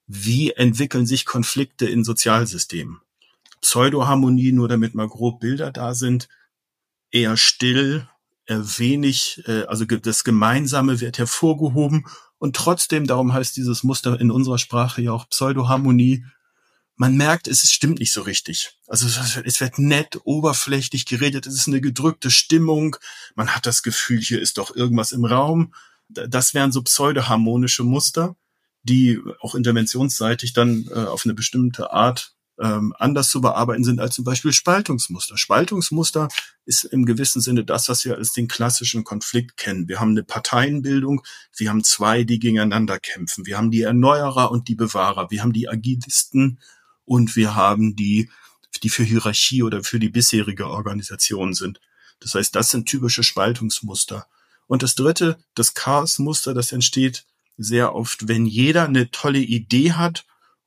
wie 0.08 0.50
entwickeln 0.50 1.06
sich 1.06 1.24
Konflikte 1.24 1.86
in 1.86 2.02
Sozialsystemen. 2.02 3.00
Pseudoharmonie, 3.60 4.50
nur 4.50 4.66
damit 4.66 4.96
mal 4.96 5.06
grob 5.06 5.38
Bilder 5.38 5.70
da 5.70 5.94
sind, 5.94 6.28
eher 7.12 7.36
still, 7.36 8.08
wenig, 8.48 9.42
äh, 9.46 9.64
also 9.64 9.84
das 9.84 10.24
Gemeinsame 10.24 11.00
wird 11.00 11.18
hervorgehoben 11.18 12.06
und 12.38 12.56
trotzdem, 12.56 13.06
darum 13.06 13.32
heißt 13.32 13.56
dieses 13.56 13.82
Muster 13.82 14.20
in 14.20 14.30
unserer 14.30 14.58
Sprache 14.58 15.02
ja 15.02 15.12
auch 15.12 15.28
Pseudoharmonie, 15.28 16.24
man 16.96 17.16
merkt, 17.16 17.46
es 17.46 17.70
stimmt 17.70 17.98
nicht 17.98 18.12
so 18.12 18.22
richtig. 18.22 18.78
Also 18.86 19.06
es 19.06 19.60
wird 19.60 19.78
nett, 19.78 20.18
oberflächlich 20.24 21.04
geredet, 21.04 21.46
es 21.46 21.54
ist 21.54 21.68
eine 21.68 21.80
gedrückte 21.80 22.30
Stimmung, 22.30 22.96
man 23.34 23.54
hat 23.54 23.66
das 23.66 23.82
Gefühl, 23.82 24.20
hier 24.20 24.40
ist 24.40 24.56
doch 24.58 24.74
irgendwas 24.74 25.12
im 25.12 25.24
Raum. 25.24 25.74
Das 26.08 26.54
wären 26.54 26.72
so 26.72 26.82
pseudoharmonische 26.82 27.84
Muster, 27.84 28.36
die 28.82 29.20
auch 29.40 29.54
interventionsseitig 29.54 30.52
dann 30.52 30.88
äh, 30.90 31.00
auf 31.00 31.24
eine 31.24 31.34
bestimmte 31.34 31.92
Art 31.92 32.35
ähm, 32.60 32.94
anders 32.98 33.30
zu 33.30 33.40
bearbeiten 33.40 33.84
sind 33.84 34.00
als 34.00 34.14
zum 34.14 34.24
Beispiel 34.24 34.52
Spaltungsmuster. 34.52 35.36
Spaltungsmuster 35.36 36.28
ist 36.64 36.84
im 36.84 37.04
gewissen 37.04 37.40
Sinne 37.40 37.64
das, 37.64 37.88
was 37.88 38.04
wir 38.04 38.16
als 38.16 38.32
den 38.32 38.48
klassischen 38.48 39.04
Konflikt 39.04 39.56
kennen. 39.56 39.88
Wir 39.88 40.00
haben 40.00 40.10
eine 40.10 40.22
Parteienbildung, 40.22 41.22
wir 41.56 41.70
haben 41.70 41.84
zwei, 41.84 42.24
die 42.24 42.38
gegeneinander 42.38 42.98
kämpfen. 42.98 43.46
Wir 43.46 43.58
haben 43.58 43.70
die 43.70 43.82
Erneuerer 43.82 44.50
und 44.50 44.68
die 44.68 44.74
Bewahrer. 44.74 45.30
Wir 45.30 45.42
haben 45.42 45.52
die 45.52 45.68
Agilisten 45.68 46.58
und 47.04 47.36
wir 47.36 47.54
haben 47.54 47.94
die, 47.94 48.30
die 48.82 48.88
für 48.88 49.04
Hierarchie 49.04 49.62
oder 49.62 49.84
für 49.84 49.98
die 49.98 50.08
bisherige 50.08 50.68
Organisation 50.68 51.54
sind. 51.54 51.80
Das 52.20 52.34
heißt, 52.34 52.54
das 52.54 52.70
sind 52.70 52.88
typische 52.88 53.22
Spaltungsmuster. 53.22 54.26
Und 54.66 54.82
das 54.82 54.94
dritte, 54.94 55.38
das 55.54 55.74
Chaosmuster, 55.74 56.54
das 56.54 56.72
entsteht 56.72 57.24
sehr 57.58 57.94
oft, 57.94 58.28
wenn 58.28 58.46
jeder 58.46 58.84
eine 58.84 59.10
tolle 59.10 59.38
Idee 59.38 59.92
hat 59.92 60.24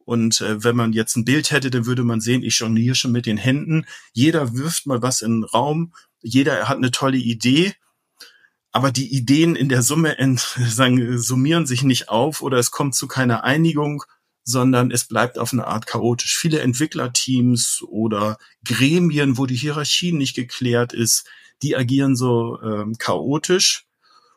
und 0.10 0.42
äh, 0.42 0.64
wenn 0.64 0.76
man 0.76 0.92
jetzt 0.92 1.16
ein 1.18 1.24
Bild 1.24 1.52
hätte, 1.52 1.70
dann 1.70 1.86
würde 1.86 2.04
man 2.04 2.20
sehen, 2.20 2.42
ich 2.42 2.58
jongliere 2.58 2.96
schon 2.96 3.12
mit 3.12 3.28
den 3.28 3.38
Händen. 3.38 3.86
Jeder 4.12 4.56
wirft 4.56 4.88
mal 4.88 5.04
was 5.04 5.22
in 5.22 5.42
den 5.42 5.44
Raum. 5.44 5.94
Jeder 6.20 6.68
hat 6.68 6.78
eine 6.78 6.90
tolle 6.90 7.20
Idee. 7.20 7.76
Aber 8.72 8.92
die 8.92 9.14
Ideen 9.14 9.56
in 9.56 9.70
der 9.70 9.84
Summe 9.84 10.18
sagen, 10.68 11.20
summieren 11.20 11.68
sich 11.68 11.84
nicht 11.84 12.10
auf 12.10 12.42
oder 12.42 12.58
es 12.58 12.72
kommt 12.72 12.96
zu 12.96 13.08
keiner 13.08 13.44
Einigung, 13.44 14.02
sondern 14.44 14.90
es 14.90 15.06
bleibt 15.06 15.38
auf 15.38 15.54
eine 15.54 15.68
Art 15.68 15.86
chaotisch. 15.86 16.36
Viele 16.40 16.62
Entwicklerteams 16.62 17.84
oder 17.88 18.40
Gremien, 18.66 19.38
wo 19.38 19.46
die 19.46 19.58
Hierarchie 19.58 20.12
nicht 20.12 20.36
geklärt 20.36 20.92
ist, 20.92 21.30
die 21.62 21.76
agieren 21.76 22.16
so 22.16 22.60
ähm, 22.64 22.96
chaotisch. 22.98 23.86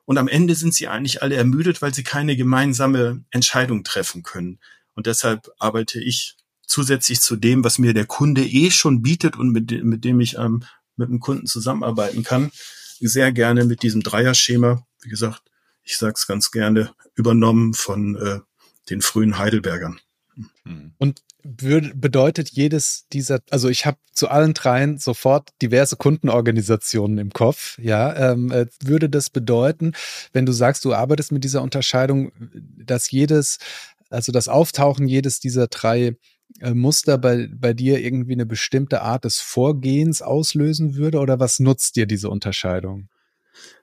Und 0.04 0.18
am 0.18 0.28
Ende 0.28 0.54
sind 0.54 0.74
sie 0.74 0.88
eigentlich 0.88 1.22
alle 1.22 1.36
ermüdet, 1.36 1.80
weil 1.80 1.94
sie 1.94 2.04
keine 2.04 2.36
gemeinsame 2.36 3.24
Entscheidung 3.30 3.84
treffen 3.84 4.22
können. 4.22 4.58
Und 4.94 5.06
deshalb 5.06 5.48
arbeite 5.58 6.00
ich 6.00 6.36
zusätzlich 6.66 7.20
zu 7.20 7.36
dem, 7.36 7.64
was 7.64 7.78
mir 7.78 7.94
der 7.94 8.06
Kunde 8.06 8.44
eh 8.44 8.70
schon 8.70 9.02
bietet 9.02 9.36
und 9.36 9.50
mit, 9.50 9.70
dem, 9.70 9.88
mit 9.88 10.04
dem 10.04 10.20
ich 10.20 10.36
ähm, 10.38 10.64
mit 10.96 11.08
dem 11.08 11.20
Kunden 11.20 11.46
zusammenarbeiten 11.46 12.22
kann, 12.22 12.50
sehr 13.00 13.32
gerne 13.32 13.64
mit 13.64 13.82
diesem 13.82 14.02
Dreierschema. 14.02 14.86
Wie 15.02 15.08
gesagt, 15.08 15.42
ich 15.82 15.96
sage 15.96 16.14
es 16.16 16.26
ganz 16.26 16.50
gerne, 16.50 16.94
übernommen 17.14 17.74
von 17.74 18.16
äh, 18.16 18.40
den 18.90 19.02
frühen 19.02 19.38
Heidelbergern. 19.38 19.98
Hm. 20.64 20.92
Und 20.98 21.22
bedeutet 21.44 22.50
jedes 22.50 23.06
dieser, 23.12 23.40
also 23.50 23.68
ich 23.68 23.84
habe 23.84 23.98
zu 24.12 24.28
allen 24.28 24.54
dreien 24.54 24.98
sofort 24.98 25.50
diverse 25.60 25.96
Kundenorganisationen 25.96 27.18
im 27.18 27.32
Kopf, 27.32 27.78
ja, 27.78 28.32
ähm, 28.32 28.52
äh, 28.52 28.66
würde 28.80 29.10
das 29.10 29.28
bedeuten, 29.28 29.92
wenn 30.32 30.46
du 30.46 30.52
sagst, 30.52 30.84
du 30.84 30.94
arbeitest 30.94 31.32
mit 31.32 31.42
dieser 31.42 31.62
Unterscheidung, 31.62 32.30
dass 32.54 33.10
jedes 33.10 33.58
also 34.12 34.32
das 34.32 34.48
Auftauchen 34.48 35.08
jedes 35.08 35.40
dieser 35.40 35.66
drei 35.68 36.16
äh, 36.60 36.74
Muster 36.74 37.18
bei, 37.18 37.48
bei 37.52 37.72
dir 37.72 38.00
irgendwie 38.00 38.34
eine 38.34 38.46
bestimmte 38.46 39.02
Art 39.02 39.24
des 39.24 39.40
Vorgehens 39.40 40.22
auslösen 40.22 40.96
würde 40.96 41.18
oder 41.18 41.40
was 41.40 41.60
nutzt 41.60 41.96
dir 41.96 42.06
diese 42.06 42.28
Unterscheidung? 42.28 43.08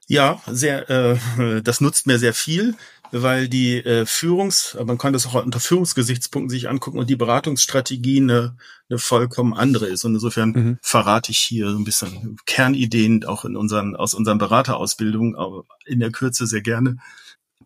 Ja, 0.06 0.42
sehr, 0.46 0.90
äh, 0.90 1.62
das 1.62 1.80
nutzt 1.80 2.06
mir 2.06 2.18
sehr 2.18 2.34
viel, 2.34 2.74
weil 3.12 3.48
die 3.48 3.78
äh, 3.78 4.06
Führungs, 4.06 4.76
man 4.84 4.98
kann 4.98 5.12
das 5.12 5.26
auch 5.26 5.44
unter 5.44 5.60
Führungsgesichtspunkten 5.60 6.50
sich 6.50 6.68
angucken 6.68 6.98
und 6.98 7.10
die 7.10 7.16
Beratungsstrategie 7.16 8.20
eine, 8.20 8.56
eine 8.88 8.98
vollkommen 8.98 9.52
andere 9.54 9.86
ist. 9.86 10.04
Und 10.04 10.14
insofern 10.14 10.50
mhm. 10.50 10.78
verrate 10.82 11.32
ich 11.32 11.38
hier 11.38 11.70
so 11.70 11.76
ein 11.76 11.84
bisschen 11.84 12.36
Kernideen 12.46 13.24
auch 13.24 13.44
in 13.44 13.56
unseren, 13.56 13.96
aus 13.96 14.14
unseren 14.14 14.38
Beraterausbildungen, 14.38 15.36
aber 15.36 15.64
in 15.86 16.00
der 16.00 16.12
Kürze 16.12 16.46
sehr 16.46 16.62
gerne. 16.62 16.96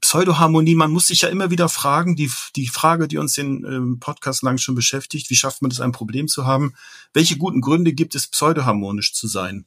Pseudoharmonie, 0.00 0.74
man 0.74 0.90
muss 0.90 1.06
sich 1.06 1.22
ja 1.22 1.28
immer 1.28 1.50
wieder 1.50 1.68
fragen, 1.68 2.16
die, 2.16 2.30
die 2.56 2.68
Frage, 2.68 3.08
die 3.08 3.18
uns 3.18 3.34
den 3.34 3.64
ähm, 3.64 4.00
Podcast 4.00 4.42
lang 4.42 4.58
schon 4.58 4.74
beschäftigt, 4.74 5.30
wie 5.30 5.36
schafft 5.36 5.62
man 5.62 5.70
es, 5.70 5.80
ein 5.80 5.92
Problem 5.92 6.28
zu 6.28 6.46
haben? 6.46 6.74
Welche 7.12 7.36
guten 7.36 7.60
Gründe 7.60 7.92
gibt 7.92 8.14
es, 8.14 8.26
pseudoharmonisch 8.26 9.14
zu 9.14 9.28
sein? 9.28 9.66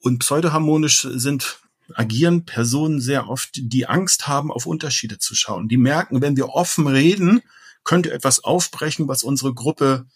Und 0.00 0.18
pseudoharmonisch 0.20 1.06
sind, 1.12 1.60
agieren 1.94 2.44
Personen 2.44 3.00
sehr 3.00 3.28
oft, 3.28 3.50
die 3.54 3.86
Angst 3.86 4.26
haben, 4.26 4.50
auf 4.50 4.66
Unterschiede 4.66 5.18
zu 5.18 5.34
schauen. 5.34 5.68
Die 5.68 5.76
merken, 5.76 6.22
wenn 6.22 6.36
wir 6.36 6.50
offen 6.50 6.86
reden, 6.86 7.42
könnte 7.84 8.12
etwas 8.12 8.42
aufbrechen, 8.42 9.08
was 9.08 9.22
unsere 9.22 9.54
Gruppe 9.54 10.06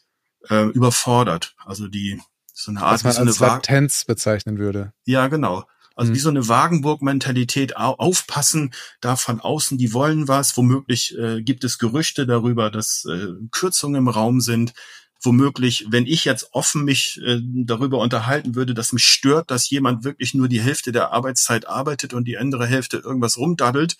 äh, 0.49 0.69
überfordert. 0.71 1.55
Also 1.65 1.89
die 1.89 2.21
so 2.53 2.71
eine 2.71 2.83
Art 2.83 2.95
was 2.95 3.05
man 3.05 3.13
so 3.13 3.21
eine 3.21 3.31
als 3.31 3.41
Latenz 3.41 4.05
bezeichnen 4.05 4.59
würde. 4.59 4.93
Ja, 5.05 5.27
genau. 5.27 5.65
Also 5.95 6.11
mhm. 6.11 6.15
wie 6.17 6.21
so 6.21 6.29
eine 6.29 6.49
Wagenburg-Mentalität 6.49 7.77
aufpassen, 7.77 8.73
da 9.01 9.17
von 9.17 9.41
außen, 9.41 9.79
die 9.79 9.93
wollen 9.93 10.29
was, 10.29 10.57
womöglich 10.57 11.17
äh, 11.19 11.43
gibt 11.43 11.65
es 11.65 11.79
Gerüchte 11.79 12.27
darüber, 12.27 12.71
dass 12.71 13.05
äh, 13.05 13.29
Kürzungen 13.51 13.97
im 13.97 14.09
Raum 14.09 14.41
sind. 14.41 14.75
Womöglich, 15.23 15.87
wenn 15.89 16.07
ich 16.07 16.27
jetzt 16.27 16.49
offen 16.53 16.85
mich 16.85 17.19
äh, 17.25 17.41
darüber 17.43 17.99
unterhalten 17.99 18.55
würde, 18.55 18.75
dass 18.75 18.93
mich 18.93 19.07
stört, 19.07 19.51
dass 19.51 19.71
jemand 19.71 20.05
wirklich 20.05 20.35
nur 20.35 20.49
die 20.49 20.61
Hälfte 20.61 20.93
der 20.93 21.13
Arbeitszeit 21.13 21.67
arbeitet 21.67 22.13
und 22.13 22.27
die 22.27 22.37
andere 22.37 22.67
Hälfte 22.67 22.99
irgendwas 22.99 23.39
rumdaddelt, 23.39 23.97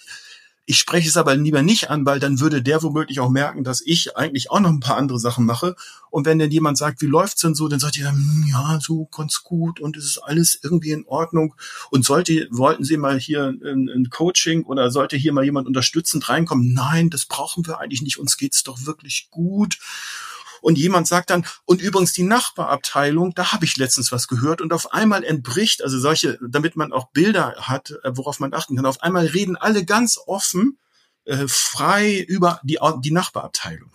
ich 0.67 0.79
spreche 0.79 1.09
es 1.09 1.17
aber 1.17 1.37
lieber 1.37 1.63
nicht 1.63 1.91
an, 1.91 2.07
weil 2.07 2.21
dann 2.21 2.41
würde 2.41 2.63
der 2.63 2.83
womöglich 2.83 3.21
auch 3.21 3.29
merken, 3.29 3.65
dass 3.65 3.83
ich 3.85 4.17
eigentlich 4.17 4.51
auch 4.51 4.61
noch 4.61 4.71
ein 4.71 4.81
paar 4.81 4.97
andere 4.97 5.19
Sachen 5.19 5.45
mache. 5.45 5.77
Und 6.11 6.25
wenn 6.25 6.39
dann 6.39 6.51
jemand 6.51 6.79
sagt, 6.79 7.03
wie 7.03 7.07
läuft's 7.07 7.43
denn 7.43 7.55
so, 7.55 7.69
dann 7.69 7.81
sagt 7.81 7.99
ihr 7.99 8.11
hm, 8.11 8.47
ja, 8.49 8.79
so 8.81 9.07
ganz 9.07 9.43
gut 9.43 9.79
und 9.79 9.97
es 9.97 10.05
ist 10.07 10.19
alles 10.19 10.59
irgendwie 10.63 10.93
in 10.93 11.05
Ordnung. 11.07 11.55
Und 11.91 12.05
sollte, 12.05 12.49
wollten 12.51 12.85
Sie 12.85 12.97
mal 12.97 13.19
hier 13.19 13.55
ein, 13.63 13.91
ein 13.91 14.09
Coaching 14.11 14.65
oder 14.65 14.91
sollte 14.91 15.17
hier 15.17 15.35
mal 15.35 15.45
jemand 15.45 15.67
unterstützend 15.67 16.29
reinkommen? 16.29 16.73
Nein, 16.73 17.11
das 17.11 17.27
brauchen 17.27 17.67
wir 17.67 17.81
eigentlich 17.81 18.03
nicht. 18.03 18.19
Uns 18.19 18.39
geht's 18.39 18.63
doch 18.63 18.87
wirklich 18.87 19.29
gut 19.31 19.79
und 20.65 20.79
jemand 20.79 21.07
sagt 21.07 21.29
dann, 21.29 21.45
und 21.67 21.83
übrigens 21.83 22.15
die 22.15 22.23
Nachbarabteilung, 22.23 23.35
da 23.35 23.53
habe 23.53 23.67
ich 23.67 23.77
letztens 23.77 24.13
was 24.13 24.29
gehört 24.29 24.63
und 24.63 24.73
auf 24.73 24.95
einmal 24.95 25.23
entbricht, 25.23 25.85
also 25.85 25.99
solche, 25.99 26.39
damit 26.41 26.75
man 26.75 26.91
auch 26.91 27.11
Bilder 27.11 27.55
hat, 27.59 27.91
äh, 28.03 28.17
worauf 28.17 28.41
man 28.41 28.55
achten 28.55 28.75
kann, 28.75 28.87
auf 28.87 29.03
einmal 29.03 29.27
reden 29.27 29.57
alle 29.57 29.85
ganz 29.85 30.19
offen, 30.27 30.79
äh, 31.27 31.47
frei 31.49 32.19
über 32.19 32.61
die, 32.63 32.79
die 33.01 33.11
Nachbarabteilung. 33.11 33.91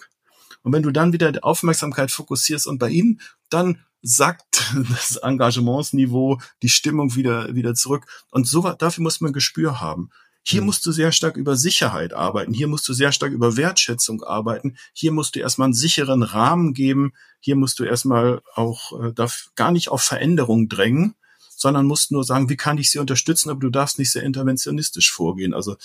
Und 0.62 0.72
wenn 0.72 0.84
du 0.84 0.92
dann 0.92 1.12
wieder 1.12 1.32
die 1.32 1.42
Aufmerksamkeit 1.42 2.12
fokussierst 2.12 2.68
und 2.68 2.78
bei 2.78 2.90
ihnen, 2.90 3.20
dann 3.50 3.84
sackt 4.04 4.76
das 4.92 5.16
Engagementsniveau, 5.16 6.40
die 6.62 6.70
Stimmung 6.70 7.16
wieder, 7.16 7.56
wieder 7.56 7.74
zurück. 7.74 8.06
Und 8.30 8.48
so, 8.48 8.62
dafür 8.74 9.02
muss 9.02 9.22
man 9.22 9.34
Gespür 9.34 9.82
haben. 9.82 10.12
Hier 10.44 10.62
mhm. 10.62 10.68
musst 10.68 10.86
du 10.86 10.92
sehr 10.92 11.12
stark 11.12 11.38
über 11.38 11.56
Sicherheit 11.56 12.14
arbeiten. 12.14 12.54
Hier 12.54 12.68
musst 12.68 12.88
du 12.88 12.94
sehr 12.94 13.12
stark 13.12 13.32
über 13.32 13.58
Wertschätzung 13.58 14.24
arbeiten. 14.24 14.78
Hier 14.94 15.12
musst 15.12 15.36
du 15.36 15.40
erstmal 15.40 15.68
einen 15.68 15.74
sicheren 15.74 16.24
Rahmen 16.24 16.74
geben. 16.74 17.14
Hier 17.40 17.56
musst 17.56 17.80
du 17.80 17.84
erstmal 17.84 18.42
auch 18.56 19.00
äh, 19.02 19.14
darf 19.14 19.50
gar 19.56 19.72
nicht 19.72 19.90
auf 19.90 20.02
Veränderung 20.02 20.70
drängen, 20.70 21.16
sondern 21.56 21.86
musst 21.86 22.12
nur 22.12 22.24
sagen, 22.24 22.50
wie 22.50 22.58
kann 22.58 22.78
ich 22.78 22.90
sie 22.90 23.00
unterstützen, 23.00 23.50
aber 23.50 23.60
du 23.60 23.70
darfst 23.70 24.00
nicht 24.00 24.12
sehr 24.12 24.24
interventionistisch 24.24 25.12
vorgehen. 25.12 25.54
Also 25.54 25.76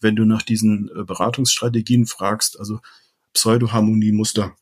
wenn 0.00 0.16
du 0.16 0.24
nach 0.24 0.42
diesen 0.42 0.88
äh, 0.88 1.02
Beratungsstrategien 1.04 2.06
fragst, 2.06 2.58
also 2.58 2.80
Pseudoharmoniemuster, 3.32 4.54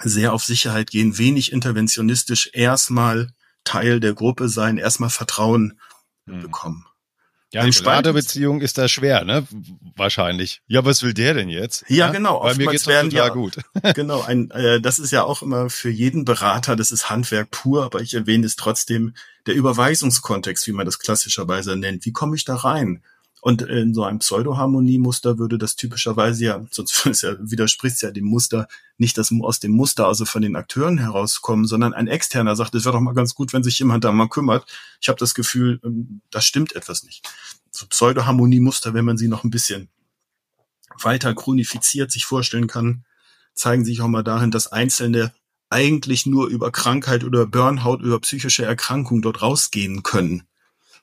sehr 0.00 0.32
auf 0.32 0.44
Sicherheit 0.44 0.90
gehen, 0.90 1.18
wenig 1.18 1.52
interventionistisch, 1.52 2.50
erstmal 2.52 3.32
Teil 3.64 4.00
der 4.00 4.14
Gruppe 4.14 4.48
sein, 4.48 4.78
erstmal 4.78 5.10
Vertrauen 5.10 5.78
mhm. 6.26 6.42
bekommen. 6.42 6.86
Ja, 7.52 7.60
eine 7.60 7.70
Beraterbeziehung 7.70 8.62
ist 8.62 8.78
da 8.78 8.88
schwer, 8.88 9.24
ne? 9.24 9.46
Wahrscheinlich. 9.94 10.62
Ja, 10.68 10.86
was 10.86 11.02
will 11.02 11.12
der 11.12 11.34
denn 11.34 11.50
jetzt? 11.50 11.84
Ja, 11.88 12.06
ja? 12.06 12.10
genau. 12.10 12.40
Bei 12.40 12.54
mir 12.54 12.68
geht's 12.68 12.86
werden 12.86 13.10
total 13.10 13.28
ja, 13.28 13.32
gut. 13.34 13.56
genau, 13.94 14.22
ein, 14.22 14.50
äh, 14.52 14.80
das 14.80 14.98
ist 14.98 15.10
ja 15.10 15.24
auch 15.24 15.42
immer 15.42 15.68
für 15.68 15.90
jeden 15.90 16.24
Berater, 16.24 16.76
das 16.76 16.92
ist 16.92 17.10
Handwerk 17.10 17.50
pur, 17.50 17.84
aber 17.84 18.00
ich 18.00 18.14
erwähne 18.14 18.46
es 18.46 18.56
trotzdem, 18.56 19.14
der 19.46 19.54
Überweisungskontext, 19.54 20.66
wie 20.66 20.72
man 20.72 20.86
das 20.86 20.98
klassischerweise 20.98 21.76
nennt. 21.76 22.06
Wie 22.06 22.12
komme 22.12 22.36
ich 22.36 22.46
da 22.46 22.56
rein? 22.56 23.02
Und 23.44 23.62
in 23.62 23.92
so 23.92 24.04
einem 24.04 24.20
Pseudoharmoniemuster 24.20 25.36
würde 25.36 25.58
das 25.58 25.74
typischerweise 25.74 26.44
ja, 26.44 26.64
sonst 26.70 27.04
ja, 27.22 27.34
widerspricht 27.40 27.96
es 27.96 28.00
ja 28.00 28.12
dem 28.12 28.26
Muster, 28.26 28.68
nicht 28.98 29.18
das 29.18 29.32
aus 29.42 29.58
dem 29.58 29.72
Muster, 29.72 30.06
also 30.06 30.24
von 30.24 30.42
den 30.42 30.54
Akteuren 30.54 30.96
herauskommen, 30.98 31.66
sondern 31.66 31.92
ein 31.92 32.06
Externer 32.06 32.54
sagt, 32.54 32.72
es 32.76 32.84
wäre 32.84 32.92
doch 32.92 33.00
mal 33.00 33.14
ganz 33.14 33.34
gut, 33.34 33.52
wenn 33.52 33.64
sich 33.64 33.76
jemand 33.80 34.04
da 34.04 34.12
mal 34.12 34.28
kümmert. 34.28 34.64
Ich 35.00 35.08
habe 35.08 35.18
das 35.18 35.34
Gefühl, 35.34 35.80
ähm, 35.82 36.20
da 36.30 36.40
stimmt 36.40 36.76
etwas 36.76 37.02
nicht. 37.02 37.28
So 37.72 37.84
Pseudoharmoniemuster, 37.86 38.94
wenn 38.94 39.04
man 39.04 39.18
sie 39.18 39.26
noch 39.26 39.42
ein 39.42 39.50
bisschen 39.50 39.88
weiter 41.02 41.34
chronifiziert 41.34 42.12
sich 42.12 42.24
vorstellen 42.26 42.68
kann, 42.68 43.04
zeigen 43.54 43.84
sich 43.84 44.02
auch 44.02 44.08
mal 44.08 44.22
darin, 44.22 44.52
dass 44.52 44.68
Einzelne 44.68 45.34
eigentlich 45.68 46.26
nur 46.26 46.46
über 46.46 46.70
Krankheit 46.70 47.24
oder 47.24 47.46
Burnout, 47.46 48.04
über 48.04 48.20
psychische 48.20 48.64
Erkrankung 48.64 49.20
dort 49.20 49.42
rausgehen 49.42 50.04
können. 50.04 50.44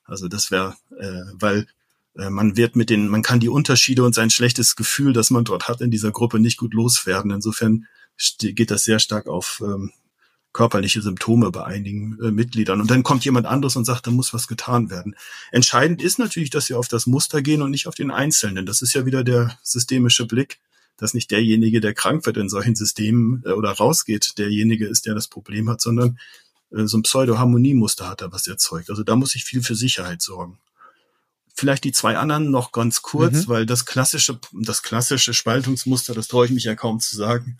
Also 0.06 0.30
das 0.30 0.52
wäre, 0.52 0.78
äh, 0.98 1.34
weil 1.34 1.68
man 2.16 2.58
wird 2.58 2.76
mit 2.76 2.90
den, 2.90 3.08
man 3.08 3.22
kann 3.22 3.40
die 3.40 3.50
Unterschiede 3.50 4.04
und 4.04 4.16
sein 4.16 4.30
schlechtes 4.30 4.76
Gefühl, 4.76 5.14
das 5.14 5.30
man 5.30 5.46
dort 5.46 5.68
hat 5.68 5.80
in 5.82 5.92
dieser 5.92 6.12
Gruppe, 6.12 6.40
nicht 6.40 6.58
gut 6.58 6.74
loswerden. 6.74 7.32
Insofern 7.32 7.86
geht 8.40 8.72
das 8.72 8.84
sehr 8.84 9.00
stark 9.00 9.28
auf 9.28 9.62
ähm, 9.64 9.92
körperliche 10.52 11.02
Symptome 11.02 11.52
bei 11.52 11.64
einigen 11.64 12.18
äh, 12.22 12.32
Mitgliedern. 12.32 12.82
Und 12.82 12.90
dann 12.90 13.04
kommt 13.04 13.24
jemand 13.24 13.46
anderes 13.46 13.76
und 13.76 13.86
sagt, 13.86 14.08
da 14.08 14.12
muss 14.12 14.34
was 14.34 14.48
getan 14.48 14.90
werden. 14.90 15.16
Entscheidend 15.52 16.02
ist 16.02 16.20
natürlich, 16.20 16.50
dass 16.50 16.70
wir 16.70 16.80
auf 16.80 16.88
das 16.88 17.06
Muster 17.06 17.42
gehen 17.42 17.62
und 17.62 17.72
nicht 17.72 17.88
auf 17.88 17.96
den 17.96 18.12
Einzelnen. 18.12 18.66
Das 18.66 18.82
ist 18.82 18.94
ja 18.94 19.06
wieder 19.06 19.24
der 19.24 19.58
systemische 19.64 20.26
Blick. 20.26 20.60
dass 20.98 21.14
nicht 21.14 21.32
derjenige, 21.32 21.80
der 21.80 21.94
krank 21.94 22.26
wird 22.26 22.36
in 22.36 22.50
solchen 22.50 22.76
Systemen 22.76 23.42
äh, 23.46 23.52
oder 23.52 23.72
rausgeht, 23.72 24.38
derjenige 24.38 24.86
ist, 24.86 25.06
der 25.06 25.16
das 25.16 25.30
Problem 25.30 25.70
hat, 25.70 25.80
sondern 25.80 26.20
äh, 26.72 26.86
so 26.88 26.98
ein 26.98 27.04
Pseudo-Harmoniemuster 27.04 28.10
hat 28.10 28.22
er 28.22 28.34
was 28.34 28.48
erzeugt. 28.48 28.90
Also 28.90 29.04
da 29.04 29.16
muss 29.16 29.34
ich 29.36 29.46
viel 29.46 29.64
für 29.64 29.76
Sicherheit 29.76 30.22
sorgen. 30.22 30.60
Vielleicht 31.60 31.84
die 31.84 31.92
zwei 31.92 32.16
anderen 32.16 32.52
noch 32.52 32.72
ganz 32.72 33.02
kurz, 33.02 33.34
mhm. 33.34 33.48
weil 33.50 33.66
das 33.66 33.86
klassische, 33.86 34.40
das 34.54 34.82
klassische 34.82 35.34
Spaltungsmuster, 35.34 36.14
das 36.14 36.30
traue 36.30 36.46
ich 36.46 36.52
mich 36.54 36.64
ja 36.64 36.74
kaum 36.74 37.02
zu 37.02 37.18
sagen, 37.18 37.60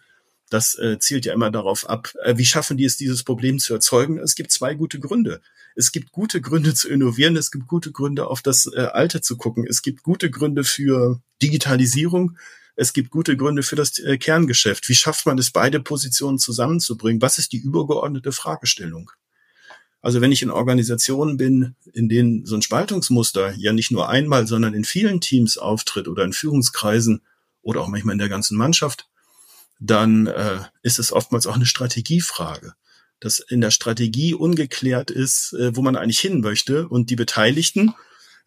das 0.50 0.76
äh, 0.76 1.00
zielt 1.00 1.26
ja 1.26 1.34
immer 1.34 1.52
darauf 1.52 1.90
ab, 1.90 2.14
äh, 2.24 2.38
wie 2.38 2.46
schaffen 2.46 2.78
die 2.78 2.86
es, 2.86 2.96
dieses 2.96 3.24
Problem 3.24 3.60
zu 3.60 3.74
erzeugen. 3.74 4.18
Es 4.18 4.36
gibt 4.36 4.52
zwei 4.52 4.74
gute 4.74 5.02
Gründe. 5.02 5.42
Es 5.76 5.92
gibt 5.92 6.14
gute 6.14 6.40
Gründe 6.40 6.74
zu 6.76 6.88
innovieren, 6.88 7.36
es 7.36 7.52
gibt 7.52 7.68
gute 7.68 7.92
Gründe, 7.92 8.28
auf 8.28 8.42
das 8.42 8.68
äh, 8.74 8.80
Alte 8.80 9.20
zu 9.20 9.36
gucken. 9.36 9.66
Es 9.68 9.82
gibt 9.82 10.02
gute 10.02 10.32
Gründe 10.32 10.64
für 10.64 11.22
Digitalisierung, 11.42 12.38
es 12.78 12.94
gibt 12.94 13.10
gute 13.10 13.36
Gründe 13.36 13.64
für 13.64 13.76
das 13.76 14.00
äh, 14.00 14.18
Kerngeschäft. 14.18 14.88
Wie 14.88 14.96
schafft 14.96 15.26
man 15.26 15.38
es, 15.38 15.52
beide 15.52 15.82
Positionen 15.82 16.40
zusammenzubringen? 16.40 17.22
Was 17.22 17.38
ist 17.38 17.52
die 17.52 17.60
übergeordnete 17.60 18.32
Fragestellung? 18.32 19.12
Also 20.02 20.22
wenn 20.22 20.32
ich 20.32 20.42
in 20.42 20.50
Organisationen 20.50 21.38
bin, 21.38 21.76
in 21.94 22.08
denen 22.08 22.46
so 22.46 22.56
ein 22.56 22.62
Spaltungsmuster 22.62 23.54
ja 23.58 23.74
nicht 23.74 23.92
nur 23.92 24.10
einmal, 24.10 24.48
sondern 24.48 24.74
in 24.74 24.86
vielen 24.86 25.20
Teams 25.20 25.58
auftritt 25.58 26.08
oder 26.08 26.24
in 26.24 26.34
Führungskreisen 26.34 27.22
oder 27.62 27.82
auch 27.82 27.88
manchmal 27.88 28.14
in 28.14 28.20
der 28.20 28.30
ganzen 28.30 28.58
Mannschaft, 28.58 29.10
dann 29.80 30.28
äh, 30.28 30.60
ist 30.84 31.00
es 31.00 31.12
oftmals 31.12 31.48
auch 31.48 31.56
eine 31.56 31.66
Strategiefrage. 31.66 32.74
Dass 33.20 33.40
in 33.40 33.60
der 33.60 33.72
Strategie 33.72 34.34
ungeklärt 34.34 35.12
ist, 35.12 35.54
äh, 35.54 35.76
wo 35.76 35.82
man 35.82 35.98
eigentlich 35.98 36.20
hin 36.20 36.40
möchte 36.40 36.88
und 36.88 37.10
die 37.10 37.18
Beteiligten 37.18 37.94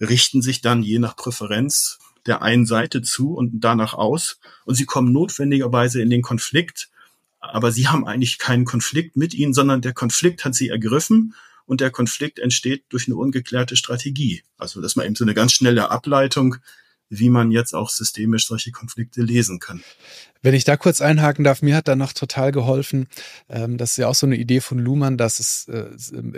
richten 0.00 0.40
sich 0.40 0.62
dann 0.62 0.82
je 0.82 0.98
nach 0.98 1.16
Präferenz 1.16 1.98
der 2.26 2.40
einen 2.40 2.66
Seite 2.66 3.02
zu 3.02 3.34
und 3.34 3.60
danach 3.60 3.94
aus 3.94 4.38
und 4.64 4.74
sie 4.74 4.86
kommen 4.86 5.12
notwendigerweise 5.12 6.00
in 6.00 6.08
den 6.08 6.22
Konflikt, 6.22 6.88
aber 7.42 7.72
sie 7.72 7.88
haben 7.88 8.06
eigentlich 8.06 8.38
keinen 8.38 8.64
Konflikt 8.64 9.16
mit 9.16 9.34
ihnen, 9.34 9.52
sondern 9.52 9.82
der 9.82 9.92
Konflikt 9.92 10.44
hat 10.44 10.54
sie 10.54 10.68
ergriffen 10.68 11.34
und 11.66 11.80
der 11.80 11.90
Konflikt 11.90 12.38
entsteht 12.38 12.84
durch 12.88 13.08
eine 13.08 13.16
ungeklärte 13.16 13.76
Strategie. 13.76 14.42
Also 14.56 14.80
das 14.80 14.96
mal 14.96 15.04
eben 15.04 15.16
so 15.16 15.24
eine 15.24 15.34
ganz 15.34 15.52
schnelle 15.52 15.90
Ableitung, 15.90 16.56
wie 17.08 17.28
man 17.28 17.50
jetzt 17.50 17.74
auch 17.74 17.90
systemisch 17.90 18.46
solche 18.46 18.70
Konflikte 18.70 19.20
lesen 19.20 19.58
kann. 19.58 19.82
Wenn 20.40 20.54
ich 20.54 20.64
da 20.64 20.76
kurz 20.76 21.02
einhaken 21.02 21.44
darf, 21.44 21.60
mir 21.60 21.76
hat 21.76 21.88
da 21.88 21.94
noch 21.94 22.14
total 22.14 22.52
geholfen, 22.52 23.06
ähm, 23.50 23.76
das 23.76 23.92
ist 23.92 23.96
ja 23.98 24.08
auch 24.08 24.14
so 24.14 24.26
eine 24.26 24.36
Idee 24.36 24.60
von 24.60 24.78
Luhmann, 24.78 25.18
dass 25.18 25.38
es 25.38 25.68
äh, 25.68 25.90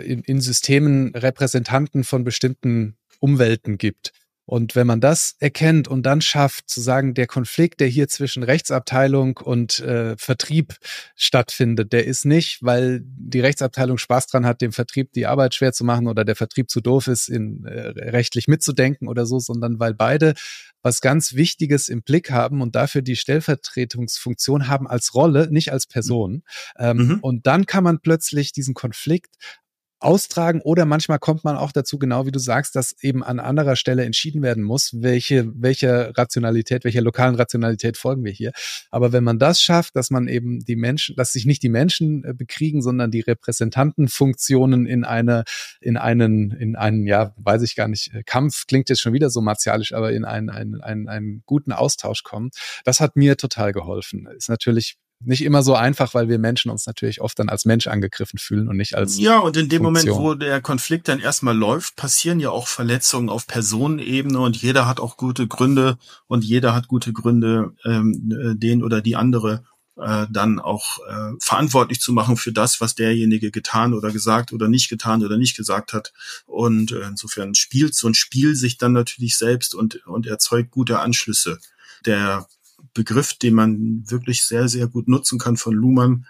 in 0.03 0.41
Systemen 0.41 1.15
Repräsentanten 1.15 2.03
von 2.03 2.23
bestimmten 2.23 2.97
Umwelten 3.19 3.77
gibt. 3.77 4.11
Und 4.45 4.75
wenn 4.75 4.85
man 4.85 5.01
das 5.01 5.35
erkennt 5.39 5.87
und 5.87 6.03
dann 6.03 6.21
schafft, 6.21 6.69
zu 6.69 6.79
sagen, 6.79 7.13
der 7.15 7.27
Konflikt, 7.27 7.79
der 7.79 7.87
hier 7.87 8.07
zwischen 8.07 8.43
Rechtsabteilung 8.43 9.37
und 9.37 9.79
äh, 9.79 10.15
Vertrieb 10.17 10.75
stattfindet, 11.15 11.93
der 11.93 12.05
ist 12.05 12.25
nicht, 12.25 12.61
weil 12.61 13.01
die 13.03 13.39
Rechtsabteilung 13.39 13.97
Spaß 13.97 14.27
dran 14.27 14.45
hat, 14.45 14.61
dem 14.61 14.71
Vertrieb 14.71 15.11
die 15.13 15.25
Arbeit 15.25 15.55
schwer 15.55 15.73
zu 15.73 15.83
machen 15.83 16.07
oder 16.07 16.23
der 16.25 16.35
Vertrieb 16.35 16.69
zu 16.69 16.81
doof 16.81 17.07
ist, 17.07 17.27
in, 17.27 17.65
äh, 17.65 17.87
rechtlich 18.09 18.47
mitzudenken 18.47 19.07
oder 19.07 19.25
so, 19.25 19.39
sondern 19.39 19.79
weil 19.79 19.95
beide 19.95 20.35
was 20.83 21.01
ganz 21.01 21.33
Wichtiges 21.33 21.89
im 21.89 22.03
Blick 22.03 22.29
haben 22.29 22.61
und 22.61 22.75
dafür 22.75 23.01
die 23.01 23.15
Stellvertretungsfunktion 23.15 24.67
haben 24.67 24.87
als 24.87 25.15
Rolle, 25.15 25.47
nicht 25.49 25.71
als 25.71 25.87
Person. 25.87 26.43
Ähm, 26.77 26.97
mhm. 26.97 27.19
Und 27.21 27.47
dann 27.47 27.65
kann 27.65 27.83
man 27.83 27.99
plötzlich 27.99 28.51
diesen 28.51 28.75
Konflikt 28.75 29.35
austragen 29.99 30.61
oder 30.61 30.85
manchmal 30.85 31.19
kommt 31.19 31.43
man 31.43 31.55
auch 31.55 31.71
dazu, 31.71 31.97
genau 31.97 32.25
wie 32.25 32.31
du 32.31 32.39
sagst, 32.39 32.75
dass 32.75 32.95
eben 33.01 33.23
an 33.23 33.39
anderer 33.39 33.75
Stelle 33.75 34.03
entschieden 34.03 34.41
werden 34.41 34.63
muss, 34.63 34.91
welche, 35.01 35.51
welche 35.55 36.15
Rationalität, 36.17 36.83
welcher 36.83 37.01
lokalen 37.01 37.35
Rationalität 37.35 37.97
folgen 37.97 38.23
wir 38.23 38.31
hier. 38.31 38.51
Aber 38.91 39.13
wenn 39.13 39.23
man 39.23 39.39
das 39.39 39.61
schafft, 39.61 39.95
dass 39.95 40.09
man 40.09 40.27
eben 40.27 40.59
die 40.65 40.75
Menschen, 40.75 41.15
dass 41.15 41.31
sich 41.31 41.45
nicht 41.45 41.63
die 41.63 41.69
Menschen 41.69 42.23
äh, 42.23 42.33
bekriegen, 42.33 42.81
sondern 42.81 43.09
die 43.09 43.21
Repräsentantenfunktionen 43.21 44.85
in 44.85 45.05
eine, 45.05 45.43
in 45.79 45.97
einen, 45.97 46.51
in 46.51 46.75
einen, 46.75 47.07
ja, 47.07 47.33
weiß 47.37 47.61
ich 47.61 47.75
gar 47.75 47.87
nicht, 47.87 48.13
äh, 48.13 48.23
Kampf 48.23 48.65
klingt 48.67 48.89
jetzt 48.89 49.01
schon 49.01 49.13
wieder 49.13 49.29
so 49.29 49.41
martialisch, 49.41 49.93
aber 49.93 50.11
in 50.11 50.25
einen, 50.25 50.49
einen, 50.49 50.81
einen, 50.81 51.07
einen 51.07 51.43
guten 51.45 51.71
Austausch 51.71 52.23
kommen, 52.23 52.49
das 52.83 52.99
hat 52.99 53.15
mir 53.15 53.37
total 53.37 53.71
geholfen. 53.71 54.27
Ist 54.35 54.49
natürlich 54.49 54.97
nicht 55.19 55.43
immer 55.43 55.63
so 55.63 55.75
einfach, 55.75 56.13
weil 56.13 56.29
wir 56.29 56.39
Menschen 56.39 56.71
uns 56.71 56.85
natürlich 56.85 57.21
oft 57.21 57.39
dann 57.39 57.49
als 57.49 57.65
Mensch 57.65 57.87
angegriffen 57.87 58.37
fühlen 58.37 58.67
und 58.67 58.77
nicht 58.77 58.95
als. 58.95 59.17
Ja, 59.17 59.39
und 59.39 59.57
in 59.57 59.69
dem 59.69 59.83
Funktion. 59.83 60.13
Moment, 60.13 60.25
wo 60.25 60.33
der 60.35 60.61
Konflikt 60.61 61.07
dann 61.07 61.19
erstmal 61.19 61.55
läuft, 61.55 61.95
passieren 61.95 62.39
ja 62.39 62.49
auch 62.49 62.67
Verletzungen 62.67 63.29
auf 63.29 63.47
Personenebene 63.47 64.39
und 64.39 64.57
jeder 64.57 64.87
hat 64.87 64.99
auch 64.99 65.17
gute 65.17 65.47
Gründe 65.47 65.97
und 66.27 66.43
jeder 66.43 66.73
hat 66.75 66.87
gute 66.87 67.13
Gründe, 67.13 67.73
ähm, 67.85 68.31
äh, 68.31 68.55
den 68.55 68.83
oder 68.83 69.01
die 69.01 69.15
andere 69.15 69.63
äh, 69.97 70.27
dann 70.29 70.59
auch 70.59 70.99
äh, 71.07 71.33
verantwortlich 71.39 72.01
zu 72.01 72.11
machen 72.11 72.37
für 72.37 72.51
das, 72.51 72.81
was 72.81 72.95
derjenige 72.95 73.51
getan 73.51 73.93
oder 73.93 74.11
gesagt 74.11 74.51
oder 74.51 74.67
nicht 74.67 74.89
getan 74.89 75.23
oder 75.23 75.37
nicht 75.37 75.55
gesagt 75.55 75.93
hat. 75.93 76.11
Und 76.45 76.91
äh, 76.91 77.07
insofern 77.07 77.55
spielt 77.55 77.95
so 77.95 78.07
ein 78.07 78.13
Spiel 78.13 78.55
sich 78.55 78.77
dann 78.77 78.91
natürlich 78.91 79.37
selbst 79.37 79.73
und, 79.73 80.05
und 80.05 80.27
erzeugt 80.27 80.71
gute 80.71 80.99
Anschlüsse. 80.99 81.59
Der 82.05 82.45
Begriff, 82.93 83.33
den 83.33 83.53
man 83.53 84.09
wirklich 84.09 84.43
sehr, 84.43 84.67
sehr 84.67 84.87
gut 84.87 85.07
nutzen 85.07 85.39
kann 85.39 85.57
von 85.57 85.73
Luhmann. 85.73 86.25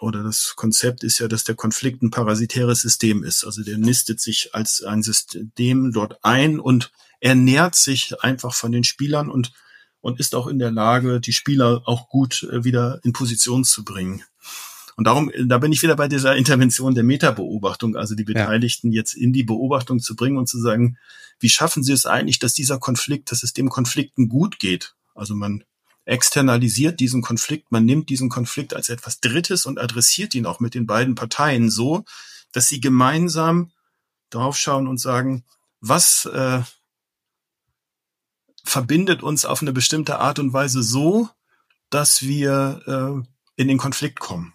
Oder 0.00 0.22
das 0.22 0.54
Konzept 0.56 1.04
ist 1.04 1.18
ja, 1.18 1.28
dass 1.28 1.44
der 1.44 1.54
Konflikt 1.54 2.02
ein 2.02 2.10
parasitäres 2.10 2.80
System 2.80 3.22
ist. 3.22 3.44
Also 3.44 3.62
der 3.62 3.76
nistet 3.76 4.20
sich 4.20 4.54
als 4.54 4.82
ein 4.82 5.02
System 5.02 5.92
dort 5.92 6.24
ein 6.24 6.58
und 6.58 6.90
ernährt 7.20 7.74
sich 7.74 8.14
einfach 8.22 8.54
von 8.54 8.72
den 8.72 8.84
Spielern 8.84 9.30
und, 9.30 9.52
und 10.00 10.18
ist 10.18 10.34
auch 10.34 10.46
in 10.46 10.58
der 10.58 10.70
Lage, 10.70 11.20
die 11.20 11.34
Spieler 11.34 11.82
auch 11.84 12.08
gut 12.08 12.44
äh, 12.44 12.64
wieder 12.64 13.00
in 13.04 13.12
Position 13.12 13.62
zu 13.64 13.84
bringen. 13.84 14.22
Und 14.96 15.04
darum, 15.04 15.30
da 15.46 15.58
bin 15.58 15.72
ich 15.72 15.82
wieder 15.82 15.96
bei 15.96 16.08
dieser 16.08 16.36
Intervention 16.36 16.94
der 16.94 17.04
Metabeobachtung, 17.04 17.96
also 17.96 18.14
die 18.14 18.24
Beteiligten 18.24 18.92
ja. 18.92 19.00
jetzt 19.00 19.14
in 19.14 19.32
die 19.32 19.44
Beobachtung 19.44 20.00
zu 20.00 20.16
bringen 20.16 20.36
und 20.36 20.46
zu 20.46 20.60
sagen, 20.60 20.98
wie 21.38 21.48
schaffen 21.48 21.82
sie 21.82 21.92
es 21.92 22.06
eigentlich, 22.06 22.38
dass 22.38 22.52
dieser 22.52 22.78
Konflikt, 22.78 23.32
dass 23.32 23.42
es 23.42 23.54
dem 23.54 23.70
Konflikten 23.70 24.28
gut 24.28 24.58
geht? 24.58 24.94
Also 25.14 25.34
man 25.34 25.64
externalisiert 26.10 26.98
diesen 26.98 27.22
Konflikt, 27.22 27.70
man 27.70 27.84
nimmt 27.84 28.08
diesen 28.08 28.28
Konflikt 28.28 28.74
als 28.74 28.88
etwas 28.88 29.20
Drittes 29.20 29.64
und 29.64 29.78
adressiert 29.78 30.34
ihn 30.34 30.44
auch 30.44 30.58
mit 30.58 30.74
den 30.74 30.86
beiden 30.86 31.14
Parteien 31.14 31.70
so, 31.70 32.04
dass 32.50 32.68
sie 32.68 32.80
gemeinsam 32.80 33.70
draufschauen 34.30 34.88
und 34.88 34.98
sagen, 34.98 35.44
was 35.80 36.24
äh, 36.26 36.62
verbindet 38.64 39.22
uns 39.22 39.44
auf 39.44 39.62
eine 39.62 39.72
bestimmte 39.72 40.18
Art 40.18 40.40
und 40.40 40.52
Weise 40.52 40.82
so, 40.82 41.28
dass 41.90 42.22
wir 42.22 42.82
äh, 42.86 43.60
in 43.60 43.68
den 43.68 43.78
Konflikt 43.78 44.18
kommen. 44.18 44.52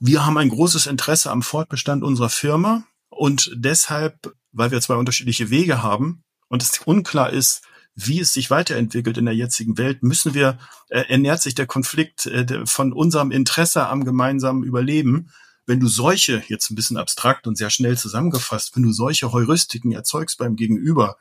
Wir 0.00 0.26
haben 0.26 0.36
ein 0.36 0.50
großes 0.50 0.86
Interesse 0.86 1.30
am 1.30 1.42
Fortbestand 1.42 2.04
unserer 2.04 2.30
Firma 2.30 2.84
und 3.08 3.50
deshalb, 3.54 4.34
weil 4.52 4.70
wir 4.70 4.82
zwei 4.82 4.96
unterschiedliche 4.96 5.48
Wege 5.48 5.82
haben 5.82 6.24
und 6.48 6.62
es 6.62 6.78
unklar 6.80 7.30
ist, 7.30 7.62
wie 8.06 8.20
es 8.20 8.32
sich 8.32 8.50
weiterentwickelt 8.50 9.18
in 9.18 9.26
der 9.26 9.34
jetzigen 9.34 9.76
Welt, 9.76 10.02
müssen 10.02 10.34
wir, 10.34 10.58
äh, 10.88 11.02
ernährt 11.08 11.42
sich 11.42 11.54
der 11.54 11.66
Konflikt 11.66 12.26
äh, 12.26 12.64
von 12.64 12.92
unserem 12.92 13.30
Interesse 13.30 13.88
am 13.88 14.04
gemeinsamen 14.04 14.64
Überleben. 14.64 15.30
Wenn 15.66 15.80
du 15.80 15.88
solche, 15.88 16.42
jetzt 16.48 16.70
ein 16.70 16.74
bisschen 16.74 16.96
abstrakt 16.96 17.46
und 17.46 17.58
sehr 17.58 17.70
schnell 17.70 17.98
zusammengefasst, 17.98 18.74
wenn 18.74 18.82
du 18.82 18.92
solche 18.92 19.32
Heuristiken 19.32 19.92
erzeugst 19.92 20.38
beim 20.38 20.56
Gegenüber, 20.56 21.16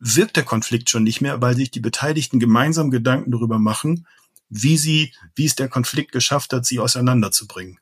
wirkt 0.00 0.36
der 0.36 0.42
Konflikt 0.42 0.90
schon 0.90 1.04
nicht 1.04 1.20
mehr, 1.20 1.40
weil 1.40 1.54
sich 1.54 1.70
die 1.70 1.80
Beteiligten 1.80 2.40
gemeinsam 2.40 2.90
Gedanken 2.90 3.30
darüber 3.30 3.58
machen, 3.58 4.06
wie 4.48 4.76
sie, 4.76 5.14
wie 5.34 5.46
es 5.46 5.54
der 5.54 5.68
Konflikt 5.68 6.12
geschafft 6.12 6.52
hat, 6.52 6.66
sie 6.66 6.80
auseinanderzubringen. 6.80 7.78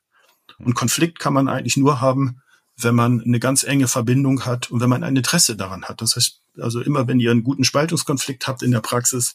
Und 0.58 0.74
Konflikt 0.74 1.18
kann 1.18 1.32
man 1.32 1.48
eigentlich 1.48 1.76
nur 1.76 2.00
haben, 2.00 2.42
wenn 2.76 2.94
man 2.94 3.20
eine 3.20 3.40
ganz 3.40 3.64
enge 3.64 3.88
Verbindung 3.88 4.44
hat 4.44 4.70
und 4.70 4.80
wenn 4.80 4.90
man 4.90 5.02
ein 5.02 5.16
Interesse 5.16 5.56
daran 5.56 5.84
hat. 5.84 6.00
Das 6.00 6.16
heißt, 6.16 6.41
also 6.58 6.80
immer 6.80 7.08
wenn 7.08 7.20
ihr 7.20 7.30
einen 7.30 7.44
guten 7.44 7.64
Spaltungskonflikt 7.64 8.46
habt 8.46 8.62
in 8.62 8.70
der 8.70 8.80
Praxis, 8.80 9.34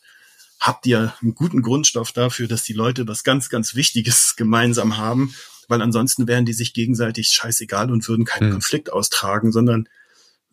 habt 0.59 0.86
ihr 0.86 1.13
einen 1.22 1.36
guten 1.36 1.61
Grundstoff 1.61 2.11
dafür, 2.11 2.47
dass 2.47 2.63
die 2.63 2.74
Leute 2.74 3.07
was 3.07 3.24
ganz, 3.24 3.49
ganz 3.49 3.76
Wichtiges 3.76 4.36
gemeinsam 4.38 4.97
haben, 4.97 5.34
weil 5.68 5.82
ansonsten 5.82 6.28
wären 6.28 6.45
die 6.45 6.53
sich 6.53 6.74
gegenseitig 6.74 7.30
scheißegal 7.30 7.91
und 7.91 8.07
würden 8.07 8.26
keinen 8.26 8.47
hm. 8.47 8.51
Konflikt 8.53 8.91
austragen, 8.91 9.51
sondern 9.51 9.89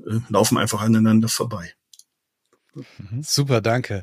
äh, 0.05 0.19
laufen 0.29 0.59
einfach 0.59 0.81
aneinander 0.81 1.29
vorbei. 1.29 1.75
Mhm. 2.75 3.23
Super, 3.23 3.61
danke. 3.61 4.03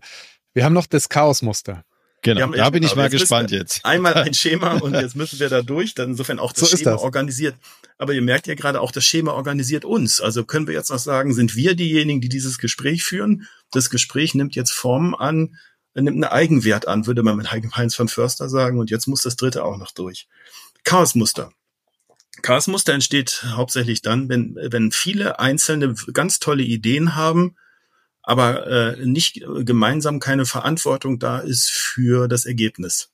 Wir 0.53 0.63
haben 0.63 0.73
noch 0.73 0.87
das 0.87 1.09
Chaosmuster. 1.09 1.83
Genau, 2.23 2.51
da 2.51 2.69
bin 2.69 2.83
ich 2.83 2.95
mal 2.95 3.09
gespannt 3.09 3.49
jetzt. 3.49 3.83
Einmal 3.83 4.13
ein 4.15 4.33
Schema 4.33 4.73
und 4.73 4.93
jetzt 4.93 5.15
müssen 5.15 5.39
wir 5.39 5.49
da 5.49 5.63
durch. 5.63 5.95
Dann 5.95 6.11
insofern 6.11 6.37
auch 6.39 6.53
das 6.53 6.69
so 6.69 6.77
Schema 6.77 6.91
das. 6.91 7.01
organisiert. 7.01 7.55
Aber 7.97 8.13
ihr 8.13 8.21
merkt 8.21 8.47
ja 8.47 8.53
gerade 8.53 8.79
auch, 8.79 8.91
das 8.91 9.05
Schema 9.05 9.31
organisiert 9.31 9.85
uns. 9.85 10.21
Also 10.21 10.43
können 10.43 10.67
wir 10.67 10.75
jetzt 10.75 10.91
noch 10.91 10.99
sagen, 10.99 11.33
sind 11.33 11.55
wir 11.55 11.75
diejenigen, 11.75 12.21
die 12.21 12.29
dieses 12.29 12.59
Gespräch 12.59 13.03
führen? 13.03 13.47
Das 13.71 13.89
Gespräch 13.89 14.35
nimmt 14.35 14.55
jetzt 14.55 14.71
Formen 14.71 15.15
an, 15.15 15.57
nimmt 15.95 16.23
einen 16.23 16.23
Eigenwert 16.23 16.87
an, 16.87 17.07
würde 17.07 17.23
man 17.23 17.37
mit 17.37 17.51
Heinz 17.51 17.95
von 17.95 18.07
Förster 18.07 18.49
sagen. 18.49 18.79
Und 18.79 18.91
jetzt 18.91 19.07
muss 19.07 19.23
das 19.23 19.35
dritte 19.35 19.63
auch 19.63 19.77
noch 19.77 19.91
durch. 19.91 20.27
Chaosmuster. 20.83 21.51
Chaosmuster 22.43 22.93
entsteht 22.93 23.45
hauptsächlich 23.49 24.01
dann, 24.01 24.29
wenn, 24.29 24.55
wenn 24.55 24.91
viele 24.91 25.39
einzelne 25.39 25.95
ganz 26.13 26.39
tolle 26.39 26.63
Ideen 26.63 27.15
haben, 27.15 27.55
aber 28.23 28.67
äh, 28.67 29.05
nicht 29.05 29.43
gemeinsam 29.65 30.19
keine 30.19 30.45
Verantwortung 30.45 31.19
da 31.19 31.39
ist 31.39 31.69
für 31.71 32.27
das 32.27 32.45
Ergebnis. 32.45 33.09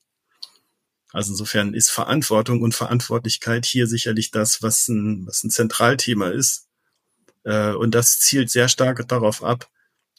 Also 1.12 1.32
insofern 1.32 1.72
ist 1.74 1.90
Verantwortung 1.90 2.60
und 2.60 2.74
Verantwortlichkeit 2.74 3.64
hier 3.64 3.86
sicherlich 3.86 4.30
das, 4.30 4.62
was 4.62 4.88
ein, 4.88 5.26
was 5.26 5.42
ein 5.42 5.50
Zentralthema 5.50 6.28
ist. 6.28 6.68
Äh, 7.44 7.72
und 7.72 7.94
das 7.94 8.20
zielt 8.20 8.50
sehr 8.50 8.68
stark 8.68 9.06
darauf 9.08 9.42
ab, 9.42 9.70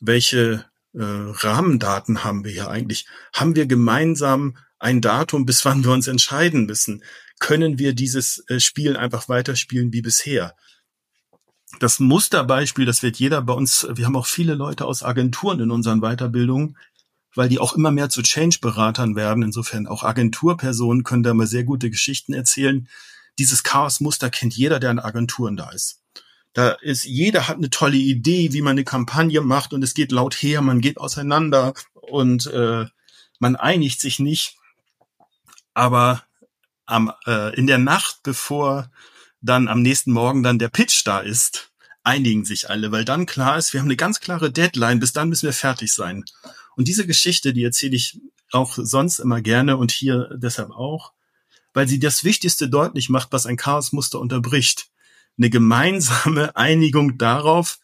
welche 0.01 0.65
äh, 0.93 1.01
Rahmendaten 1.01 2.23
haben 2.23 2.43
wir 2.43 2.51
hier 2.51 2.69
eigentlich? 2.69 3.05
Haben 3.33 3.55
wir 3.55 3.67
gemeinsam 3.67 4.57
ein 4.79 5.01
Datum, 5.01 5.45
bis 5.45 5.63
wann 5.65 5.83
wir 5.83 5.91
uns 5.91 6.07
entscheiden 6.07 6.65
müssen? 6.65 7.03
Können 7.39 7.77
wir 7.77 7.93
dieses 7.93 8.43
äh, 8.47 8.59
Spiel 8.59 8.97
einfach 8.97 9.29
weiterspielen 9.29 9.93
wie 9.93 10.01
bisher? 10.01 10.55
Das 11.77 11.99
Musterbeispiel, 11.99 12.85
das 12.85 13.03
wird 13.03 13.17
jeder 13.17 13.41
bei 13.43 13.53
uns, 13.53 13.87
wir 13.93 14.05
haben 14.05 14.15
auch 14.15 14.25
viele 14.25 14.55
Leute 14.55 14.85
aus 14.85 15.03
Agenturen 15.03 15.59
in 15.59 15.71
unseren 15.71 16.01
Weiterbildungen, 16.01 16.77
weil 17.35 17.47
die 17.47 17.59
auch 17.59 17.73
immer 17.73 17.91
mehr 17.91 18.09
zu 18.09 18.23
Change-Beratern 18.23 19.15
werden. 19.15 19.43
Insofern 19.43 19.85
auch 19.85 20.03
Agenturpersonen 20.03 21.03
können 21.03 21.23
da 21.23 21.33
mal 21.33 21.45
sehr 21.45 21.63
gute 21.63 21.91
Geschichten 21.91 22.33
erzählen. 22.33 22.87
Dieses 23.37 23.63
Chaos-Muster 23.63 24.31
kennt 24.31 24.55
jeder, 24.55 24.79
der 24.79 24.91
in 24.91 24.99
Agenturen 24.99 25.55
da 25.55 25.69
ist. 25.69 26.01
Da 26.53 26.71
ist, 26.71 27.05
jeder 27.05 27.47
hat 27.47 27.57
eine 27.57 27.69
tolle 27.69 27.97
Idee, 27.97 28.51
wie 28.51 28.63
man 28.63 28.71
eine 28.71 28.83
Kampagne 28.83 29.41
macht 29.41 29.71
und 29.71 29.83
es 29.83 29.93
geht 29.93 30.11
laut 30.11 30.33
her, 30.33 30.61
man 30.61 30.81
geht 30.81 30.97
auseinander 30.97 31.73
und 31.93 32.47
äh, 32.47 32.85
man 33.37 33.55
einigt 33.55 34.01
sich 34.01 34.17
nicht. 34.17 34.57
Aber 35.75 36.23
am, 36.87 37.13
äh, 37.27 37.55
in 37.55 37.67
der 37.67 37.77
Nacht, 37.77 38.21
bevor 38.23 38.91
dann 39.41 39.67
am 39.67 39.81
nächsten 39.81 40.11
Morgen 40.11 40.43
dann 40.43 40.59
der 40.59 40.69
Pitch 40.69 41.05
da 41.05 41.19
ist, 41.19 41.71
einigen 42.03 42.45
sich 42.45 42.69
alle, 42.69 42.91
weil 42.91 43.05
dann 43.05 43.25
klar 43.25 43.57
ist, 43.57 43.73
wir 43.73 43.79
haben 43.79 43.87
eine 43.87 43.95
ganz 43.95 44.19
klare 44.19 44.51
Deadline, 44.51 44.99
bis 44.99 45.13
dann 45.13 45.29
müssen 45.29 45.45
wir 45.45 45.53
fertig 45.53 45.93
sein. 45.93 46.23
Und 46.75 46.87
diese 46.87 47.05
Geschichte, 47.05 47.53
die 47.53 47.63
erzähle 47.63 47.95
ich 47.95 48.19
auch 48.51 48.77
sonst 48.77 49.19
immer 49.19 49.41
gerne 49.41 49.77
und 49.77 49.91
hier 49.91 50.29
deshalb 50.35 50.71
auch, 50.71 51.13
weil 51.73 51.87
sie 51.87 51.99
das 51.99 52.23
Wichtigste 52.23 52.69
deutlich 52.69 53.09
macht, 53.09 53.31
was 53.31 53.45
ein 53.45 53.57
Chaosmuster 53.57 54.19
unterbricht. 54.19 54.89
Eine 55.37 55.49
gemeinsame 55.49 56.55
Einigung 56.55 57.17
darauf, 57.17 57.79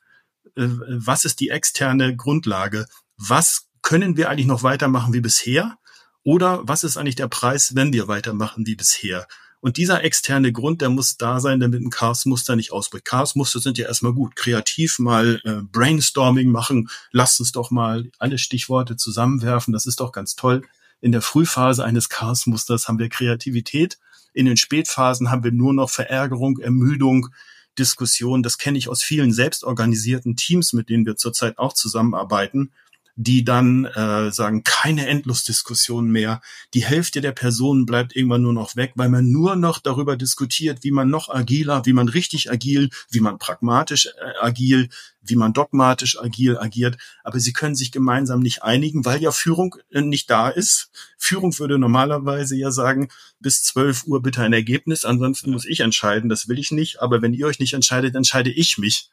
äh, 0.55 0.67
was 0.67 1.25
ist 1.25 1.39
die 1.39 1.49
externe 1.49 2.15
Grundlage? 2.15 2.87
Was 3.17 3.67
können 3.81 4.17
wir 4.17 4.29
eigentlich 4.29 4.47
noch 4.47 4.63
weitermachen 4.63 5.13
wie 5.13 5.21
bisher? 5.21 5.77
Oder 6.23 6.67
was 6.67 6.83
ist 6.83 6.97
eigentlich 6.97 7.15
der 7.15 7.27
Preis, 7.27 7.75
wenn 7.75 7.93
wir 7.93 8.07
weitermachen 8.07 8.65
wie 8.65 8.75
bisher? 8.75 9.27
Und 9.65 9.77
dieser 9.77 10.03
externe 10.03 10.51
Grund, 10.51 10.81
der 10.81 10.89
muss 10.89 11.17
da 11.17 11.39
sein, 11.39 11.59
damit 11.59 11.81
ein 11.81 11.89
Chaosmuster 11.89 12.55
nicht 12.55 12.71
ausbricht. 12.71 13.03
Chaosmuster 13.03 13.59
sind 13.59 13.79
ja 13.79 13.87
erstmal 13.87 14.13
gut. 14.13 14.35
Kreativ 14.35 14.99
mal 14.99 15.41
äh, 15.43 15.53
Brainstorming 15.63 16.51
machen. 16.51 16.87
Lasst 17.11 17.39
uns 17.39 17.51
doch 17.51 17.71
mal 17.71 18.11
alle 18.19 18.37
Stichworte 18.37 18.95
zusammenwerfen. 18.95 19.73
Das 19.73 19.87
ist 19.87 20.01
doch 20.01 20.11
ganz 20.11 20.35
toll. 20.35 20.61
In 21.01 21.11
der 21.11 21.23
Frühphase 21.23 21.83
eines 21.83 22.09
Chaosmusters 22.09 22.87
haben 22.87 22.99
wir 22.99 23.09
Kreativität. 23.09 23.97
In 24.33 24.45
den 24.45 24.55
Spätphasen 24.55 25.31
haben 25.31 25.43
wir 25.43 25.51
nur 25.51 25.73
noch 25.73 25.89
Verärgerung, 25.89 26.59
Ermüdung, 26.59 27.29
Diskussion. 27.79 28.43
Das 28.43 28.59
kenne 28.59 28.77
ich 28.77 28.87
aus 28.87 29.01
vielen 29.01 29.33
selbstorganisierten 29.33 30.35
Teams, 30.35 30.73
mit 30.73 30.89
denen 30.89 31.07
wir 31.07 31.15
zurzeit 31.15 31.57
auch 31.57 31.73
zusammenarbeiten 31.73 32.71
die 33.17 33.45
dann 33.45 33.85
äh, 33.85 34.31
sagen, 34.31 34.63
keine 34.63 35.07
Endlosdiskussion 35.07 36.09
mehr. 36.09 36.41
Die 36.73 36.83
Hälfte 36.83 37.21
der 37.21 37.31
Personen 37.31 37.85
bleibt 37.85 38.13
irgendwann 38.15 38.41
nur 38.41 38.53
noch 38.53 38.75
weg, 38.75 38.91
weil 38.95 39.07
man 39.07 39.31
nur 39.31 39.55
noch 39.55 39.79
darüber 39.79 40.17
diskutiert, 40.17 40.83
wie 40.83 40.91
man 40.91 41.09
noch 41.09 41.29
agiler, 41.29 41.85
wie 41.85 41.93
man 41.93 42.09
richtig 42.09 42.51
agil, 42.51 42.89
wie 43.09 43.21
man 43.21 43.37
pragmatisch 43.39 44.07
äh, 44.07 44.39
agil, 44.41 44.89
wie 45.21 45.37
man 45.37 45.53
dogmatisch 45.53 46.19
agil 46.19 46.57
agiert. 46.57 46.97
Aber 47.23 47.39
sie 47.39 47.53
können 47.53 47.75
sich 47.75 47.93
gemeinsam 47.93 48.41
nicht 48.41 48.63
einigen, 48.63 49.05
weil 49.05 49.21
ja 49.21 49.31
Führung 49.31 49.75
äh, 49.91 50.01
nicht 50.01 50.29
da 50.29 50.49
ist. 50.49 50.89
Führung 51.17 51.57
würde 51.57 51.79
normalerweise 51.79 52.57
ja 52.57 52.71
sagen, 52.71 53.07
bis 53.39 53.63
12 53.63 54.07
Uhr 54.07 54.21
bitte 54.21 54.41
ein 54.41 54.53
Ergebnis, 54.53 55.05
ansonsten 55.05 55.51
muss 55.51 55.65
ich 55.65 55.79
entscheiden, 55.79 56.27
das 56.27 56.49
will 56.49 56.59
ich 56.59 56.71
nicht. 56.71 57.01
Aber 57.01 57.21
wenn 57.21 57.33
ihr 57.33 57.47
euch 57.47 57.59
nicht 57.59 57.73
entscheidet, 57.73 58.13
entscheide 58.15 58.51
ich 58.51 58.77
mich 58.77 59.09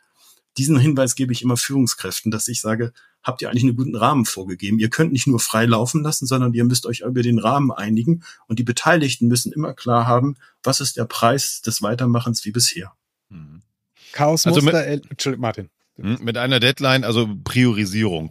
diesen 0.58 0.78
Hinweis 0.78 1.14
gebe 1.14 1.32
ich 1.32 1.42
immer 1.42 1.56
Führungskräften, 1.56 2.30
dass 2.30 2.48
ich 2.48 2.60
sage, 2.60 2.92
habt 3.22 3.42
ihr 3.42 3.50
eigentlich 3.50 3.64
einen 3.64 3.76
guten 3.76 3.96
Rahmen 3.96 4.24
vorgegeben? 4.24 4.78
Ihr 4.78 4.90
könnt 4.90 5.12
nicht 5.12 5.26
nur 5.26 5.40
frei 5.40 5.66
laufen 5.66 6.02
lassen, 6.02 6.26
sondern 6.26 6.54
ihr 6.54 6.64
müsst 6.64 6.86
euch 6.86 7.00
über 7.00 7.22
den 7.22 7.38
Rahmen 7.38 7.70
einigen 7.70 8.22
und 8.48 8.58
die 8.58 8.64
Beteiligten 8.64 9.28
müssen 9.28 9.52
immer 9.52 9.74
klar 9.74 10.06
haben, 10.06 10.36
was 10.62 10.80
ist 10.80 10.96
der 10.96 11.04
Preis 11.04 11.62
des 11.62 11.82
Weitermachens 11.82 12.44
wie 12.44 12.52
bisher. 12.52 12.92
Mhm. 13.28 13.62
Chaosmuster, 14.12 14.74
also 14.74 14.90
mit, 14.90 15.10
Entschuldigung, 15.10 15.42
Martin. 15.42 15.70
Hm, 15.96 16.18
mit 16.22 16.36
einer 16.36 16.60
Deadline, 16.60 17.04
also 17.04 17.28
Priorisierung 17.44 18.30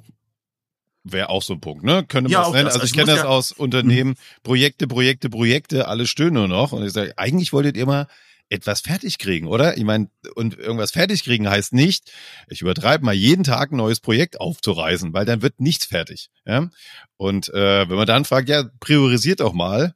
wäre 1.04 1.30
auch 1.30 1.42
so 1.42 1.54
ein 1.54 1.62
Punkt, 1.62 1.84
ne? 1.84 2.06
Könnte 2.08 2.30
man 2.30 2.32
ja, 2.32 2.44
das 2.44 2.52
nennen. 2.52 2.66
Das. 2.66 2.74
Also, 2.76 2.86
ich 2.86 2.94
kenne 2.94 3.08
das 3.08 3.24
ja 3.24 3.26
aus 3.26 3.52
Unternehmen, 3.52 4.16
Projekte, 4.44 4.88
Projekte, 4.88 5.30
Projekte, 5.30 5.88
alles 5.88 6.10
stöhnen 6.10 6.34
nur 6.34 6.48
noch. 6.48 6.74
Und 6.74 6.86
ich 6.86 6.94
sage, 6.94 7.18
eigentlich 7.18 7.54
wolltet 7.54 7.76
ihr 7.78 7.86
mal 7.86 8.08
etwas 8.52 8.82
fertig 8.82 9.18
kriegen, 9.18 9.48
oder? 9.48 9.78
Ich 9.78 9.84
meine, 9.84 10.10
und 10.36 10.58
irgendwas 10.58 10.92
fertig 10.92 11.24
kriegen 11.24 11.50
heißt 11.50 11.74
nicht, 11.74 12.12
ich 12.50 12.62
übertreibe 12.62 13.06
mal 13.06 13.14
jeden 13.14 13.44
Tag 13.44 13.72
ein 13.72 13.78
neues 13.78 14.02
Projekt 14.02 14.40
aufzureisen, 14.40 15.14
weil 15.14 15.26
dann 15.26 15.42
wird 15.42 15.60
nichts 15.60 15.86
fertig. 15.86 16.30
Ja? 16.46 16.70
Und 17.18 17.50
äh, 17.50 17.90
wenn 17.90 17.96
man 17.96 18.08
dann 18.08 18.26
fragt, 18.26 18.50
ja, 18.50 18.70
priorisiert 18.80 19.40
doch 19.40 19.54
mal, 19.54 19.96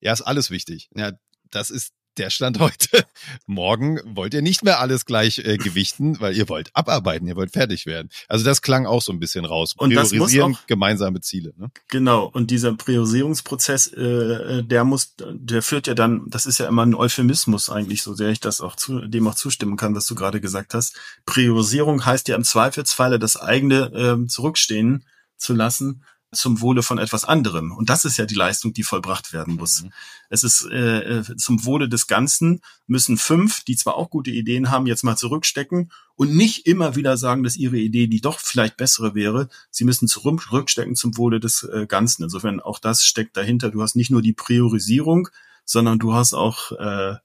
ja, 0.00 0.12
ist 0.12 0.22
alles 0.22 0.50
wichtig. 0.50 0.88
Ja, 0.94 1.12
das 1.50 1.70
ist 1.70 1.92
der 2.18 2.30
Stand 2.30 2.58
heute. 2.58 3.04
Morgen 3.46 4.00
wollt 4.04 4.34
ihr 4.34 4.42
nicht 4.42 4.64
mehr 4.64 4.80
alles 4.80 5.06
gleich 5.06 5.38
äh, 5.38 5.56
gewichten, 5.56 6.20
weil 6.20 6.36
ihr 6.36 6.48
wollt 6.48 6.70
abarbeiten, 6.74 7.26
ihr 7.28 7.36
wollt 7.36 7.52
fertig 7.52 7.86
werden. 7.86 8.08
Also 8.28 8.44
das 8.44 8.62
klang 8.62 8.86
auch 8.86 9.02
so 9.02 9.12
ein 9.12 9.20
bisschen 9.20 9.44
raus. 9.44 9.74
Und 9.76 9.94
Priorisieren 9.94 10.54
auch, 10.54 10.66
gemeinsame 10.66 11.20
Ziele. 11.20 11.54
Ne? 11.56 11.70
Genau. 11.88 12.26
Und 12.26 12.50
dieser 12.50 12.74
Priorisierungsprozess, 12.74 13.88
äh, 13.88 14.02
äh, 14.02 14.62
der 14.62 14.84
muss, 14.84 15.14
der 15.18 15.62
führt 15.62 15.86
ja 15.86 15.94
dann, 15.94 16.24
das 16.28 16.46
ist 16.46 16.58
ja 16.58 16.66
immer 16.66 16.84
ein 16.84 16.94
Euphemismus 16.94 17.70
eigentlich, 17.70 18.02
so 18.02 18.14
sehr 18.14 18.30
ich 18.30 18.40
das 18.40 18.60
auch 18.60 18.76
zu, 18.76 19.00
dem 19.06 19.26
auch 19.28 19.34
zustimmen 19.34 19.76
kann, 19.76 19.94
was 19.94 20.06
du 20.06 20.14
gerade 20.14 20.40
gesagt 20.40 20.74
hast. 20.74 20.96
Priorisierung 21.26 22.04
heißt 22.04 22.28
ja 22.28 22.36
im 22.36 22.44
Zweifelsfalle 22.44 23.18
das 23.18 23.36
eigene 23.36 24.22
äh, 24.24 24.26
zurückstehen 24.26 25.04
zu 25.36 25.54
lassen 25.54 26.02
zum 26.32 26.60
Wohle 26.60 26.82
von 26.82 26.98
etwas 26.98 27.24
anderem. 27.24 27.72
Und 27.72 27.88
das 27.88 28.04
ist 28.04 28.18
ja 28.18 28.26
die 28.26 28.34
Leistung, 28.34 28.74
die 28.74 28.82
vollbracht 28.82 29.32
werden 29.32 29.54
muss. 29.56 29.84
Mhm. 29.84 29.92
Es 30.28 30.44
ist 30.44 30.66
äh, 30.70 31.20
äh, 31.20 31.36
zum 31.36 31.64
Wohle 31.64 31.88
des 31.88 32.06
Ganzen 32.06 32.60
müssen 32.86 33.16
fünf, 33.16 33.64
die 33.64 33.76
zwar 33.76 33.96
auch 33.96 34.10
gute 34.10 34.30
Ideen 34.30 34.70
haben, 34.70 34.86
jetzt 34.86 35.04
mal 35.04 35.16
zurückstecken 35.16 35.90
und 36.16 36.34
nicht 36.36 36.66
immer 36.66 36.96
wieder 36.96 37.16
sagen, 37.16 37.44
dass 37.44 37.56
ihre 37.56 37.78
Idee 37.78 38.08
die 38.08 38.20
doch 38.20 38.40
vielleicht 38.40 38.76
bessere 38.76 39.14
wäre. 39.14 39.48
Sie 39.70 39.84
müssen 39.84 40.06
zurückstecken 40.06 40.96
zum 40.96 41.16
Wohle 41.16 41.40
des 41.40 41.62
äh, 41.62 41.86
Ganzen. 41.86 42.24
Insofern 42.24 42.60
auch 42.60 42.78
das 42.78 43.04
steckt 43.04 43.36
dahinter. 43.36 43.70
Du 43.70 43.80
hast 43.82 43.96
nicht 43.96 44.10
nur 44.10 44.20
die 44.20 44.34
Priorisierung, 44.34 45.28
sondern 45.64 45.98
du 45.98 46.12
hast 46.12 46.34
auch 46.34 46.72
äh, 46.72 47.16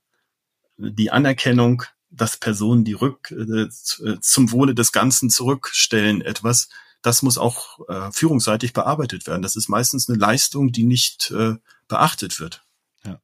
die 0.77 1.11
Anerkennung, 1.11 1.83
dass 2.09 2.37
Personen, 2.37 2.85
die 2.85 2.93
rück 2.93 3.31
äh, 3.31 3.67
zum 4.21 4.51
Wohle 4.51 4.75
des 4.75 4.91
Ganzen 4.91 5.29
zurückstellen, 5.29 6.21
etwas, 6.21 6.69
das 7.03 7.21
muss 7.21 7.37
auch 7.37 7.87
äh, 7.87 8.11
führungsseitig 8.11 8.73
bearbeitet 8.73 9.27
werden. 9.27 9.43
Das 9.43 9.55
ist 9.55 9.69
meistens 9.69 10.09
eine 10.09 10.17
Leistung, 10.17 10.71
die 10.71 10.85
nicht 10.85 11.31
äh, 11.31 11.55
beachtet 11.87 12.39
wird. 12.39 12.63
Ja. 13.05 13.19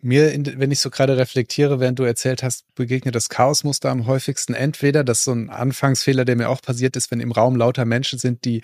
Mir, 0.00 0.32
wenn 0.56 0.70
ich 0.70 0.78
so 0.78 0.88
gerade 0.88 1.16
reflektiere, 1.18 1.80
während 1.80 1.98
du 1.98 2.04
erzählt 2.04 2.42
hast, 2.42 2.64
begegnet 2.74 3.14
das 3.14 3.28
Chaosmuster 3.28 3.90
am 3.90 4.06
häufigsten 4.06 4.54
entweder, 4.54 5.04
das 5.04 5.18
ist 5.18 5.24
so 5.24 5.32
ein 5.32 5.50
Anfangsfehler, 5.50 6.24
der 6.24 6.36
mir 6.36 6.48
auch 6.48 6.62
passiert 6.62 6.96
ist, 6.96 7.10
wenn 7.10 7.20
im 7.20 7.32
Raum 7.32 7.56
lauter 7.56 7.84
Menschen 7.84 8.18
sind, 8.18 8.44
die 8.44 8.62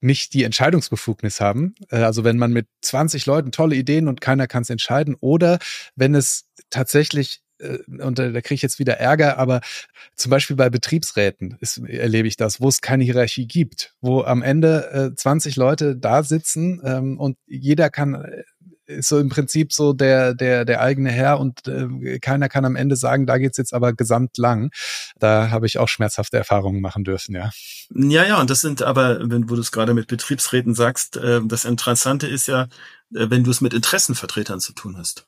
nicht 0.00 0.34
die 0.34 0.44
Entscheidungsbefugnis 0.44 1.40
haben. 1.40 1.74
Äh, 1.90 1.98
also 1.98 2.24
wenn 2.24 2.38
man 2.38 2.52
mit 2.52 2.66
20 2.80 3.26
Leuten 3.26 3.52
tolle 3.52 3.76
Ideen 3.76 4.08
und 4.08 4.22
keiner 4.22 4.46
kann 4.46 4.62
es 4.62 4.70
entscheiden 4.70 5.14
oder 5.20 5.58
wenn 5.94 6.14
es 6.14 6.46
tatsächlich 6.70 7.43
und 7.60 8.18
da, 8.18 8.30
da 8.30 8.40
kriege 8.40 8.54
ich 8.54 8.62
jetzt 8.62 8.78
wieder 8.78 8.94
Ärger, 8.98 9.38
aber 9.38 9.60
zum 10.16 10.30
Beispiel 10.30 10.56
bei 10.56 10.70
Betriebsräten 10.70 11.56
ist, 11.60 11.78
erlebe 11.78 12.28
ich 12.28 12.36
das, 12.36 12.60
wo 12.60 12.68
es 12.68 12.80
keine 12.80 13.04
Hierarchie 13.04 13.46
gibt, 13.46 13.94
wo 14.00 14.22
am 14.22 14.42
Ende 14.42 15.12
äh, 15.12 15.14
20 15.14 15.56
Leute 15.56 15.96
da 15.96 16.22
sitzen 16.22 16.80
ähm, 16.84 17.18
und 17.18 17.36
jeder 17.46 17.90
kann 17.90 18.14
äh, 18.14 18.42
ist 18.86 19.08
so 19.08 19.18
im 19.18 19.28
Prinzip 19.28 19.72
so 19.72 19.92
der 19.92 20.34
der 20.34 20.64
der 20.64 20.82
eigene 20.82 21.10
Herr 21.10 21.40
und 21.40 21.66
äh, 21.68 22.18
keiner 22.18 22.48
kann 22.48 22.64
am 22.64 22.76
Ende 22.76 22.96
sagen, 22.96 23.26
da 23.26 23.38
geht's 23.38 23.56
jetzt 23.56 23.72
aber 23.72 23.94
gesamt 23.94 24.36
lang. 24.36 24.70
Da 25.18 25.50
habe 25.50 25.66
ich 25.66 25.78
auch 25.78 25.88
schmerzhafte 25.88 26.36
Erfahrungen 26.36 26.80
machen 26.80 27.04
dürfen, 27.04 27.34
ja. 27.34 27.50
Ja, 27.94 28.24
ja, 28.24 28.40
und 28.40 28.50
das 28.50 28.60
sind 28.60 28.82
aber, 28.82 29.18
wenn 29.30 29.46
du 29.46 29.54
es 29.56 29.72
gerade 29.72 29.94
mit 29.94 30.08
Betriebsräten 30.08 30.74
sagst, 30.74 31.16
äh, 31.16 31.40
das 31.44 31.64
Interessante 31.64 32.26
ist 32.26 32.46
ja, 32.46 32.64
äh, 33.14 33.30
wenn 33.30 33.44
du 33.44 33.50
es 33.50 33.60
mit 33.60 33.74
Interessenvertretern 33.74 34.60
zu 34.60 34.72
tun 34.72 34.96
hast. 34.98 35.26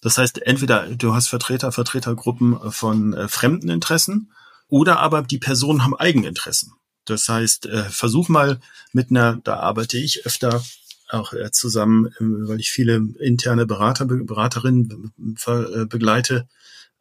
Das 0.00 0.18
heißt, 0.18 0.42
entweder 0.42 0.86
du 0.88 1.14
hast 1.14 1.28
Vertreter, 1.28 1.72
Vertretergruppen 1.72 2.58
von 2.72 3.12
äh, 3.14 3.28
fremden 3.28 3.68
Interessen 3.68 4.32
oder 4.68 5.00
aber 5.00 5.22
die 5.22 5.38
Personen 5.38 5.84
haben 5.84 5.96
Eigeninteressen. 5.96 6.72
Das 7.04 7.28
heißt, 7.28 7.66
äh, 7.66 7.84
versuch 7.84 8.28
mal 8.28 8.60
mit 8.92 9.10
einer, 9.10 9.36
da 9.44 9.56
arbeite 9.56 9.98
ich 9.98 10.26
öfter 10.26 10.62
auch 11.08 11.32
äh, 11.32 11.50
zusammen, 11.50 12.06
äh, 12.06 12.48
weil 12.48 12.60
ich 12.60 12.70
viele 12.70 12.96
interne 13.18 13.66
Berater, 13.66 14.06
Beraterinnen 14.06 15.12
äh, 15.46 15.84
begleite, 15.86 16.46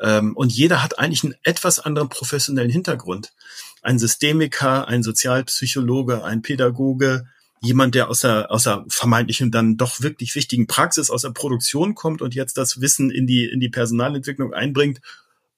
Ähm, 0.02 0.36
und 0.36 0.52
jeder 0.54 0.82
hat 0.82 0.97
eigentlich 0.97 1.24
einen 1.24 1.36
etwas 1.43 1.80
anderen 1.80 2.08
professionellen 2.10 2.72
Hintergrund. 2.72 3.34
Ein 3.82 4.00
Systemiker, 4.00 4.88
ein 4.88 5.04
Sozialpsychologe, 5.04 6.24
ein 6.24 6.41
Pädagoge, 6.41 7.28
jemand, 7.62 7.95
der 7.95 8.10
aus 8.10 8.22
der, 8.22 8.51
aus 8.51 8.64
der 8.64 8.86
vermeintlichen 8.89 9.51
dann 9.51 9.78
doch 9.78 10.01
wirklich 10.01 10.36
wichtigen 10.36 10.68
Praxis, 10.68 11.10
aus 11.10 11.24
der 11.24 11.32
Produktion 11.32 11.95
kommt 11.95 12.22
und 12.22 12.36
jetzt 12.36 12.57
das 12.57 12.82
Wissen 12.82 13.12
in 13.12 13.28
die, 13.28 13.45
in 13.45 13.60
die 13.60 13.70
Personalentwicklung 13.70 14.53
einbringt 14.53 15.01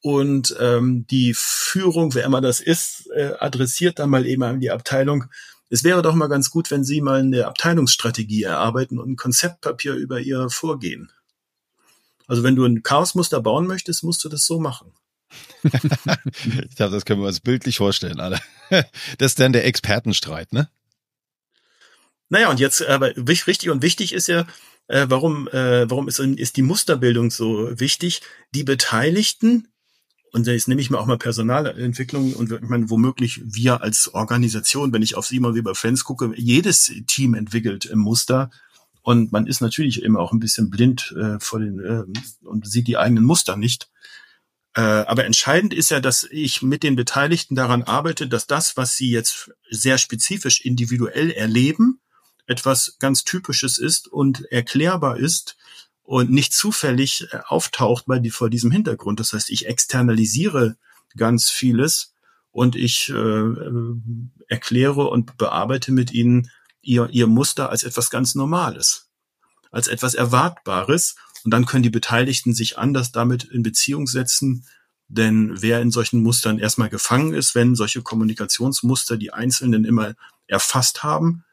und 0.02 0.56
ähm, 0.60 1.06
die 1.08 1.34
Führung, 1.36 2.14
wer 2.16 2.26
immer 2.26 2.42
das 2.42 2.60
ist, 2.60 3.08
äh, 3.16 3.34
adressiert 3.40 4.00
dann 4.00 4.10
mal 4.10 4.26
eben 4.26 4.44
an 4.44 4.60
die 4.60 4.72
Abteilung. 4.72 5.26
Es 5.70 5.84
wäre 5.84 6.02
doch 6.02 6.16
mal 6.16 6.28
ganz 6.28 6.50
gut, 6.50 6.72
wenn 6.72 6.84
Sie 6.84 7.02
mal 7.02 7.20
eine 7.20 7.46
Abteilungsstrategie 7.46 8.44
erarbeiten 8.44 9.00
und 9.00 9.12
ein 9.12 9.16
Konzeptpapier 9.16 9.94
über 9.94 10.20
Ihr 10.20 10.50
Vorgehen. 10.50 11.12
Also 12.28 12.44
wenn 12.44 12.56
du 12.56 12.66
ein 12.66 12.82
Chaosmuster 12.84 13.42
bauen 13.42 13.68
möchtest, 13.68 14.04
musst 14.04 14.24
du 14.24 14.30
das 14.30 14.46
so 14.46 14.60
machen. 14.60 14.92
ich 15.64 16.76
glaube, 16.76 16.94
das 16.94 17.06
können 17.06 17.22
wir 17.22 17.28
uns 17.28 17.40
bildlich 17.40 17.78
vorstellen, 17.78 18.20
alle. 18.20 18.40
Das 19.18 19.34
ist 19.34 19.40
dann 19.40 19.54
der 19.54 19.66
Expertenstreit, 19.66 20.54
ne? 20.54 20.70
Naja, 22.32 22.50
und 22.50 22.62
jetzt 22.62 22.82
aber 22.88 23.12
richtig 23.18 23.70
und 23.70 23.82
wichtig 23.82 24.14
ist 24.14 24.28
ja, 24.28 24.48
äh, 24.88 25.06
warum, 25.10 25.50
äh, 25.50 25.90
warum 25.90 26.08
ist, 26.08 26.18
ist 26.18 26.56
die 26.56 26.62
Musterbildung 26.62 27.30
so 27.30 27.78
wichtig? 27.78 28.22
Die 28.56 28.64
Beteiligten 28.64 29.68
und 30.32 30.48
jetzt 30.48 30.70
nehme 30.70 30.80
ich 30.80 30.90
mir 30.90 30.98
auch 30.98 31.08
mal 31.08 31.18
Personalentwicklung 31.18 32.34
und 32.34 32.54
ich 32.54 32.62
meine, 32.62 32.90
womöglich 32.90 33.42
wir 33.44 33.82
als 33.82 34.14
Organisation, 34.14 34.94
wenn 34.94 35.02
ich 35.02 35.16
auf 35.16 35.26
Simon 35.26 35.56
Weber 35.56 35.76
Friends 35.76 36.06
gucke, 36.06 36.32
jedes 36.38 36.94
Team 37.06 37.34
entwickelt 37.34 37.84
im 37.84 38.00
Muster. 38.00 38.50
Und 39.02 39.34
man 39.34 39.46
ist 39.46 39.60
natürlich 39.60 40.02
immer 40.02 40.22
auch 40.22 40.32
ein 40.32 40.40
bisschen 40.40 40.70
blind 40.70 41.14
äh, 41.18 41.38
vor 41.40 41.60
den 41.60 41.80
äh, 41.80 42.48
und 42.48 42.66
sieht 42.66 42.88
die 42.88 42.98
eigenen 42.98 43.26
Muster 43.26 43.58
nicht. 43.58 43.90
Äh, 44.74 44.82
aber 44.82 45.26
entscheidend 45.26 45.74
ist 45.74 45.92
ja, 45.92 46.00
dass 46.00 46.24
ich 46.32 46.62
mit 46.62 46.84
den 46.84 46.96
Beteiligten 46.96 47.56
daran 47.56 47.84
arbeite, 47.84 48.30
dass 48.30 48.48
das, 48.48 48.78
was 48.78 48.96
sie 48.96 49.12
jetzt 49.12 49.52
sehr 49.70 49.98
spezifisch 49.98 50.62
individuell 50.62 51.32
erleben, 51.32 52.01
etwas 52.48 52.98
ganz 53.00 53.24
Typisches 53.24 53.78
ist 53.78 54.08
und 54.08 54.52
erklärbar 54.52 55.18
ist 55.18 55.58
und 56.04 56.32
nicht 56.32 56.54
zufällig 56.54 57.28
äh, 57.32 57.40
auftaucht 57.48 58.06
bei 58.08 58.20
die, 58.20 58.32
vor 58.32 58.50
diesem 58.50 58.72
Hintergrund. 58.72 59.20
Das 59.20 59.34
heißt, 59.34 59.50
ich 59.50 59.68
externalisiere 59.68 60.76
ganz 61.16 61.50
vieles 61.50 62.14
und 62.52 62.76
ich 62.76 63.10
äh, 63.10 63.14
äh, 63.14 63.96
erkläre 64.48 65.08
und 65.08 65.38
bearbeite 65.38 65.92
mit 65.92 66.12
ihnen 66.12 66.50
ihr, 66.82 67.10
ihr 67.12 67.28
Muster 67.28 67.70
als 67.70 67.84
etwas 67.84 68.10
ganz 68.10 68.36
Normales, 68.36 69.10
als 69.72 69.88
etwas 69.88 70.14
Erwartbares. 70.14 71.16
Und 71.44 71.52
dann 71.52 71.66
können 71.66 71.84
die 71.84 71.90
Beteiligten 71.90 72.54
sich 72.54 72.78
anders 72.78 73.12
damit 73.12 73.46
in 73.46 73.64
Beziehung 73.64 74.08
setzen. 74.08 74.66
Denn 75.08 75.62
wer 75.62 75.82
in 75.82 75.92
solchen 75.92 76.22
Mustern 76.22 76.60
erstmal 76.60 76.90
gefangen 76.90 77.34
ist, 77.34 77.56
wenn 77.56 77.76
solche 77.76 78.02
Kommunikationsmuster 78.02 79.18
die 79.18 79.34
Einzelnen 79.34 79.86
immer 79.86 80.14
erfasst 80.48 81.04
haben, 81.04 81.44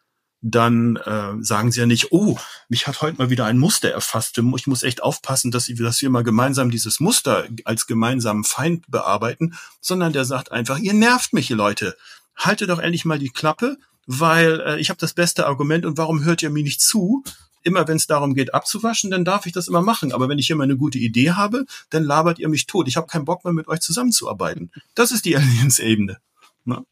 dann 0.41 0.97
äh, 0.97 1.32
sagen 1.41 1.72
sie 1.72 1.80
ja 1.80 1.86
nicht, 1.86 2.12
oh, 2.12 2.39
mich 2.68 2.86
hat 2.86 3.03
heute 3.03 3.18
mal 3.18 3.30
wieder 3.30 3.47
ein 3.47 3.59
Muster 3.59 3.91
erfasst. 3.91 4.39
Ich 4.39 4.66
muss 4.66 4.82
echt 4.82 5.03
aufpassen, 5.03 5.51
dass, 5.51 5.66
dass 5.66 6.03
wir 6.03 6.11
mal 6.11 6.22
gemeinsam 6.22 6.70
dieses 6.70 7.01
Muster 7.01 7.47
als 7.64 7.86
gemeinsamen 7.86 8.45
Feind 8.45 8.84
bearbeiten, 8.89 9.55
sondern 9.80 10.12
der 10.12 10.24
sagt 10.24 10.53
einfach, 10.53 10.78
ihr 10.78 10.95
nervt 10.95 11.32
mich, 11.32 11.51
ihr 11.51 11.57
Leute. 11.57 11.97
Haltet 12.36 12.70
doch 12.70 12.78
endlich 12.78 13.05
mal 13.05 13.18
die 13.18 13.30
Klappe, 13.30 13.78
weil 14.07 14.61
äh, 14.61 14.80
ich 14.80 14.91
habe 14.91 15.01
das 15.01 15.12
beste 15.12 15.47
Argument 15.47 15.84
und 15.84 15.99
warum 15.99 16.22
hört 16.24 16.43
ihr 16.43 16.51
mir 16.51 16.62
nicht 16.62 16.80
zu? 16.80 17.24
Immer 17.64 17.89
wenn 17.89 17.97
es 17.97 18.07
darum 18.07 18.34
geht, 18.34 18.55
abzuwaschen, 18.55 19.11
dann 19.11 19.24
darf 19.24 19.45
ich 19.45 19.53
das 19.53 19.66
immer 19.66 19.82
machen. 19.82 20.12
Aber 20.12 20.28
wenn 20.28 20.39
ich 20.39 20.49
immer 20.51 20.62
eine 20.62 20.76
gute 20.76 20.99
Idee 20.99 21.32
habe, 21.32 21.66
dann 21.91 22.05
labert 22.05 22.39
ihr 22.39 22.49
mich 22.49 22.66
tot. 22.66 22.86
Ich 22.86 22.97
habe 22.97 23.09
keinen 23.09 23.24
Bock 23.24 23.45
mehr, 23.45 23.53
mit 23.53 23.66
euch 23.66 23.80
zusammenzuarbeiten. 23.80 24.70
Das 24.95 25.11
ist 25.11 25.24
die 25.24 25.36
Allianzebene. 25.36 26.18
Ne? 26.64 26.86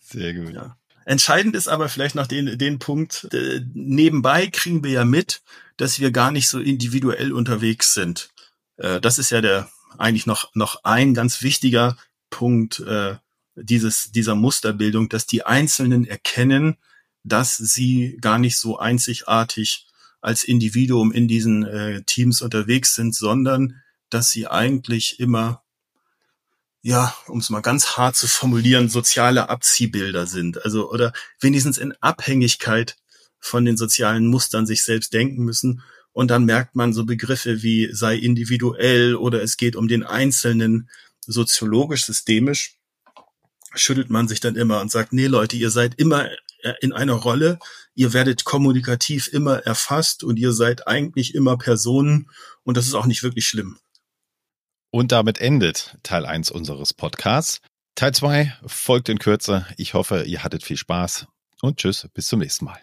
Sehr 0.00 0.32
gut. 0.32 0.54
Ja. 0.54 0.76
Entscheidend 1.04 1.54
ist 1.54 1.68
aber 1.68 1.88
vielleicht 1.88 2.14
noch 2.14 2.26
den, 2.26 2.58
den 2.58 2.78
Punkt, 2.78 3.28
äh, 3.32 3.60
nebenbei 3.74 4.46
kriegen 4.46 4.82
wir 4.82 4.90
ja 4.90 5.04
mit, 5.04 5.42
dass 5.76 6.00
wir 6.00 6.10
gar 6.10 6.30
nicht 6.30 6.48
so 6.48 6.60
individuell 6.60 7.32
unterwegs 7.32 7.94
sind. 7.94 8.30
Äh, 8.76 9.00
das 9.00 9.18
ist 9.18 9.30
ja 9.30 9.40
der 9.40 9.70
eigentlich 9.98 10.26
noch, 10.26 10.50
noch 10.54 10.84
ein 10.84 11.14
ganz 11.14 11.42
wichtiger 11.42 11.96
Punkt 12.30 12.80
äh, 12.80 13.16
dieses, 13.54 14.10
dieser 14.12 14.34
Musterbildung, 14.34 15.08
dass 15.08 15.26
die 15.26 15.44
Einzelnen 15.44 16.04
erkennen, 16.06 16.76
dass 17.22 17.56
sie 17.56 18.18
gar 18.20 18.38
nicht 18.38 18.58
so 18.58 18.78
einzigartig 18.78 19.86
als 20.20 20.44
Individuum 20.44 21.12
in 21.12 21.28
diesen 21.28 21.64
äh, 21.64 22.02
Teams 22.02 22.42
unterwegs 22.42 22.94
sind, 22.94 23.14
sondern 23.14 23.82
dass 24.10 24.30
sie 24.30 24.46
eigentlich 24.46 25.20
immer 25.20 25.63
ja, 26.84 27.16
um 27.28 27.38
es 27.38 27.48
mal 27.48 27.62
ganz 27.62 27.96
hart 27.96 28.14
zu 28.14 28.28
formulieren, 28.28 28.90
soziale 28.90 29.48
Abziehbilder 29.48 30.26
sind. 30.26 30.62
Also 30.66 30.90
oder 30.90 31.14
wenigstens 31.40 31.78
in 31.78 31.94
Abhängigkeit 32.02 32.96
von 33.40 33.64
den 33.64 33.78
sozialen 33.78 34.26
Mustern 34.26 34.66
sich 34.66 34.84
selbst 34.84 35.14
denken 35.14 35.44
müssen. 35.44 35.82
Und 36.12 36.30
dann 36.30 36.44
merkt 36.44 36.76
man 36.76 36.92
so 36.92 37.06
Begriffe 37.06 37.62
wie 37.62 37.88
sei 37.90 38.16
individuell 38.16 39.16
oder 39.16 39.42
es 39.42 39.56
geht 39.56 39.76
um 39.76 39.88
den 39.88 40.02
Einzelnen 40.02 40.90
soziologisch, 41.20 42.04
systemisch, 42.04 42.76
schüttelt 43.74 44.10
man 44.10 44.28
sich 44.28 44.40
dann 44.40 44.54
immer 44.54 44.82
und 44.82 44.90
sagt, 44.90 45.14
nee 45.14 45.26
Leute, 45.26 45.56
ihr 45.56 45.70
seid 45.70 45.94
immer 45.94 46.28
in 46.82 46.92
einer 46.92 47.14
Rolle, 47.14 47.58
ihr 47.94 48.12
werdet 48.12 48.44
kommunikativ 48.44 49.28
immer 49.28 49.56
erfasst 49.60 50.22
und 50.22 50.36
ihr 50.36 50.52
seid 50.52 50.86
eigentlich 50.86 51.34
immer 51.34 51.56
Personen 51.56 52.28
und 52.62 52.76
das 52.76 52.86
ist 52.86 52.94
auch 52.94 53.06
nicht 53.06 53.22
wirklich 53.22 53.46
schlimm. 53.46 53.78
Und 54.94 55.10
damit 55.10 55.40
endet 55.40 55.98
Teil 56.04 56.24
1 56.24 56.52
unseres 56.52 56.94
Podcasts. 56.94 57.60
Teil 57.96 58.14
2 58.14 58.56
folgt 58.64 59.08
in 59.08 59.18
Kürze. 59.18 59.66
Ich 59.76 59.92
hoffe, 59.92 60.22
ihr 60.22 60.44
hattet 60.44 60.62
viel 60.62 60.76
Spaß 60.76 61.26
und 61.62 61.78
tschüss, 61.78 62.08
bis 62.14 62.28
zum 62.28 62.38
nächsten 62.38 62.66
Mal. 62.66 62.80